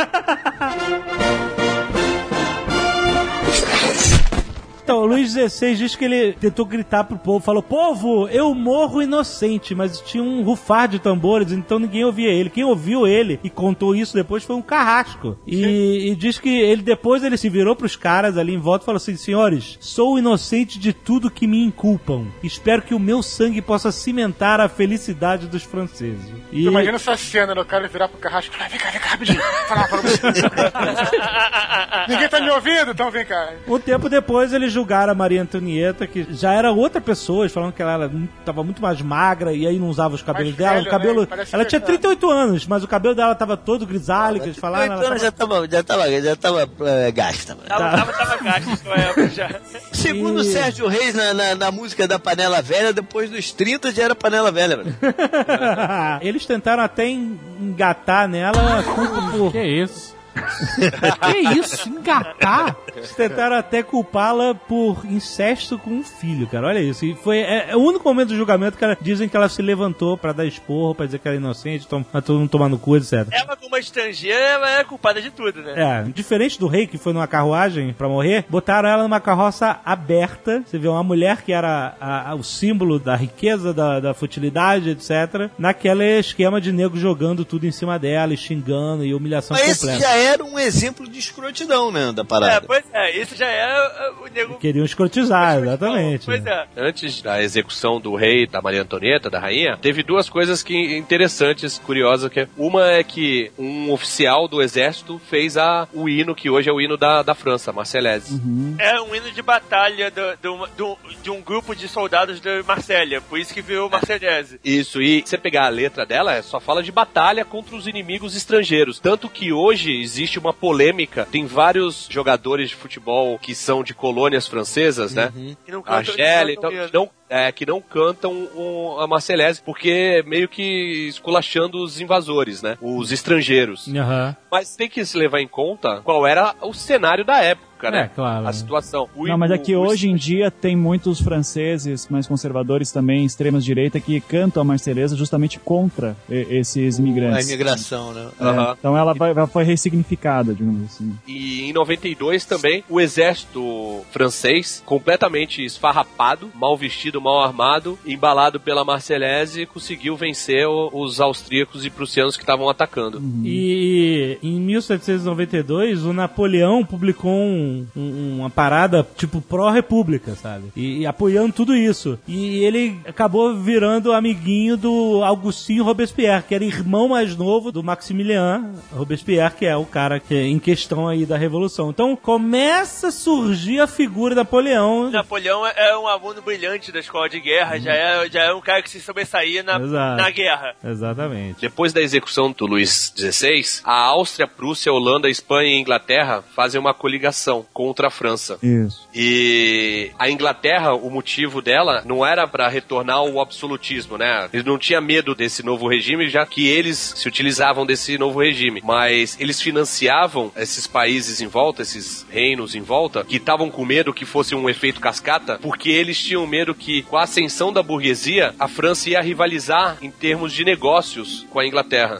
[4.82, 9.00] Então, o Luiz XVI diz que ele tentou gritar pro povo, falou, povo, eu morro
[9.00, 12.50] inocente, mas tinha um rufar de tambores, então ninguém ouvia ele.
[12.50, 15.38] Quem ouviu ele e contou isso depois foi um carrasco.
[15.46, 18.86] E, e diz que ele depois ele se virou pros caras ali em volta e
[18.86, 22.26] falou assim, senhores, sou inocente de tudo que me inculpam.
[22.42, 26.32] Espero que o meu sangue possa cimentar a felicidade dos franceses.
[26.50, 27.52] E imagina essa cena?
[27.60, 29.40] O cara virar pro carrasco e falar, vem cá, vem cá, rapidinho.
[29.68, 30.20] Falar pra você.
[32.08, 32.90] Ninguém tá me ouvindo?
[32.90, 33.52] Então vem cá.
[33.68, 37.82] Um tempo depois eles julgaram a Maria Antonieta, que já era outra pessoa, falaram que
[37.82, 38.10] ela era,
[38.44, 40.82] tava muito mais magra e aí não usava os cabelos Mais dela.
[40.82, 41.44] o cabelo, né?
[41.52, 44.94] Ela tinha 38 anos, mas o cabelo dela tava todo grisalho, que eles falaram.
[45.02, 46.70] Ela já tava- tava, já tava, já tava
[47.12, 47.54] gasta.
[47.54, 47.68] mano.
[47.68, 49.50] Tava, tava, tava gasto naquela época já.
[49.92, 53.92] Segundo o E- Sérgio Reis, na, na, na música da Panela Velha, depois dos 30
[53.92, 54.78] já era Panela Velha,
[56.20, 60.14] eles tentaram até en- engatar nela culpa por Que isso?
[60.32, 61.88] Que isso?
[61.88, 62.76] Engatar?
[62.94, 66.68] Eles tentaram até culpá-la por incesto com um filho, cara.
[66.68, 67.04] Olha isso.
[67.04, 69.62] E foi é, é o único momento do julgamento que ela, dizem que ela se
[69.62, 72.78] levantou pra dar esporro, pra dizer que era inocente, tom, pra todo mundo tomar no
[72.78, 73.26] cu, etc.
[73.30, 75.74] Ela, como uma estrangeira, ela é culpada de tudo, né?
[75.76, 80.62] É, diferente do rei que foi numa carruagem pra morrer, botaram ela numa carroça aberta.
[80.66, 84.90] Você vê uma mulher que era a- a- o símbolo da riqueza, da, da futilidade,
[84.90, 85.50] etc.
[85.58, 89.80] Naquele esquema de nego jogando tudo em cima dela, e xingando e humilhação Mas esse
[89.80, 90.02] completa.
[90.02, 92.66] já era um exemplo de escrotidão, né, da É, parada.
[92.66, 94.54] pois é, isso já é uh, o nego.
[94.58, 96.26] Queriam escrotizar, exatamente.
[96.26, 96.66] Pois é.
[96.76, 101.78] Antes da execução do rei, da Maria Antonieta, da rainha, teve duas coisas que interessantes,
[101.78, 102.30] curiosas.
[102.30, 106.72] Que uma é que um oficial do exército fez a, o hino, que hoje é
[106.72, 108.40] o hino da, da França, Marseillaise.
[108.78, 113.20] É um hino de batalha do, do- do- de um grupo de soldados de Marsella.
[113.20, 114.60] Por isso que virou Marselhese.
[114.64, 118.36] Isso, e você pegar a letra dela, é só fala de batalha contra os inimigos
[118.36, 118.98] estrangeiros.
[119.00, 124.46] Tanto que hoje existe uma polêmica, tem vários jogadores de futebol que são de colônias
[124.46, 125.32] francesas, né?
[125.64, 126.14] Que não cantam-
[126.52, 132.60] então, não, é, que não cantam o- a Marselhese, porque meio que esculachando os invasores,
[132.62, 132.76] né?
[132.80, 133.88] Os estrangeiros.
[133.88, 134.36] Aham.
[134.50, 138.02] Mas tem que se levar em conta qual era o cenário da época, né?
[138.02, 138.46] É, claro.
[138.46, 139.08] A situação.
[139.16, 142.92] O- Não, mas é o- que o- hoje em dia tem muitos franceses mais conservadores
[142.92, 147.48] também, extremas direita, que cantam a Marselhesa justamente contra e- esses A imigrantes.
[147.48, 148.28] imigração, né?
[148.38, 148.76] É, Aham.
[148.78, 151.12] Então ela vai, vai- foi ressignificada, digamos assim.
[151.26, 158.84] E em 92 também, o exército francês, completamente esfarrapado, mal vestido, mal armado, embalado pela
[158.84, 163.20] Marselhese, conseguiu vencer os austríacos e prussianos que estavam atacando.
[163.44, 170.64] E em 1792, o Napoleão publicou um- um- uma parada tipo pró-república, sabe?
[170.76, 172.18] E, e apoiando tudo isso.
[172.26, 178.72] E ele acabou virando amiguinho do Augustinho Robespierre, que era irmão mais novo do Maximilien
[178.92, 181.90] Robespierre, que é o cara que é em questão aí da Revolução.
[181.90, 185.10] Então começa a surgir a figura de Napoleão.
[185.10, 188.60] Napoleão é é um aluno brilhante da escola de guerra, já, é, já é um
[188.60, 190.22] cara que se sobressaía na, Exato.
[190.22, 190.74] na guerra.
[190.82, 191.60] Exatamente.
[191.60, 196.94] Depois da execução do Luís XVI, a Áustria, Prússia, Holanda, Espanha e Inglaterra fazem uma
[196.94, 198.58] coligação contra a França.
[198.62, 199.08] Isso.
[199.14, 204.48] E a Inglaterra, o motivo dela não era para retornar ao absolutismo, né?
[204.52, 208.80] Eles não tinham medo desse novo regime, já que eles se utilizavam desse novo regime.
[208.84, 214.12] Mas eles financiavam esses países em volta, esses reinos em volta, que estavam com medo
[214.12, 218.54] que fosse um efeito cascata, porque eles tinham medo que, com a ascensão da burguesia,
[218.58, 222.18] a França ia rivalizar em termos de negócios com a Inglaterra.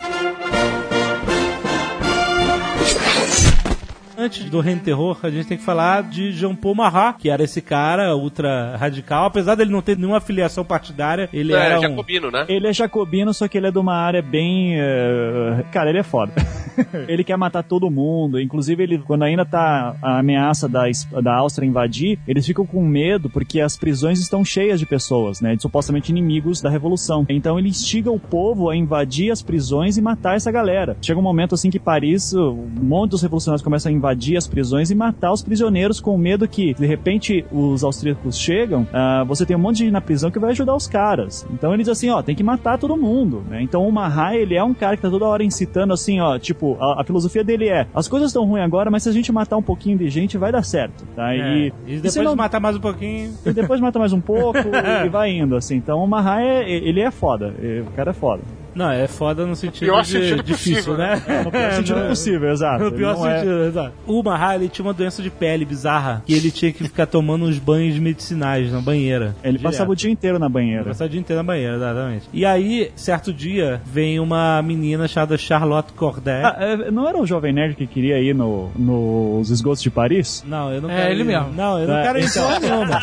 [4.16, 7.42] Antes do Reino Terror, a gente tem que falar de Jean Paul Marat, que era
[7.42, 9.24] esse cara ultra radical.
[9.26, 11.82] Apesar dele não ter nenhuma filiação partidária, ele é, era um...
[11.82, 12.44] jacobino, né?
[12.48, 14.78] Ele é jacobino, só que ele é de uma área bem.
[14.78, 16.32] eh, Cara, ele é foda.
[17.08, 18.40] ele quer matar todo mundo.
[18.40, 20.84] Inclusive, ele, quando ainda tá a ameaça da,
[21.22, 25.56] da Áustria invadir, eles ficam com medo porque as prisões estão cheias de pessoas, né?
[25.56, 27.24] De supostamente inimigos da revolução.
[27.28, 30.96] Então ele instiga o povo a invadir as prisões e matar essa galera.
[31.00, 34.01] Chega um momento assim que Paris, um monte dos revolucionários começam a invadir
[34.36, 39.24] as prisões e matar os prisioneiros com medo que, de repente, os austríacos chegam, ah,
[39.26, 41.46] você tem um monte de gente na prisão que vai ajudar os caras.
[41.52, 43.62] Então ele diz assim, ó, tem que matar todo mundo, né?
[43.62, 46.76] Então o Mahai, ele é um cara que tá toda hora incitando assim, ó, tipo,
[46.80, 49.56] a, a filosofia dele é, as coisas estão ruins agora, mas se a gente matar
[49.56, 51.32] um pouquinho de gente, vai dar certo, tá?
[51.34, 53.32] É, E, e e depois se não- matar mais um pouquinho.
[53.44, 54.58] e depois mata mais um pouco
[55.04, 55.76] e vai indo, assim.
[55.76, 57.54] Então o Mahai, é, ele é foda,
[57.86, 58.42] o cara é foda.
[58.74, 61.42] Não, é foda no sentido pior de sentido difícil, possível, né?
[61.44, 62.84] No pior sentido no- possível, exato.
[62.84, 63.92] No pior Ele é- sentido, exato.
[64.06, 67.44] O Mahar, ele tinha uma doença de pele bizarra, que ele tinha que ficar tomando
[67.44, 69.36] uns banhos medicinais na banheira.
[69.42, 69.62] Ele Direto.
[69.72, 70.84] passava o dia inteiro na banheira.
[70.84, 72.28] Passar o dia inteiro na banheira, exatamente.
[72.32, 76.42] E aí, certo dia, vem uma menina chamada Charlotte Corday.
[76.44, 80.44] Ah, é, não era o Jovem Nerd que queria ir no, nos esgotos de Paris?
[80.46, 81.10] Não, eu não É quero.
[81.12, 81.52] ele ir- mesmo.
[81.54, 82.42] Não, eu não É, quero ir então.
[82.46, 83.00] porra nenhuma.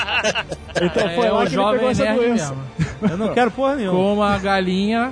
[0.81, 2.55] Então foi é lá o que ele pegou essa doença.
[2.55, 2.57] mesmo.
[3.11, 3.97] Eu não quero porra nenhuma.
[3.97, 5.11] Com uma galinha.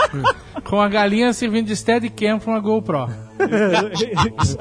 [0.63, 3.07] com a galinha servindo de steadicam pra uma GoPro.
[4.39, 4.57] Isso.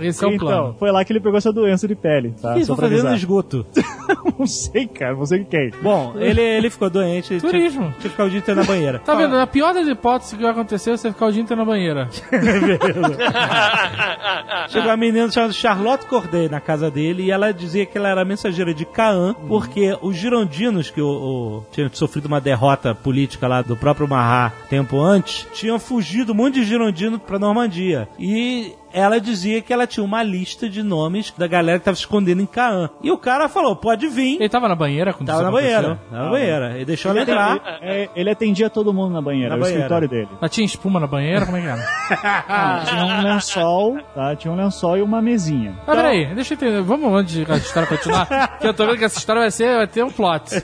[0.00, 0.76] Esse é o então, plano.
[0.78, 2.48] foi lá que ele pegou essa doença de pele, tá?
[2.48, 3.16] O que eles Só pra fazendo avisar.
[3.16, 3.64] esgoto?
[4.38, 5.70] Não sei, cara, você que quer.
[5.80, 7.94] Bom, ele, ele ficou doente, tinha, tinha Turismo.
[8.00, 8.98] que ficar o dia inteiro na banheira.
[8.98, 9.36] Tá vendo?
[9.38, 12.08] A pior das hipóteses que vai acontecer é você ficar o dia inteiro na banheira.
[14.68, 18.24] Chegou a menina chamada Charlotte Corday na casa dele e ela dizia que ela era
[18.24, 23.62] mensageira de Caã, porque os girondinos, que o, o- tinham sofrido uma derrota política lá
[23.62, 28.08] do próprio Marra tempo antes, tinham fugido um monte de girondino pra Normandia.
[28.18, 32.02] E ela dizia que ela tinha uma lista de nomes da galera que tava se
[32.02, 32.88] escondendo em Caã.
[33.02, 34.36] E o cara falou, pode vir.
[34.36, 35.80] Ele tava na banheira quando Tava isso na aconteceu?
[35.80, 36.00] banheira.
[36.10, 36.74] Tava na banheira.
[36.76, 37.52] Ele deixou ela Ele, entrar.
[37.56, 39.80] atendia- é, ele atendia todo mundo na banheira, Na o banheira.
[39.80, 40.28] escritório dele.
[40.40, 41.44] Mas tinha espuma na banheira?
[41.44, 41.88] Como é que era?
[42.48, 44.36] Ah, tinha um lençol, tá?
[44.36, 45.74] Tinha um lençol e uma mesinha.
[45.86, 46.82] Mas peraí, deixa eu entender.
[46.82, 49.76] Vamos antes de a história continuar, que eu tô vendo que essa história vai, ser,
[49.76, 50.62] vai ter um plot.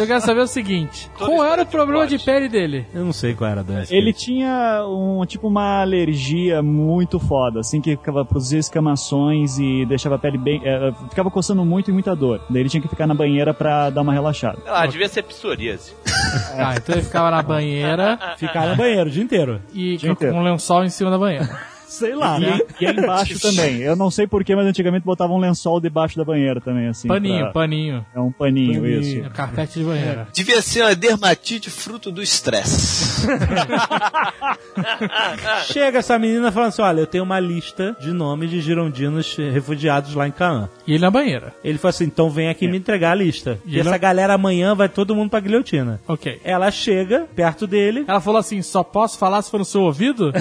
[0.00, 2.86] Eu quero saber o seguinte: qual era o problema de pele dele?
[2.94, 3.94] Eu não sei qual era a doença.
[3.94, 10.16] Ele tinha um tipo uma alergia muito foda, assim, que ficava produzia escamações e deixava
[10.16, 10.60] a pele bem.
[10.64, 12.40] eh, ficava coçando muito e muita dor.
[12.50, 14.58] Daí ele tinha que ficar na banheira pra dar uma relaxada.
[14.66, 15.94] Ah, devia ser psoríase.
[16.58, 19.60] Ah, então ele ficava na banheira Ficar no banheiro o dia inteiro.
[19.72, 20.34] e Dia com inteiro.
[20.36, 21.48] um lençol em cima da banheira.
[21.86, 22.60] Sei lá, E, né?
[22.80, 23.76] e aí embaixo também.
[23.78, 27.08] Eu não sei porquê, mas antigamente botava um lençol debaixo da banheira também, assim.
[27.08, 28.06] Paninho, pra- paninho.
[28.14, 29.00] É um paninho, Paninho.
[29.00, 29.24] isso.
[29.24, 30.28] É carpete de banheira.
[30.32, 33.26] Devia ser uma dermatite fruto do estresse.
[35.72, 40.14] Chega essa menina falando assim: olha, eu tenho uma lista de nomes de girondinos refugiados
[40.14, 40.68] lá em Caã.
[40.86, 41.54] E ele na banheira.
[41.62, 43.58] Ele falou assim: então vem aqui me entregar a lista.
[43.64, 46.00] E E, essa galera amanhã vai todo mundo pra guilhotina.
[46.06, 46.40] Ok.
[46.44, 48.04] Ela chega perto dele.
[48.06, 50.32] Ela falou assim: só posso falar se for no seu ouvido?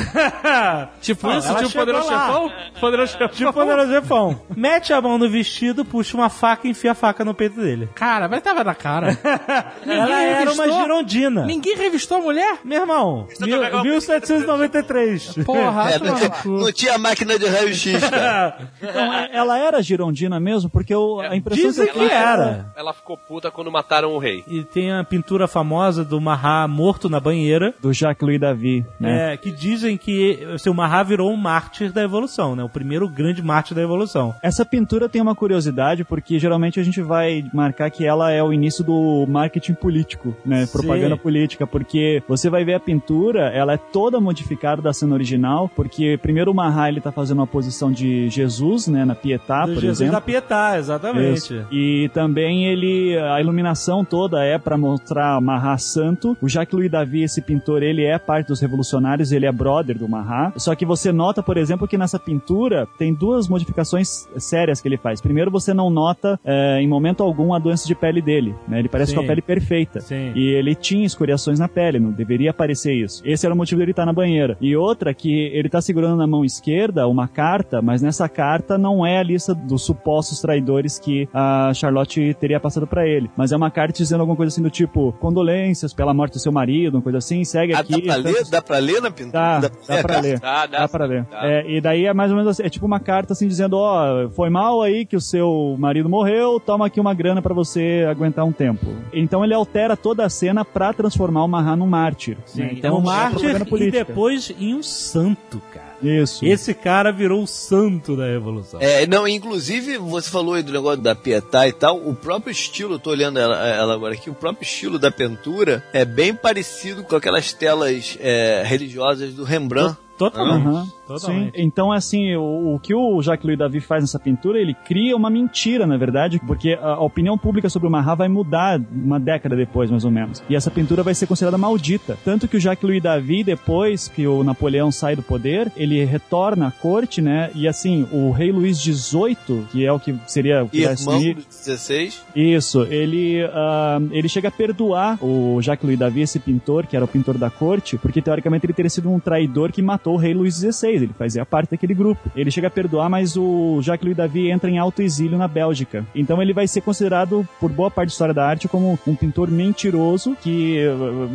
[1.01, 2.25] tipo Não, isso, ela tipo poderoso lá.
[2.27, 2.51] chefão?
[2.79, 3.27] Poderoso chefão.
[3.29, 4.41] Tipo poderoso Jefão.
[4.55, 7.89] Mete a mão no vestido, puxa uma faca e enfia a faca no peito dele.
[7.95, 9.17] Cara, mas tava na cara.
[9.85, 11.45] Ela era uma girondina.
[11.45, 12.57] Ninguém revistou a mulher?
[12.63, 15.35] Meu irmão, mil- 1793.
[15.45, 18.57] Porra, É, não, tinha, não tinha máquina de raio-x, cara.
[18.81, 22.11] Então, é- ela era girondina mesmo, porque eu, a impressão Dizem que eu que tenho
[22.11, 22.71] era.
[22.75, 24.43] Ela ficou puta quando mataram o rei.
[24.47, 27.73] E tem a pintura famosa do Mahá morto na banheira.
[27.81, 29.33] do Jacques-Louis Davi, né?
[29.33, 32.63] É, que dizem que o Mahá virou um mártir da evolução, né?
[32.63, 34.35] O primeiro grande mártir da evolução.
[34.41, 38.53] Essa pintura tem uma curiosidade, porque geralmente a gente vai marcar que ela é o
[38.53, 40.65] início do marketing político, né?
[40.65, 40.71] Sim.
[40.71, 45.69] Propaganda política, porque você vai ver a pintura, ela é toda modificada da cena original,
[45.69, 49.05] porque primeiro o Mahá, ele tá fazendo uma posição de Jesus, né?
[49.05, 50.13] Na Pietá, do por Jesus exemplo.
[50.13, 51.37] da Pietá, exatamente.
[51.37, 51.65] Isso.
[51.71, 56.37] E também ele, a iluminação toda é pra mostrar Mahá santo.
[56.41, 60.07] O Jacques Louis Davi, esse pintor, ele é parte dos revolucionários, ele é brother do
[60.07, 60.53] Mahá.
[60.57, 64.97] Só que você nota, por exemplo, que nessa pintura tem duas modificações sérias que ele
[64.97, 65.19] faz.
[65.21, 68.79] Primeiro, você não nota é, em momento algum a doença de pele dele, né?
[68.79, 69.17] Ele parece Sim.
[69.17, 70.01] com a pele perfeita.
[70.01, 70.31] Sim.
[70.35, 73.21] E ele tinha escoriações na pele, não deveria aparecer isso.
[73.25, 74.57] Esse era o motivo dele estar na banheira.
[74.61, 79.05] E outra que ele tá segurando na mão esquerda uma carta, mas nessa carta não
[79.05, 83.29] é a lista dos supostos traidores que a Charlotte teria passado pra ele.
[83.37, 86.51] Mas é uma carta dizendo alguma coisa assim do tipo, condolências pela morte do seu
[86.51, 88.01] marido, uma coisa assim, segue Ah, aqui.
[88.01, 88.43] dá pra ler?
[88.49, 89.31] Dá pra ler na pintura?
[89.31, 90.39] Dá, dá pra ler.
[90.39, 91.23] Dá, dá, Dá pra ler.
[91.29, 91.45] dá.
[91.47, 94.29] É, e daí é mais ou menos assim, é tipo uma carta assim dizendo, ó,
[94.29, 98.45] foi mal aí que o seu marido morreu, toma aqui uma grana pra você aguentar
[98.45, 98.87] um tempo.
[99.13, 102.37] Então ele altera toda a cena pra transformar o Mahá num mártir.
[102.55, 102.71] né?
[102.73, 105.95] Então, é um uma mártir e depois em um santo, cara.
[106.01, 106.45] Isso.
[106.45, 108.79] Esse cara virou o santo da revolução.
[108.81, 112.95] É, não, inclusive, você falou aí do negócio da Pietá e tal, o próprio estilo,
[112.95, 117.03] eu tô olhando ela, ela agora aqui, o próprio estilo da pintura é bem parecido
[117.03, 119.97] com aquelas telas é, religiosas do Rembrandt.
[120.17, 120.67] Totalmente.
[120.67, 120.91] Aham.
[121.07, 121.55] Totalmente.
[121.57, 121.63] Sim.
[121.63, 125.85] Então, assim, o, o que o Jacques-Louis Davi faz nessa pintura, ele cria uma mentira,
[125.85, 129.89] na verdade, porque a, a opinião pública sobre o Marat vai mudar uma década depois,
[129.91, 130.41] mais ou menos.
[130.49, 132.17] E essa pintura vai ser considerada maldita.
[132.23, 136.71] Tanto que o Jacques-Louis Davi, depois que o Napoleão sai do poder, ele retorna à
[136.71, 137.49] corte, né?
[137.55, 141.35] E assim, o rei Luís XVIII, que é o que seria o que Irmão assumir-
[141.35, 142.23] do 16.
[142.35, 147.07] isso, ele, ah, ele chega a perdoar o Jacques-Louis Davi, esse pintor, que era o
[147.07, 150.55] pintor da corte, porque teoricamente ele teria sido um traidor que matou o rei Luís
[150.55, 152.29] XVI, ele fazia parte daquele grupo.
[152.35, 156.05] Ele chega a perdoar, mas o Jacques-Louis Davi entra em alto exílio na Bélgica.
[156.13, 159.49] Então ele vai ser considerado, por boa parte da história da arte, como um pintor
[159.49, 160.79] mentiroso que,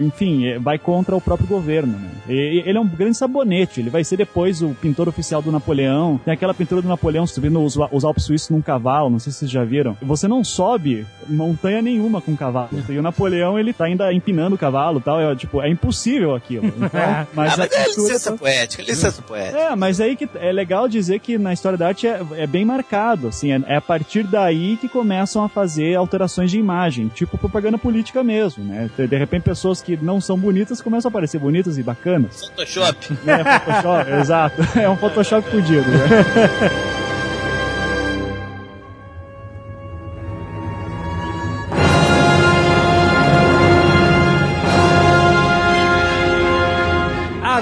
[0.00, 1.98] enfim, vai contra o próprio governo.
[1.98, 2.10] Né?
[2.28, 6.20] Ele é um grande sabonete, ele vai ser depois o pintor oficial do Napoleão.
[6.24, 9.40] Tem aquela pintura do Napoleão subindo os, os Alpes Suíços num cavalo, não sei se
[9.40, 9.96] vocês já viram.
[10.02, 12.70] Você não sobe montanha nenhuma com cavalo.
[12.88, 15.20] E o Napoleão, ele tá ainda empinando o cavalo tal.
[15.20, 16.70] É, tipo, é impossível aquilo.
[16.90, 19.49] Então, mas ah, mas é licença tá- poética, licença poética.
[19.54, 22.64] É, mas aí que é legal dizer que na história da arte é, é bem
[22.64, 27.38] marcado, assim, é, é a partir daí que começam a fazer alterações de imagem, tipo
[27.38, 28.90] propaganda política mesmo, né?
[28.96, 32.46] De, de repente pessoas que não são bonitas começam a parecer bonitas e bacanas.
[32.46, 33.18] Photoshop.
[33.30, 34.78] É, Photoshop, exato.
[34.78, 36.08] É um Photoshop fudido, né?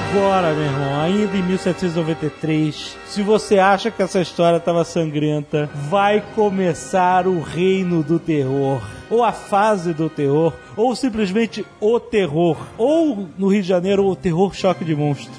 [0.08, 6.22] Agora, meu irmão, ainda em 1793, se você acha que essa história estava sangrenta, vai
[6.34, 8.82] começar o reino do terror.
[9.10, 12.58] Ou a fase do terror, ou simplesmente o terror.
[12.76, 15.32] Ou, no Rio de Janeiro, o terror choque de monstro.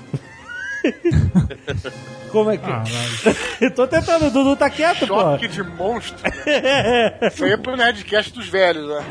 [2.31, 2.65] Como é que.
[3.61, 5.19] Eu tô tentando, o Dudu tá quieto, pô.
[5.19, 6.17] Choque de monstro.
[7.31, 9.05] Isso aí é pro Nerdcast dos velhos, né?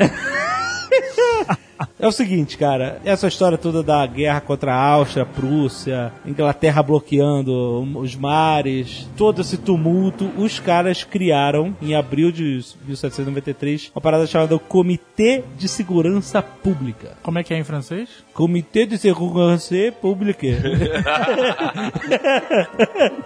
[1.99, 7.99] É o seguinte, cara, essa história toda da guerra contra a Áustria, Prússia, Inglaterra bloqueando
[7.99, 14.59] os mares, todo esse tumulto, os caras criaram, em abril de 1793, uma parada chamada
[14.59, 17.17] Comitê de Segurança Pública.
[17.23, 18.09] Como é que é em francês?
[18.33, 19.69] Comitê de Segurança
[20.01, 20.47] Pública.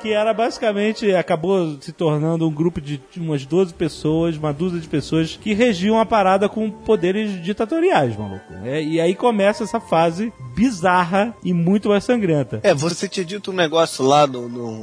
[0.01, 4.89] que era basicamente, acabou se tornando um grupo de umas 12 pessoas, uma dúzia de
[4.89, 8.42] pessoas que regiam a parada com poderes ditatoriais, maluco.
[8.65, 12.61] É, e aí começa essa fase bizarra e muito mais sangrenta.
[12.63, 14.27] É, você tinha dito um negócio lá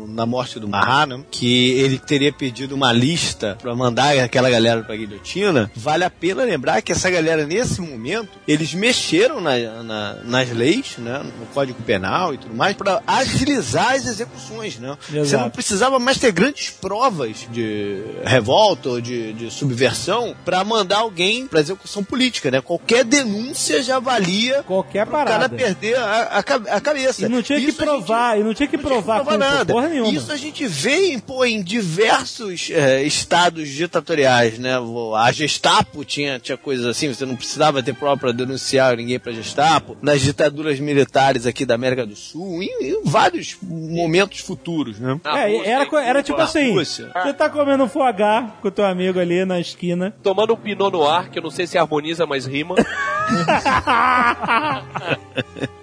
[0.07, 4.95] na morte do Mahana, que ele teria pedido uma lista pra mandar aquela galera pra
[4.95, 5.72] guilhotina.
[5.76, 10.95] Vale a pena lembrar que essa galera, nesse momento, eles mexeram na- na- nas leis,
[10.98, 14.98] né, no Código Penal e tudo mais, pra agilizar as execuções, né?
[15.10, 15.44] Você Exato.
[15.44, 21.48] não precisava mais ter grandes provas de revolta ou de, de subversão pra mandar alguém
[21.48, 22.61] pra execução política, né?
[22.61, 25.55] Qualquer denúncia já valia Qualquer pro cara parada.
[25.55, 27.26] perder a, a a cabeça.
[27.26, 29.38] E não tinha que Isso gente- provar, e não tinha que não tinha provar, com
[29.38, 29.73] nada.
[29.73, 30.11] porra nenhuma.
[30.11, 34.80] Isso a gente vê em, pô, em diversos eh, estados ditatoriais, né?
[34.80, 39.19] O- A Gestapo tinha, tinha coisas assim, você não precisava ter prova pra denunciar ninguém
[39.19, 39.97] pra Gestapo.
[40.01, 45.19] Nas ditaduras militares aqui da América do Sul, em, em vários momentos futuros, né?
[45.26, 47.11] É, Rússia, era, era Cuba, tipo assim: Rússia.
[47.13, 50.13] você tá comendo um foie gras com o teu amigo ali na esquina.
[50.23, 52.76] Tomando um pinot no ar, que eu não sei se harmoniza, mas rima.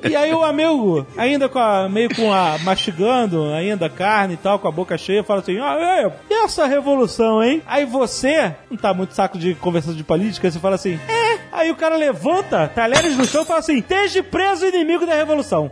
[0.05, 4.37] E aí o amigo, ainda com a, meio com a mastigando ainda a carne e
[4.37, 7.61] tal, com a boca cheia, fala assim: Ah, é, e essa revolução, hein?
[7.67, 11.37] Aí você, não tá muito saco de conversa de política, você fala assim: É.
[11.53, 15.71] Aí o cara levanta, talheres no chão e fala assim: Esteja preso inimigo da revolução.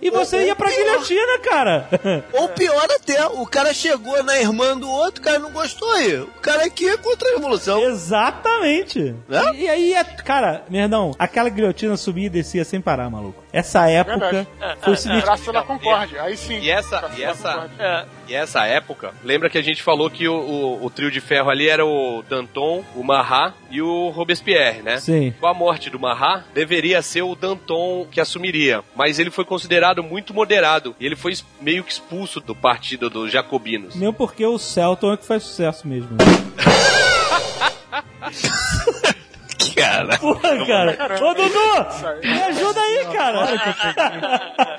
[0.00, 1.88] E você ia pra guilhotina, cara.
[2.32, 6.18] Ou pior até, o cara chegou na irmã do outro, o cara não gostou aí.
[6.18, 7.78] O cara aqui é contra a revolução.
[7.80, 9.14] Exatamente.
[9.28, 9.42] Né?
[9.54, 13.42] E, e aí, é- cara, meu irmão, aquela guilhotina subia e descia sem parar, maluco.
[13.52, 14.48] Essa época Verdade.
[14.82, 15.22] foi o seguinte.
[15.22, 16.22] Praça da Concórdia.
[16.22, 16.60] Aí sim.
[16.60, 17.70] E essa, e essa.
[17.78, 18.04] É.
[18.28, 21.50] e essa época, lembra que a gente falou que o, o, o trio de ferro
[21.50, 24.98] ali era o Danton, o Marat e o Robespierre, né?
[24.98, 25.34] Sim.
[25.40, 30.02] Com a morte do Marat, deveria ser o Danton que assumiria, mas ele foi considerado
[30.02, 33.94] muito moderado e ele foi meio que expulso do partido dos jacobinos.
[33.94, 36.16] Mesmo porque o Celton é que faz sucesso mesmo.
[39.76, 40.18] Cara.
[40.18, 41.24] Porra, cara.
[41.24, 44.78] Ô, Dudu, me ajuda aí, cara.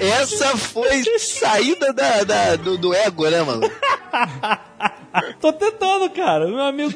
[0.00, 3.62] Essa foi saída da, da- do, do ego, né, mano?
[5.40, 6.46] Tô tentando, cara.
[6.46, 6.92] Meu amigo,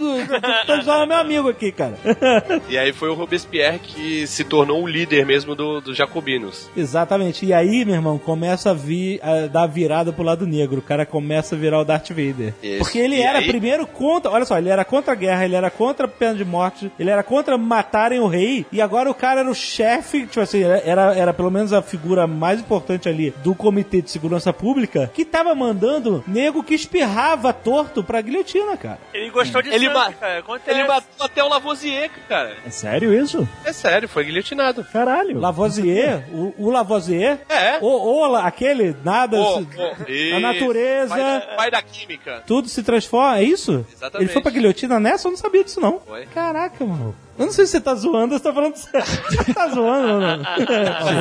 [0.66, 1.94] tô ajudar meu amigo aqui, cara.
[2.68, 6.68] E aí foi o Robespierre que se tornou o líder mesmo do- dos jacobinos.
[6.76, 7.44] Exatamente.
[7.46, 10.78] E aí, meu irmão, começa a vir a dar virada pro lado negro.
[10.78, 12.54] O cara começa a virar o Darth Vader.
[12.62, 12.78] Isso.
[12.78, 13.46] Porque ele E era aí?
[13.46, 14.30] primeiro contra.
[14.30, 17.10] Olha só, ele era contra a guerra, ele era contra a pena de morte, ele
[17.10, 18.66] era contra matarem o rei.
[18.72, 22.26] E agora o cara era o chefe, tipo assim, era, era pelo menos a figura
[22.26, 28.03] mais importante ali do Comitê de Segurança Pública, que tava mandando nego que espirrava torto
[28.05, 28.98] pra guilhotina, cara.
[29.12, 30.39] Ele gostou de Ele sangue, ma- cara.
[30.39, 30.70] Acontece.
[30.78, 32.56] Ele matou até o Lavoisier, cara.
[32.66, 33.48] É sério isso?
[33.64, 34.85] É sério, foi guilhotinado.
[34.85, 35.39] Caralho.
[35.40, 37.78] Lavoisier, o, o Lavoisier, É.
[37.81, 42.43] ou, ou aquele, nada, Pô, se- pô, a natureza, Pai da, pai da química.
[42.47, 43.86] tudo se transforma, é isso?
[43.93, 44.26] Exatamente.
[44.26, 45.26] Ele foi pra guilhotina nessa?
[45.28, 46.01] Eu não sabia disso, não.
[46.01, 46.26] Foi.
[46.26, 47.14] Caraca, mano.
[47.36, 49.06] Eu não sei se você tá zoando ou você tá falando sério.
[49.44, 50.44] Você tá zoando, mano.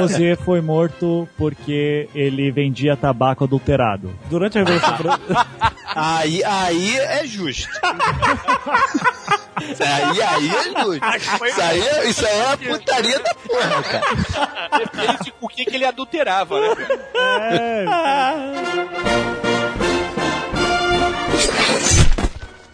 [0.02, 4.14] Você foi morto porque ele vendia tabaco adulterado.
[4.30, 5.48] Durante a Revolução Francesa.
[5.96, 7.70] Aí, aí é justo.
[9.62, 10.96] Isso aí, aí é justo.
[11.46, 14.04] Isso aí, é- isso aí é a putaria da porra, cara.
[14.80, 17.00] Depende de o que, que ele adulterava, né, cara?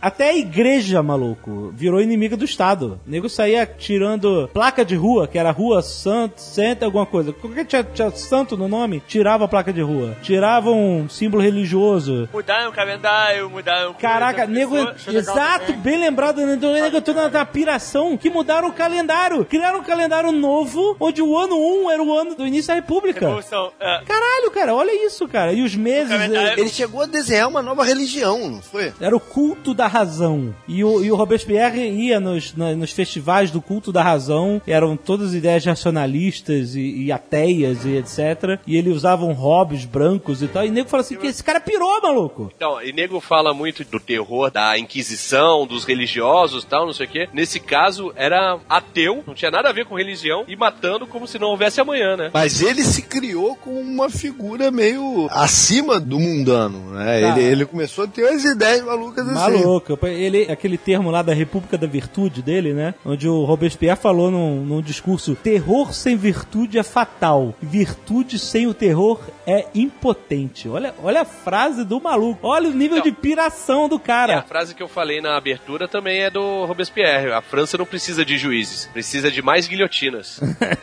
[0.01, 2.99] Até a igreja, maluco, virou inimiga do Estado.
[3.05, 7.33] O nego saía tirando placa de rua, que era rua santo, santa, alguma coisa.
[7.33, 10.15] Qualquer tinha, tinha santo no nome, tirava a placa de rua.
[10.21, 12.29] Tirava um símbolo religioso.
[12.33, 13.93] Mudaram o calendário, mudaram.
[13.95, 14.93] Caraca, coisa, nego.
[14.93, 16.53] pessoa- Exato, bem lembrado, né?
[16.55, 19.43] Então, nego, toda na piração que mudaram o calendário.
[19.45, 23.19] Criaram um calendário novo, onde o ano 1 era o ano do início da República.
[23.25, 23.71] Revolução.
[23.79, 24.01] É.
[24.05, 25.51] Caralho, cara, olha isso, cara.
[25.51, 26.09] E os meses.
[26.09, 28.93] calendário- eh, Ele chegou a desenhar uma nova religião, não foi?
[29.01, 30.55] Era o culto da razão.
[30.67, 34.95] E o, e o Robespierre ia nos, na- nos festivais do culto da razão, eram
[34.95, 38.59] todas ideias racionalistas e, e ateias e etc.
[38.65, 40.65] E ele usava um hobbies brancos e tal.
[40.65, 42.51] E o nego fala assim: que esse cara pirou, maluco.
[42.55, 47.09] Então, e nego fala muito do terror da Inquisição, dos religiosos tal, não sei o
[47.09, 47.29] quê.
[47.33, 51.39] Nesse caso, era ateu, não tinha nada a ver com religião, e matando como se
[51.39, 52.29] não houvesse amanhã, né?
[52.33, 57.21] Mas ele se criou com uma figura meio acima do mundano, né?
[57.21, 57.39] Tá.
[57.39, 59.35] Ele, ele começou a ter umas ideias malucas assim.
[59.35, 59.78] Maluco.
[60.07, 62.93] Ele, aquele termo lá da República da Virtude dele, né?
[63.05, 67.53] Onde o Robespierre falou num, num discurso: terror sem virtude é fatal.
[67.61, 70.67] Virtude sem o terror é impotente.
[70.69, 72.47] Olha, olha a frase do maluco.
[72.47, 73.03] Olha o nível Não.
[73.03, 74.41] de piração do E a cara.
[74.43, 77.31] frase que eu falei na abertura também é do Robespierre.
[77.31, 80.39] A França não precisa de juízes, precisa de mais guilhotinas.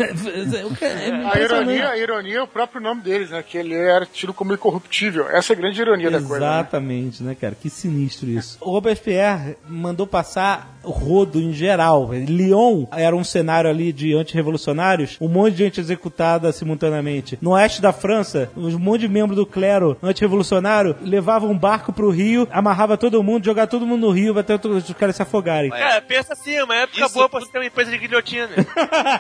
[0.80, 3.42] é A ironia, a ironia é o próprio nome deles, né?
[3.42, 5.28] Que ele era tido como incorruptível.
[5.28, 6.40] Essa é a grande ironia da coisa.
[6.40, 6.46] né?
[6.56, 7.54] Exatamente, né, cara?
[7.60, 8.58] Que sinistro isso.
[8.60, 12.10] O Robespierre mandou passar rodo em geral.
[12.12, 17.38] Lyon era um cenário ali de antirrevolucionários, um monte de gente executada simultaneamente.
[17.40, 22.10] No oeste da França, um monte de membros do clero antirrevolucionário levavam um barco pro
[22.10, 25.70] rio, amarrava todo mundo, jogava todo mundo no rio, até os caras se afogarem.
[25.70, 28.48] Cara, pensa assim, é uma época Isso boa pra você ter uma empresa de guilhotina.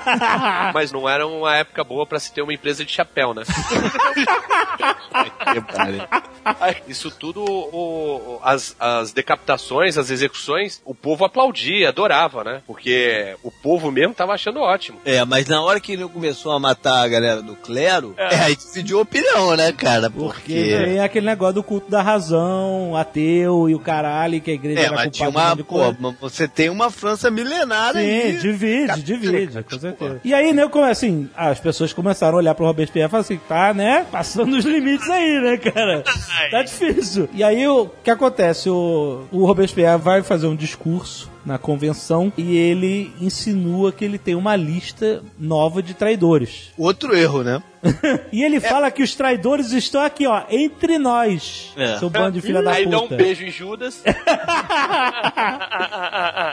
[0.74, 3.42] Mas não era uma época boa pra se ter uma empresa de chapéu, né?
[6.88, 11.24] Isso tudo, o- as, as decapitações, as execuções, o povo
[11.56, 12.62] aplaudia, adorava, né?
[12.66, 15.00] Porque o povo mesmo tava achando ótimo.
[15.04, 18.56] É, mas na hora que ele começou a matar a galera do clero, é, aí
[18.56, 20.10] dividiu opinião, né, cara?
[20.10, 20.76] Porque Porque.
[20.76, 24.84] vem aquele negócio do culto da razão, ateu e o caralho, que a igreja É,
[24.84, 25.56] era mas tinha um uma.
[25.56, 28.38] Pô, você tem uma França milenária Sim, aí.
[28.38, 30.20] divide, divide, com certeza.
[30.22, 33.40] E aí, né, como assim, as pessoas começaram a olhar pro Robespierre e falaram assim,
[33.48, 36.04] tá, né, passando os limites aí, né, cara?
[36.50, 37.28] Tá difícil.
[37.32, 38.68] E aí, o que acontece?
[38.68, 44.34] O, o Robespierre vai fazer um discurso na convenção e ele insinua que ele tem
[44.34, 46.72] uma lista nova de traidores.
[46.76, 47.62] Outro erro, né?
[48.32, 51.72] E ele fala que os traidores estão aqui, ó, entre nós.
[51.76, 51.98] É.
[51.98, 53.16] Seu bando de filha da Aí dá um puta.
[53.16, 54.02] beijo em Judas.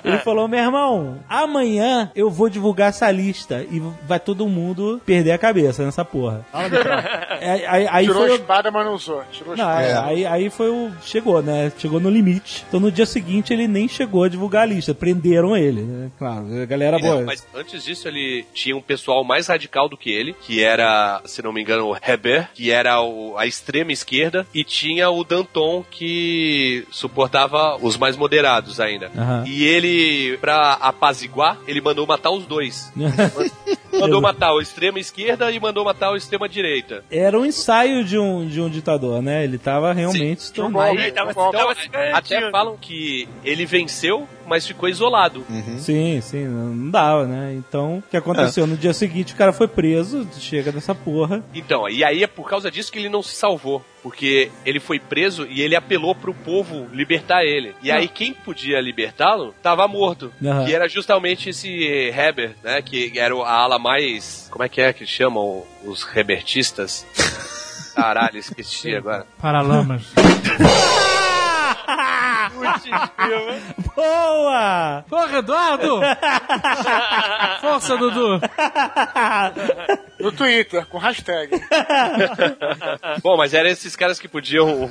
[0.04, 5.32] Ele falou, meu irmão, amanhã eu vou divulgar essa lista e vai todo mundo perder
[5.32, 6.46] a cabeça nessa porra.
[7.44, 9.22] É, aí, aí Tirou foi espada, mas não usou.
[9.32, 9.84] Tirou Não, espada.
[9.86, 10.92] é, aí, aí foi o.
[11.04, 11.70] Chegou, né?
[11.78, 12.64] Chegou no limite.
[12.68, 14.94] Então no dia seguinte ele nem chegou a divulgar a lista.
[14.94, 16.10] Prenderam ele, né?
[16.18, 17.22] Claro, a galera boa.
[17.22, 21.22] É, Mas antes disso, ele tinha um pessoal mais radical do que ele, que era,
[21.26, 25.24] se não me engano, o Heber, que era o- a extrema esquerda, e tinha o
[25.24, 29.12] Danton, que suportava os mais moderados ainda.
[29.16, 29.44] Aham.
[29.48, 32.91] E ele, pra apaziguar, ele mandou matar os dois.
[33.99, 37.03] Mandou matar a extrema esquerda e mandou matar a extrema direita.
[37.11, 39.44] Era um ensaio de um, de um ditador, né?
[39.44, 41.57] Ele tava realmente Ele tava- golpe.
[41.57, 45.45] tava- Então, até falam que ele venceu, mas ficou isolado.
[45.78, 47.53] Sim, sim, não dava, né?
[47.56, 48.65] Então, o que aconteceu?
[48.68, 51.44] No dia seguinte o cara foi preso, chega dessa porra.
[51.53, 53.84] Então, e aí é por causa disso que ele não se salvou.
[54.03, 57.74] Porque ele foi preso e ele apelou pro povo libertar ele.
[57.82, 60.30] E aí quem podia libertá-lo tava morto.
[60.44, 60.65] Aham.
[60.65, 61.70] Que era justamente esse
[62.10, 62.82] Heber, né?
[62.82, 64.48] Que era a ala mais.
[64.50, 67.06] Como é que é que chamam os rebertistas?
[67.94, 69.28] Caralho, esqueci agora.
[69.40, 70.12] Paralamas.
[73.96, 75.06] Boa!
[75.10, 76.02] Porra, Eduardo!
[77.62, 78.40] Força, Dudu!
[80.20, 81.52] No Twitter, com hashtag.
[83.22, 84.90] Bom, mas eram esses caras que podiam.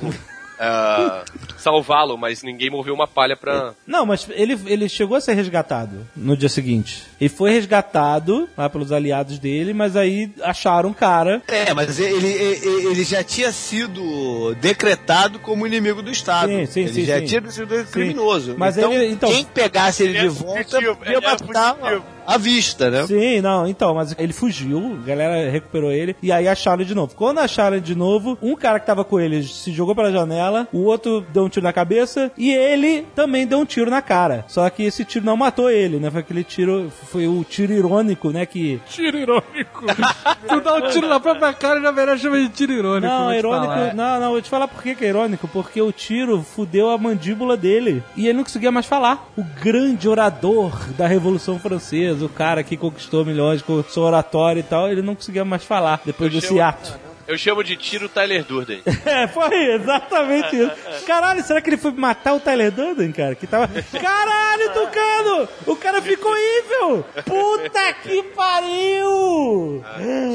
[0.59, 1.23] Ah,
[1.57, 3.73] salvá-lo, mas ninguém moveu uma palha pra.
[3.85, 7.03] Não, mas ele, ele chegou a ser resgatado no dia seguinte.
[7.19, 11.41] Ele foi resgatado lá pelos aliados dele, mas aí acharam o cara.
[11.47, 16.49] É, mas ele, ele, ele já tinha sido decretado como inimigo do Estado.
[16.49, 17.25] Sim, sim, ele sim, já sim.
[17.25, 18.55] tinha sido criminoso.
[18.57, 22.03] Mas então, ele- então- quem pegasse ele de Ele é volta ele é matar fugitivo.
[22.25, 23.05] À vista, né?
[23.05, 26.95] Sim, não, então, mas ele fugiu, a galera recuperou ele e aí acharam ele de
[26.95, 27.13] novo.
[27.15, 30.67] Quando acharam ele de novo, um cara que tava com ele se jogou pela janela,
[30.71, 34.45] o outro deu um tiro na cabeça e ele também deu um tiro na cara.
[34.47, 36.09] Só que esse tiro não matou ele, né?
[36.09, 38.45] Foi aquele tiro, foi o tiro irônico, né?
[38.45, 39.85] Que Tiro irônico.
[40.47, 43.07] tu dá um tiro na própria cara e já verá chama de tiro irônico.
[43.07, 43.73] Não, irônico.
[43.73, 43.93] falar.
[43.93, 45.47] Não, não, vou te falar por que é irônico.
[45.47, 48.03] Porque o tiro fudeu a mandíbula dele.
[48.15, 49.27] E ele não conseguia mais falar.
[49.37, 54.63] O grande orador da Revolução Francesa, o cara que conquistou milhões com seu oratório e
[54.63, 56.99] tal, ele não conseguia mais falar depois desse ato.
[57.27, 58.81] Eu chamo de tiro Tyler Durden.
[59.05, 60.71] É, foi exatamente isso.
[61.05, 63.35] Caralho, será que ele foi matar o Tyler Durden, cara?
[63.35, 63.67] Que tava.
[63.67, 65.49] Caralho, Tucano!
[65.67, 67.03] O cara ficou evil!
[67.25, 69.83] Puta que pariu!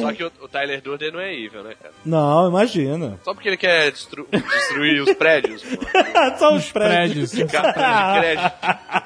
[0.01, 1.95] Só que o, o Tyler Durden não é evil, né, cara?
[2.05, 3.19] Não, imagina.
[3.25, 5.63] Só porque ele quer destru- destruir os prédios.
[5.63, 5.77] pô.
[6.39, 7.31] Só os prédios.
[7.33, 7.53] Prédios.
[7.53, 7.73] Cartão
[8.13, 8.53] de crédito.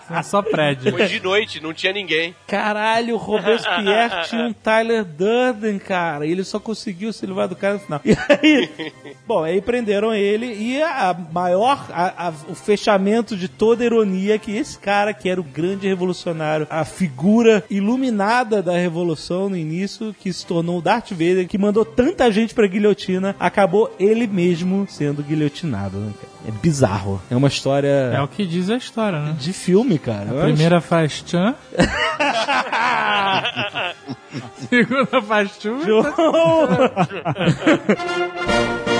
[0.08, 0.94] São só prédios.
[0.94, 2.34] Foi de noite, não tinha ninguém.
[2.46, 6.26] Caralho, o Robespierre tinha um Tyler Durden, cara.
[6.26, 8.00] E ele só conseguiu se livrar do cara final.
[8.04, 8.92] E aí,
[9.26, 14.34] bom, aí prenderam ele e a maior, a- a- o fechamento de toda a ironia
[14.34, 19.56] é que esse cara que era o grande revolucionário, a figura iluminada da revolução no
[19.56, 24.26] início, que se tornou o Darth Vader, que mandou tanta gente pra guilhotina, acabou ele
[24.26, 26.31] mesmo sendo guilhotinado, né, cara?
[26.46, 27.20] É bizarro.
[27.30, 29.34] É uma história É o que diz a história, né?
[29.38, 30.26] de filme, cara.
[30.30, 31.54] Eu A primeira faz tchan.
[34.68, 35.76] Segunda faz tchu.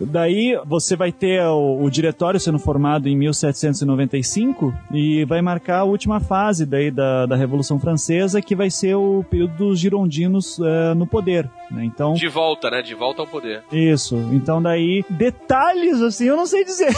[0.00, 5.84] Daí você vai ter o, o diretório sendo formado em 1795 e vai marcar a
[5.84, 10.94] última fase daí da, da Revolução Francesa, que vai ser o período dos girondinos eh,
[10.94, 11.48] no poder.
[11.70, 11.84] né?
[11.84, 12.82] Então, De volta, né?
[12.82, 13.62] De volta ao poder.
[13.72, 14.16] isso.
[14.32, 16.90] Então daí, detalhes assim, eu não sei dizer.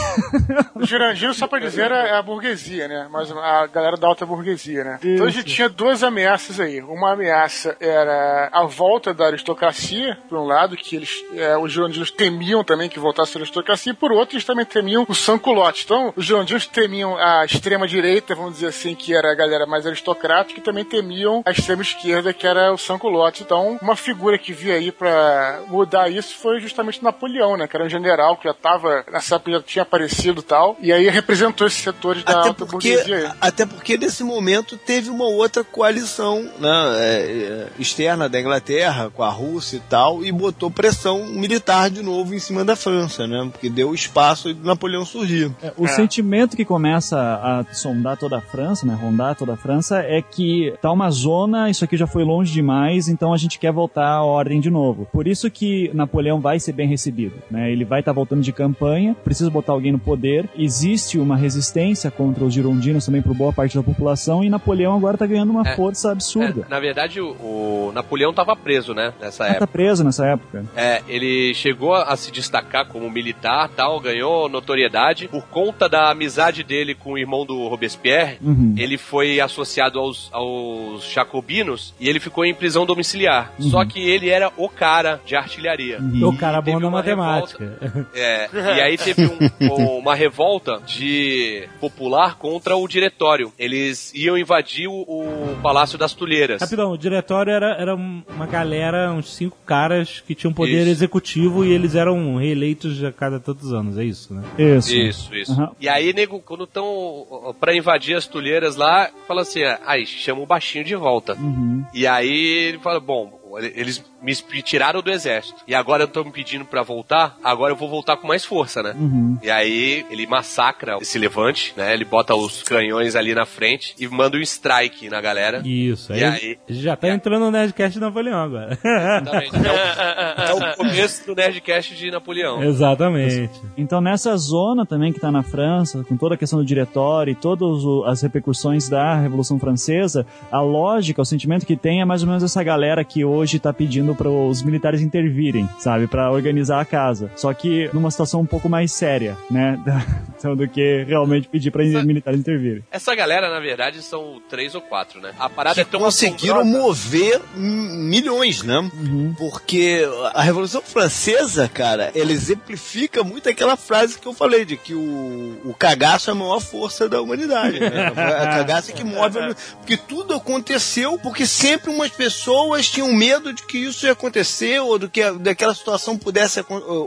[0.75, 3.09] O Girandino, só pra dizer, é a burguesia, né?
[3.11, 4.99] Mas a galera da alta burguesia, né?
[5.05, 6.81] Então a gente tinha duas ameaças aí.
[6.81, 12.11] Uma ameaça era a volta da aristocracia, por um lado, que eles, é, os girondinos
[12.11, 15.83] temiam também que voltasse a aristocracia, e por outro, eles também temiam o sanculote.
[15.85, 20.61] Então, os girondinos temiam a extrema-direita, vamos dizer assim, que era a galera mais aristocrática,
[20.61, 23.43] e também temiam a extrema-esquerda, que era o sanculote.
[23.43, 27.67] Então, uma figura que via aí pra mudar isso foi justamente Napoleão, né?
[27.67, 30.93] Que era um general que já tava, nessa época já tinha aparecido e tal, e
[30.93, 33.37] aí representou esses setores da Até alta porque, burguesia aí.
[33.41, 39.23] até porque nesse momento teve uma outra coalição né, é, é, externa da Inglaterra com
[39.23, 43.49] a Rússia e tal, e botou pressão militar de novo em cima da França, né?
[43.51, 45.51] Porque deu espaço de Napoleão surgir.
[45.63, 50.01] É, O sentimento que começa a sondar toda a França, né, rondar toda a França,
[50.01, 53.73] é que tá uma zona, isso aqui já foi longe demais, então a gente quer
[53.73, 55.07] voltar à ordem de novo.
[55.13, 57.71] Por isso que Napoleão vai ser bem recebido, né?
[57.71, 60.49] Ele vai estar voltando de campanha, precisa botar alguém no poder.
[60.57, 65.17] Existe uma resistência contra os girondinos também por boa parte da população e Napoleão agora
[65.19, 65.77] tá ganhando uma É.
[65.77, 66.63] força absurda.
[66.67, 69.13] É, na verdade, o, o Napoleão tava preso, né?
[69.21, 69.61] Nessa Ah, época.
[69.61, 70.65] tá preso nessa época.
[70.75, 76.63] É, ele chegou a se destacar como militar tal, ganhou notoriedade por conta da amizade
[76.65, 78.39] dele com o irmão do Robespierre.
[78.41, 78.75] Uhum.
[78.77, 83.53] Ele foi associado aos, aos jacobinos e ele ficou em prisão domiciliar.
[83.59, 85.99] Só que ele era o cara de artilharia.
[86.01, 86.29] Uhum.
[86.29, 87.79] O cara bom na matemática.
[88.15, 93.53] É, e aí teve um- uma revolta de popular contra o diretório.
[93.59, 96.61] Eles iam invadir o, o Palácio das Tulheiras.
[96.63, 100.91] Rapidão, o diretório era, era um- uma galera, uns cinco caras que tinham poder Isso.
[100.91, 104.43] executivo e eles eram reeleitos a cada tantos anos, é isso, né?
[104.57, 104.95] Isso.
[104.95, 105.53] Isso, isso.
[105.53, 105.73] Aham.
[105.81, 110.41] E aí, nego, quando estão pra invadir as tulheiras lá, fala assim: ah, aí, chama
[110.41, 111.35] o baixinho de volta.
[111.35, 111.85] Uhum.
[111.93, 113.41] E aí ele fala: bom,
[113.75, 115.63] eles me tiraram do exército.
[115.67, 118.95] E agora estão me pedindo pra voltar, agora eu vou voltar com mais força, né?
[118.99, 119.39] Uhum.
[119.43, 121.93] E aí ele massacra esse levante, né?
[121.93, 125.63] Ele bota os canhões ali na frente e manda um strike na galera.
[125.65, 126.59] Isso, aí, E aí?
[126.69, 128.79] já tá entrando no Nerdcast de Napoleão agora.
[128.83, 129.53] Exatamente.
[129.63, 132.63] É o, é o começo do Nerdcast de Napoleão.
[132.63, 133.51] Exatamente.
[133.77, 137.35] Então, nessa zona também que está na França, com toda a questão do diretório e
[137.35, 142.29] todas as repercussões da Revolução Francesa, a lógica, o sentimento que tem é mais ou
[142.29, 146.85] menos essa galera que hoje está pedindo para os militares intervirem, sabe, para organizar a
[146.85, 147.31] casa.
[147.37, 149.79] Só que numa situação um pouco mais séria, né,
[150.39, 152.83] então, do que realmente pedir para militares intervirem.
[152.91, 155.33] Essa galera, na verdade, são três ou quatro, né?
[155.39, 158.79] A parada é que tão conseguiram assombrosa- mover milhões, né?
[158.79, 159.35] Uhum.
[159.37, 164.95] Porque a Revolução Francesa, cara, ela exemplifica muito aquela frase que eu falei de que
[164.95, 167.79] o, o cagaço é a maior força da humanidade.
[167.81, 168.13] Né?
[168.43, 169.39] A cagaço é que move.
[169.39, 174.81] a- Porque tudo aconteceu porque sempre umas pessoas tinham medo de que isso ia acontecer
[174.81, 176.61] ou do que daquela situação pudesse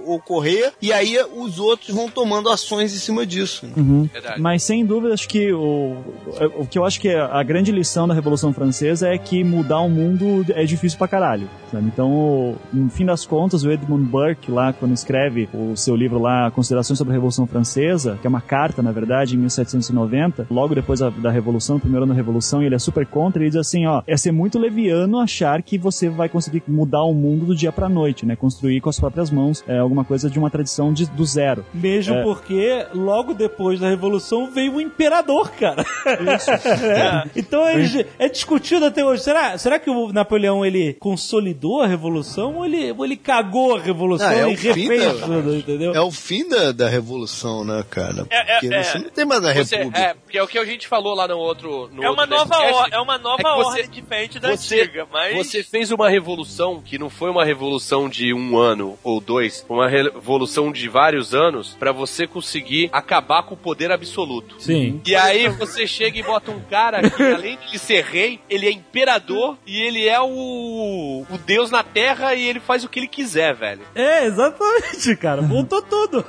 [0.06, 3.66] ocorrer e aí os outros vão tomando ações em cima disso.
[3.66, 3.74] né?
[3.78, 4.10] Uhum.
[4.40, 5.98] Mas sem dúvida, acho que o,
[6.58, 9.80] o que eu acho que é a grande lição da Revolução Francesa é que mudar
[9.82, 11.50] o mundo é difícil pra caralho.
[11.72, 11.88] sabe?
[11.88, 16.52] Então, no fim das contas, o Edmund Burke, lá, quando escreve o seu livro lá,
[16.52, 21.00] Considerações sobre a Revolução Francesa, que é uma carta, na verdade, em 1790, logo depois
[21.00, 23.86] da, da Revolução, primeiro ano da Revolução, e ele é super contra, ele diz assim,
[23.86, 27.72] ó, é ser muito leviano achar que você vai conseguir mudar o mundo do dia
[27.72, 28.36] pra noite, né?
[28.36, 31.66] Construir com as próprias mãos é, alguma coisa de uma tradição de- do zero.
[31.74, 32.24] Mesmo É.
[32.24, 35.86] porque, logo depois da Revolução veio o Imperador, cara.
[36.86, 37.30] É.
[37.36, 37.76] Então é,
[38.20, 39.24] é discutido até hoje.
[39.24, 43.80] Será, será que o Napoleão ele consolidou a Revolução ou ele, ou ele cagou a
[43.80, 45.94] Revolução Ah, é e o fim refez da- tudo, entendeu?
[45.94, 48.26] É o fim da, da revolução, né, cara?
[48.30, 48.84] É, é, Porque é.
[48.84, 50.00] você não tem mais a Você, república.
[50.06, 51.90] é, porque é o que a gente falou lá no outro.
[51.94, 55.36] No É uma outro nova, é uma nova É ordem diferente da você, antiga, mas.
[55.36, 59.78] você fez uma revolução que não foi uma revolução de um ano ou dois, foi
[59.78, 64.56] uma revolução de vários anos pra você conseguir acabar com o poder absoluto.
[64.60, 65.02] Sim.
[65.06, 68.72] E aí você chega e bota um cara que, além de ser rei, ele é
[68.72, 73.08] imperador e ele é o, o deus na terra e ele faz o que ele
[73.08, 73.82] quiser, velho.
[73.94, 75.42] É, exatamente, cara.
[75.42, 76.26] Voltou tudo.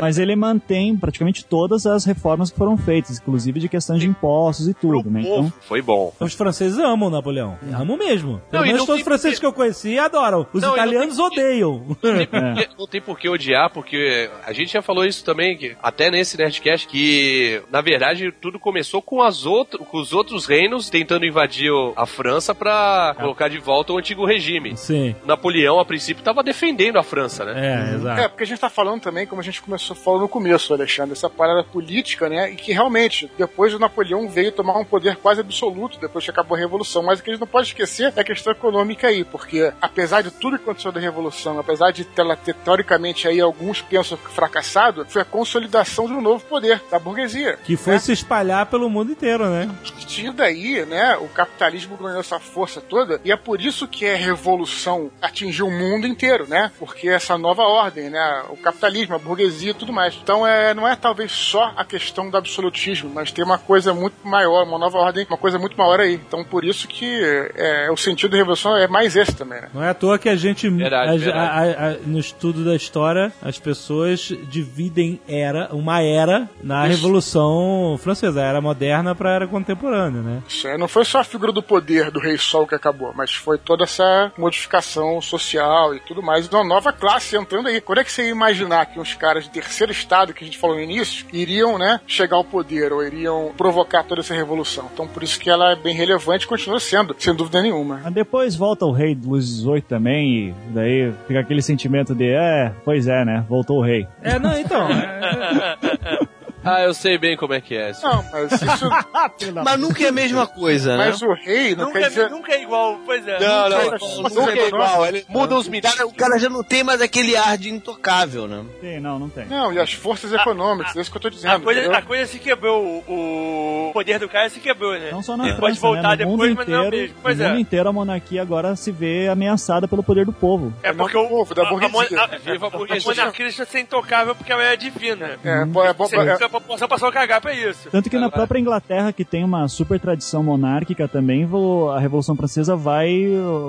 [0.00, 4.68] Mas ele mantém praticamente todas as reformas que foram feitas, inclusive de questão de impostos
[4.68, 5.22] e Pro tudo, né?
[5.22, 6.12] povo, Então, foi bom.
[6.20, 7.58] Os franceses amam o Napoleão.
[7.72, 8.40] Amam mesmo.
[8.50, 10.46] Pelo Não, e menos não todos os franceses que eu conheci adoram.
[10.52, 11.40] Os Não, não italianos tem porquê.
[11.40, 11.86] odeiam.
[11.88, 15.56] Não tem, porquê, não tem por que odiar, porque a gente já falou isso também,
[15.56, 20.46] que, até nesse Nerdcast, que na verdade tudo começou com, as outro, com os outros
[20.46, 24.76] reinos tentando invadir o- a França pra colocar de volta o antigo regime.
[24.76, 25.14] Sim.
[25.24, 27.54] Napoleão, a princípio, estava defendendo a França, né?
[27.56, 28.20] É, exato.
[28.20, 31.12] É, porque a gente tá falando também, como a gente começou falando no começo, Alexandre,
[31.12, 32.50] essa parada política, né?
[32.52, 36.56] E que realmente, depois do Napoleão veio tomar um poder quase absoluto depois que acabou
[36.56, 37.02] a Revolução.
[37.02, 39.45] Mas o que a gente não pode esquecer é a questão econômica aí, porque
[39.80, 44.16] apesar de tudo que aconteceu da Revolução, apesar de ela ter teoricamente aí alguns pensam
[44.16, 47.58] fracassado, foi a consolidação de um novo poder da burguesia.
[47.64, 47.98] Que foi né?
[47.98, 49.68] se espalhar pelo mundo inteiro, né?
[49.70, 54.06] A partir daí, né, o capitalismo ganhou essa força toda e é por isso que
[54.06, 56.70] a revolução atingiu o mundo inteiro, né?
[56.78, 60.18] Porque essa nova ordem, né, o capitalismo, a burguesia e tudo mais.
[60.22, 64.16] Então, é, não é talvez só a questão do absolutismo, mas tem uma coisa muito
[64.24, 66.14] maior, uma nova ordem, uma coisa muito maior aí.
[66.14, 69.68] Então, por isso que é, o sentido da revolução é mais esse também, né?
[69.74, 71.74] Não é à toa que a gente, Verdade, a- verdade.
[71.76, 76.96] a- a- no estudo da história, as pessoas dividem era, uma era na Isso.
[76.96, 80.42] Revolução Francesa, a era moderna para a era contemporânea, né?
[80.48, 83.34] Isso é, não foi só a figura do poder do rei sol que acabou, mas
[83.34, 86.46] foi toda essa modificação social e tudo mais.
[86.46, 87.80] Então, uma nova classe entrando aí.
[87.80, 90.58] Quando é que você ia imaginar que uns caras de terceiro estado, que a gente
[90.58, 94.88] falou no início, iriam, né, chegar ao poder ou iriam provocar toda essa revolução?
[94.92, 98.00] Então, por isso que ela é bem relevante e continua sendo, sem dúvida nenhuma.
[98.04, 102.72] Mas depois volta o rei Luís XVIII também, e daí fica aquele sentimento de, é,
[102.84, 103.44] pois é, né?
[103.48, 104.06] Voltou o rei.
[104.22, 104.88] É, não, então.
[104.90, 106.35] é-
[106.66, 107.92] Ah, eu sei bem como é que é.
[108.02, 108.90] Não, mas isso.
[109.64, 111.06] Mas nunca é a mesma coisa, né?
[111.06, 112.30] mas o rei não Nunca, quer dizer.
[112.30, 113.38] nunca é igual, pois é.
[113.38, 115.06] Não, não, Nunca- não, nunca nunca é igual.
[115.06, 115.96] Ele muda os ministros.
[115.98, 118.64] cara, o cara já não tem mais aquele ar de intocável, né?
[118.80, 119.46] Tem, não, não tem.
[119.46, 121.54] Não, e as forças econômicas, é isso que eu tô dizendo.
[121.56, 125.10] A coisa, a coisa se quebrou, o, o poder do cara se quebrou, né?
[125.12, 126.24] Não só na Ele França, pode voltar né?
[126.24, 127.16] No depois, mundo mas não é o inteiro, mesmo.
[127.22, 127.48] Pois no é.
[127.48, 130.72] mundo inteiro a monarquia agora se vê ameaçada pelo poder do povo.
[130.82, 132.20] É porque o povo, da a- a burguesia.
[132.22, 133.14] a- Viva a A burguesia.
[133.14, 135.38] monarquia deixa de ser intocável porque ela é divina.
[135.44, 137.88] É, é bom Você, pra- a população passou a cagar pra isso.
[137.90, 141.48] Tanto que na própria Inglaterra, que tem uma super tradição monárquica também,
[141.94, 143.26] a Revolução Francesa vai,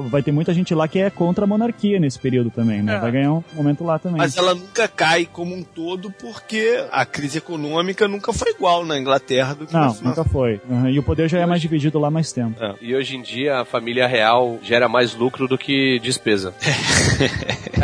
[0.10, 2.96] vai ter muita gente lá que é contra a monarquia nesse período também, né?
[2.96, 3.00] É.
[3.00, 4.18] Vai ganhar um momento lá também.
[4.18, 8.98] Mas ela nunca cai como um todo porque a crise econômica nunca foi igual na
[9.00, 10.08] Inglaterra do que na Não, França.
[10.10, 10.60] nunca foi.
[10.70, 12.62] Uhum, E o poder já é mais dividido lá há mais tempo.
[12.64, 16.54] É, E hoje em dia a família real gera mais lucro do que despesa.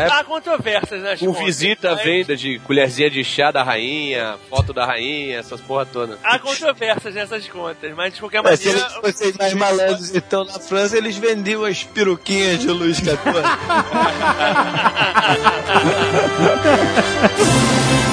[0.10, 1.16] Há controvérsias, né?
[1.18, 6.18] Com visita, venda de colherzinha de chá da rainha, foto da rainha, essas porra toda.
[6.24, 8.88] Há controvérsias nessas contas, mas de qualquer Mas se maneira.
[8.88, 13.14] eles fossem mais malandros então na França, eles vendiam as peruquinhas de Luiz XIV.